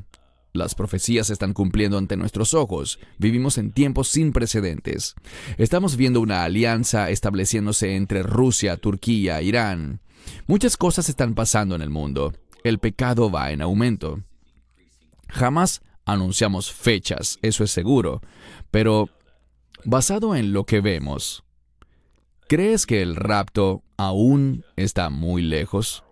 Las 0.56 0.76
profecías 0.76 1.30
están 1.30 1.54
cumpliendo 1.54 1.98
ante 1.98 2.18
nuestros 2.18 2.54
ojos. 2.54 3.00
Vivimos 3.18 3.58
en 3.58 3.72
tiempos 3.72 4.08
sin 4.08 4.32
precedentes. 4.32 5.16
Estamos 5.58 5.98
viendo 5.98 6.22
una 6.22 6.44
alianza 6.44 7.10
estableciéndose 7.10 7.96
entre 7.96 8.24
Rusia, 8.24 8.78
Turquía, 8.78 9.42
Irán. 9.42 10.00
Muchas 10.48 10.78
cosas 10.78 11.10
están 11.10 11.36
pasando 11.36 11.76
en 11.76 11.82
el 11.82 11.90
mundo. 11.90 12.34
El 12.64 12.80
pecado 12.80 13.30
va 13.30 13.52
en 13.52 13.62
aumento. 13.62 14.24
Jamás 15.28 15.82
anunciamos 16.06 16.72
fechas, 16.72 17.38
eso 17.42 17.64
es 17.64 17.72
seguro, 17.72 18.22
pero 18.72 19.10
basado 19.84 20.36
en 20.36 20.54
lo 20.54 20.66
que 20.66 20.82
vemos, 20.82 21.44
¿crees 22.48 22.86
que 22.86 23.02
el 23.02 23.16
rapto 23.16 23.84
aún 23.98 24.64
está 24.76 25.10
muy 25.10 25.42
lejos? 25.42 26.04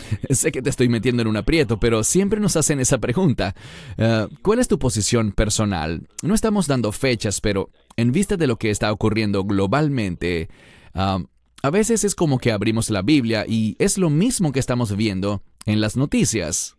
Sé 0.30 0.52
que 0.52 0.62
te 0.62 0.70
estoy 0.70 0.88
metiendo 0.88 1.22
en 1.22 1.28
un 1.28 1.36
aprieto, 1.36 1.78
pero 1.78 2.04
siempre 2.04 2.40
nos 2.40 2.56
hacen 2.56 2.80
esa 2.80 2.98
pregunta. 2.98 3.54
Eh, 3.96 4.26
¿Cuál 4.42 4.58
es 4.58 4.68
tu 4.68 4.78
posición 4.78 5.32
personal? 5.32 6.08
No 6.22 6.34
estamos 6.34 6.66
dando 6.66 6.92
fechas, 6.92 7.40
pero 7.40 7.70
en 7.96 8.12
vista 8.12 8.36
de 8.36 8.46
lo 8.46 8.56
que 8.56 8.70
está 8.70 8.92
ocurriendo 8.92 9.44
globalmente, 9.44 10.48
a 10.94 11.70
veces 11.70 12.04
es 12.04 12.14
como 12.14 12.38
que 12.38 12.50
abrimos 12.50 12.90
la 12.90 13.02
Biblia 13.02 13.44
y 13.46 13.76
es 13.78 13.98
lo 13.98 14.10
mismo 14.10 14.52
que 14.52 14.60
estamos 14.60 14.96
viendo 14.96 15.42
en 15.66 15.80
las 15.80 15.96
noticias. 15.96 16.74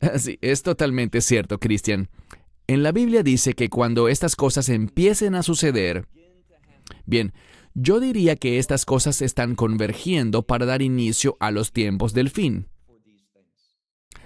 Sí, 0.18 0.38
es 0.42 0.62
totalmente 0.62 1.20
cierto, 1.20 1.58
Cristian. 1.58 2.08
En 2.68 2.84
la 2.84 2.92
Biblia 2.92 3.24
dice 3.24 3.54
que 3.54 3.68
cuando 3.68 4.08
estas 4.08 4.36
cosas 4.36 4.68
empiecen 4.68 5.34
a 5.34 5.42
suceder, 5.42 6.06
bien, 7.04 7.32
yo 7.74 8.00
diría 8.00 8.36
que 8.36 8.58
estas 8.58 8.84
cosas 8.84 9.22
están 9.22 9.54
convergiendo 9.54 10.42
para 10.42 10.66
dar 10.66 10.82
inicio 10.82 11.36
a 11.40 11.50
los 11.50 11.72
tiempos 11.72 12.14
del 12.14 12.30
fin. 12.30 12.68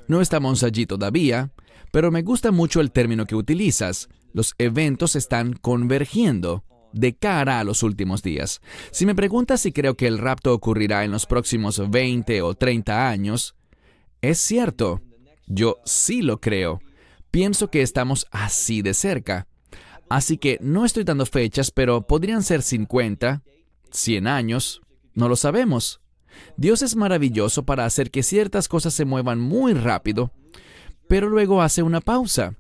No 0.09 0.21
estamos 0.21 0.63
allí 0.63 0.87
todavía, 0.87 1.53
pero 1.93 2.11
me 2.11 2.23
gusta 2.23 2.51
mucho 2.51 2.81
el 2.81 2.93
término 2.93 3.27
que 3.27 3.37
utilizas. 3.37 4.09
Los 4.33 4.55
eventos 4.59 5.17
están 5.17 5.53
convergiendo 5.53 6.65
de 6.93 7.15
cara 7.15 7.61
a 7.61 7.65
los 7.65 7.83
últimos 7.83 8.23
días. 8.23 8.61
Si 8.91 9.07
me 9.07 9.15
preguntas 9.15 9.61
si 9.61 9.73
creo 9.73 9.97
que 9.97 10.07
el 10.07 10.19
rapto 10.19 10.53
ocurrirá 10.53 11.05
en 11.05 11.11
los 11.11 11.27
próximos 11.27 11.91
20 11.91 12.43
o 12.43 12.55
30 12.55 13.09
años, 13.09 13.55
es 14.21 14.39
cierto, 14.39 15.01
yo 15.47 15.79
sí 15.85 16.23
lo 16.23 16.41
creo. 16.41 16.81
Pienso 17.31 17.71
que 17.71 17.83
estamos 17.83 18.27
así 18.31 18.83
de 18.83 18.95
cerca. 18.95 19.47
Así 20.13 20.37
que 20.37 20.59
no 20.61 20.85
estoy 20.85 21.05
dando 21.05 21.25
fechas, 21.25 21.71
pero 21.71 22.07
podrían 22.07 22.43
ser 22.43 22.61
50, 22.61 23.43
100 23.91 24.27
años, 24.27 24.83
no 25.15 25.27
lo 25.27 25.37
sabemos. 25.37 26.03
Dios 26.59 26.83
es 26.83 26.97
maravilloso 26.97 27.63
para 27.63 27.87
hacer 27.87 28.11
que 28.11 28.23
ciertas 28.23 28.69
cosas 28.69 28.93
se 28.93 29.07
muevan 29.07 29.41
muy 29.41 29.73
rápido, 29.73 30.31
pero 31.09 31.31
luego 31.31 31.63
hace 31.63 31.83
una 31.83 32.03
pausa. 32.03 32.57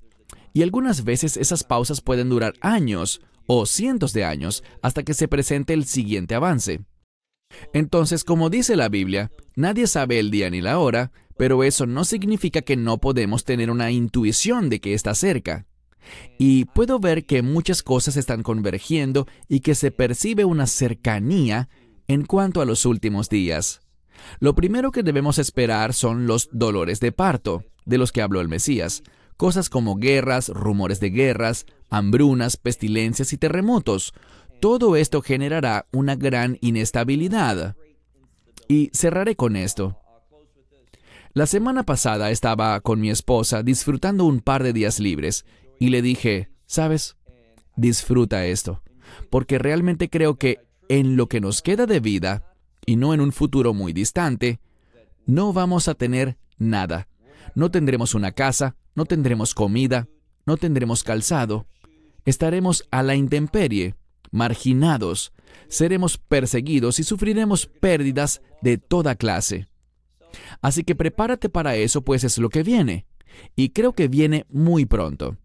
Y 0.55 0.62
algunas 0.62 1.05
veces 1.05 1.36
esas 1.36 1.62
pausas 1.62 2.00
pueden 2.00 2.30
durar 2.30 2.55
años 2.62 3.20
o 3.46 3.66
cientos 3.66 4.14
de 4.14 4.24
años 4.24 4.64
hasta 4.80 5.03
que 5.03 5.12
se 5.12 5.28
presente 5.28 5.74
el 5.74 5.84
siguiente 5.84 6.34
avance. 6.34 6.80
Entonces, 7.74 8.24
como 8.24 8.48
dice 8.48 8.76
la 8.76 8.88
Biblia, 8.88 9.30
nadie 9.57 9.88
sabe 9.88 10.18
el 10.18 10.30
día 10.30 10.48
ni 10.48 10.62
la 10.62 10.78
hora, 10.78 11.12
pero 11.36 11.64
eso 11.64 11.84
no 11.84 12.07
significa 12.07 12.62
que 12.62 12.78
no 12.78 12.96
podemos 12.96 13.44
tener 13.44 13.70
una 13.70 13.90
intuición 13.90 14.70
de 14.70 14.80
que 14.80 14.94
está 14.94 15.14
cerca. 15.14 15.66
Y 16.38 16.66
puedo 16.66 16.98
ver 16.98 17.24
que 17.24 17.42
muchas 17.42 17.82
cosas 17.82 18.16
están 18.16 18.42
convergiendo 18.42 19.26
y 19.48 19.61
que 19.61 19.74
se 19.74 19.90
percibe 19.90 20.44
una 20.44 20.66
cercanía 20.66 21.68
en 22.09 22.24
cuanto 22.24 22.61
a 22.61 22.64
los 22.64 22.84
últimos 22.86 23.28
días. 23.28 23.80
Lo 24.40 24.55
primero 24.55 24.90
que 24.90 25.03
debemos 25.03 25.38
esperar 25.38 25.94
son 25.94 26.26
los 26.26 26.48
dolores 26.53 27.00
de 27.00 27.12
parto, 27.12 27.64
de 27.84 27.98
los 27.98 28.12
que 28.12 28.22
habló 28.22 28.40
el 28.40 28.48
Mesías, 28.48 29.03
cosas 29.36 29.68
como 29.68 29.96
guerras, 29.96 30.48
rumores 30.48 31.00
de 31.00 31.11
guerras, 31.11 31.66
hambrunas, 31.90 32.57
pestilencias 32.57 33.32
y 33.32 33.38
terremotos. 33.38 34.14
Todo 34.61 34.96
esto 34.96 35.22
generará 35.22 35.86
una 35.92 36.14
gran 36.16 36.59
inestabilidad. 36.61 37.76
Y 38.68 38.90
cerraré 38.92 39.34
con 39.36 39.57
esto. 39.57 39.98
La 41.34 41.46
semana 41.46 41.84
pasada 41.84 42.30
estaba 42.30 42.78
con 42.80 43.00
mi 43.00 43.11
esposa 43.11 43.62
disfrutando 43.62 44.24
un 44.24 44.40
par 44.40 44.62
de 44.62 44.72
días 44.72 45.00
libres 45.00 45.46
y 45.82 45.88
le 45.88 46.00
dije, 46.00 46.48
¿sabes? 46.64 47.16
Disfruta 47.74 48.46
esto, 48.46 48.84
porque 49.30 49.58
realmente 49.58 50.08
creo 50.08 50.36
que 50.36 50.60
en 50.88 51.16
lo 51.16 51.26
que 51.26 51.40
nos 51.40 51.60
queda 51.60 51.86
de 51.86 51.98
vida, 51.98 52.54
y 52.86 52.94
no 52.94 53.12
en 53.14 53.20
un 53.20 53.32
futuro 53.32 53.74
muy 53.74 53.92
distante, 53.92 54.60
no 55.26 55.52
vamos 55.52 55.88
a 55.88 55.96
tener 55.96 56.38
nada. 56.56 57.08
No 57.56 57.72
tendremos 57.72 58.14
una 58.14 58.30
casa, 58.30 58.76
no 58.94 59.06
tendremos 59.06 59.54
comida, 59.54 60.06
no 60.46 60.56
tendremos 60.56 61.02
calzado, 61.02 61.66
estaremos 62.26 62.86
a 62.92 63.02
la 63.02 63.16
intemperie, 63.16 63.96
marginados, 64.30 65.32
seremos 65.66 66.16
perseguidos 66.16 67.00
y 67.00 67.02
sufriremos 67.02 67.66
pérdidas 67.66 68.40
de 68.60 68.78
toda 68.78 69.16
clase. 69.16 69.66
Así 70.60 70.84
que 70.84 70.94
prepárate 70.94 71.48
para 71.48 71.74
eso, 71.74 72.02
pues 72.02 72.22
es 72.22 72.38
lo 72.38 72.50
que 72.50 72.62
viene. 72.62 73.04
Y 73.56 73.70
creo 73.70 73.94
que 73.94 74.06
viene 74.06 74.46
muy 74.48 74.86
pronto. 74.86 75.38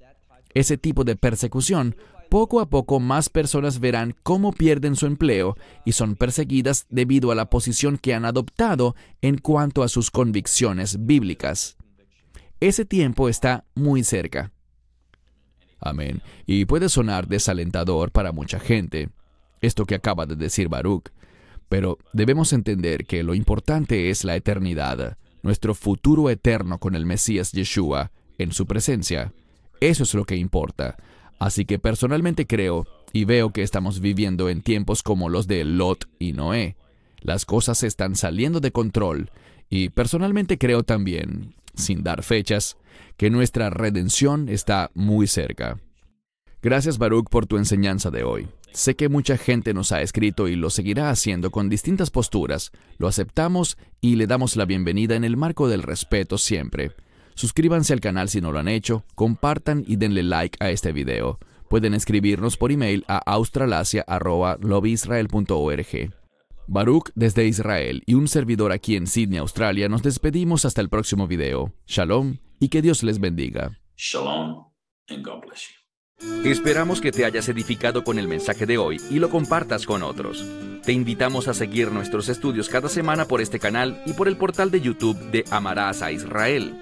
Ese 0.54 0.78
tipo 0.78 1.04
de 1.04 1.16
persecución, 1.16 1.96
poco 2.30 2.60
a 2.60 2.70
poco 2.70 3.00
más 3.00 3.30
personas 3.30 3.80
verán 3.80 4.16
cómo 4.24 4.52
pierden 4.52 4.96
su 4.96 5.06
empleo 5.06 5.56
y 5.86 5.94
son 5.94 6.16
perseguidas 6.16 6.86
debido 6.90 7.32
a 7.32 7.36
la 7.36 7.50
posición 7.50 7.98
que 7.98 8.14
han 8.14 8.26
adoptado 8.26 8.96
en 9.22 9.38
cuanto 9.38 9.84
a 9.84 9.88
sus 9.88 10.12
convicciones 10.12 11.06
bíblicas. 11.06 11.78
Ese 12.60 12.86
tiempo 12.86 13.30
está 13.30 13.66
muy 13.76 14.04
cerca. 14.04 14.52
Amén. 15.80 16.22
Y 16.46 16.66
puede 16.66 16.90
sonar 16.90 17.28
desalentador 17.28 18.12
para 18.12 18.32
mucha 18.32 18.60
gente, 18.60 19.10
esto 19.62 19.86
que 19.86 19.96
acaba 19.96 20.26
de 20.26 20.36
decir 20.36 20.70
Baruch, 20.70 21.12
pero 21.70 21.98
debemos 22.14 22.54
entender 22.54 23.06
que 23.06 23.24
lo 23.24 23.36
importante 23.36 24.10
es 24.10 24.24
la 24.24 24.36
eternidad, 24.36 25.18
nuestro 25.44 25.76
futuro 25.76 26.30
eterno 26.30 26.80
con 26.80 26.96
el 26.96 27.06
Mesías 27.06 27.52
Yeshua 27.52 28.12
en 28.38 28.52
su 28.52 28.66
presencia. 28.66 29.34
Eso 29.80 30.04
es 30.04 30.14
lo 30.14 30.26
que 30.26 30.36
importa. 30.36 30.98
Así 31.40 31.66
que 31.66 31.80
personalmente 31.80 32.48
creo 32.48 32.86
y 33.14 33.26
veo 33.26 33.52
que 33.52 33.64
estamos 33.64 34.00
viviendo 34.00 34.50
en 34.50 34.62
tiempos 34.62 35.04
como 35.04 35.30
los 35.30 35.48
de 35.48 35.64
Lot 35.64 36.10
y 36.20 36.34
Noé. 36.34 36.76
Las 37.22 37.46
cosas 37.46 37.84
están 37.84 38.16
saliendo 38.16 38.60
de 38.60 38.72
control 38.72 39.32
y 39.70 39.90
personalmente 39.90 40.58
creo 40.58 40.84
también 40.84 41.56
sin 41.78 42.04
dar 42.04 42.24
fechas, 42.24 42.78
que 43.16 43.30
nuestra 43.30 43.70
redención 43.70 44.50
está 44.50 44.92
muy 44.94 45.28
cerca. 45.28 45.80
Gracias 46.62 46.98
Baruch 46.98 47.30
por 47.30 47.46
tu 47.46 47.58
enseñanza 47.58 48.12
de 48.12 48.24
hoy. 48.24 48.48
Sé 48.74 48.96
que 48.96 49.10
mucha 49.10 49.38
gente 49.38 49.74
nos 49.74 49.92
ha 49.92 50.02
escrito 50.02 50.48
y 50.48 50.56
lo 50.56 50.70
seguirá 50.70 51.10
haciendo 51.10 51.52
con 51.52 51.70
distintas 51.70 52.12
posturas. 52.12 52.72
Lo 52.98 53.08
aceptamos 53.08 53.78
y 54.02 54.16
le 54.16 54.28
damos 54.28 54.56
la 54.56 54.66
bienvenida 54.66 55.16
en 55.16 55.24
el 55.24 55.38
marco 55.38 55.68
del 55.68 55.84
respeto 55.84 56.38
siempre. 56.38 56.92
Suscríbanse 57.38 57.94
al 57.94 58.02
canal 58.02 58.28
si 58.30 58.42
no 58.42 58.52
lo 58.52 58.58
han 58.58 58.68
hecho, 58.68 59.04
compartan 59.14 59.84
y 59.88 59.98
denle 59.98 60.24
like 60.24 60.58
a 60.60 60.72
este 60.72 60.92
video. 60.92 61.38
Pueden 61.70 61.94
escribirnos 61.94 62.58
por 62.58 62.72
email 62.72 63.06
a 63.08 63.20
australasia.lobisrael.org. 63.20 66.14
Baruch 66.66 67.12
desde 67.14 67.46
Israel 67.46 68.02
y 68.08 68.16
un 68.16 68.28
servidor 68.28 68.72
aquí 68.72 68.96
en 68.96 69.06
Sydney, 69.06 69.38
Australia, 69.38 69.88
nos 69.88 70.02
despedimos 70.02 70.66
hasta 70.66 70.82
el 70.82 70.90
próximo 70.90 71.28
video. 71.28 71.76
Shalom 71.86 72.38
y 72.60 72.70
que 72.70 72.82
Dios 72.82 73.04
les 73.04 73.20
bendiga. 73.20 73.78
Shalom 73.96 74.72
and 75.08 75.24
God 75.24 75.42
bless 75.46 75.70
you. 75.70 75.76
Esperamos 76.44 77.00
que 77.00 77.12
te 77.12 77.24
hayas 77.24 77.48
edificado 77.50 78.04
con 78.04 78.18
el 78.18 78.28
mensaje 78.28 78.66
de 78.66 78.80
hoy 78.80 79.00
y 79.12 79.20
lo 79.20 79.30
compartas 79.30 79.86
con 79.86 80.02
otros. 80.02 80.44
Te 80.84 80.92
invitamos 80.92 81.48
a 81.48 81.54
seguir 81.54 81.92
nuestros 81.92 82.30
estudios 82.30 82.68
cada 82.68 82.90
semana 82.90 83.26
por 83.26 83.42
este 83.42 83.60
canal 83.60 84.02
y 84.08 84.14
por 84.14 84.28
el 84.28 84.38
portal 84.38 84.72
de 84.72 84.82
YouTube 84.82 85.20
de 85.30 85.46
Amarás 85.52 86.02
a 86.02 86.12
Israel. 86.12 86.82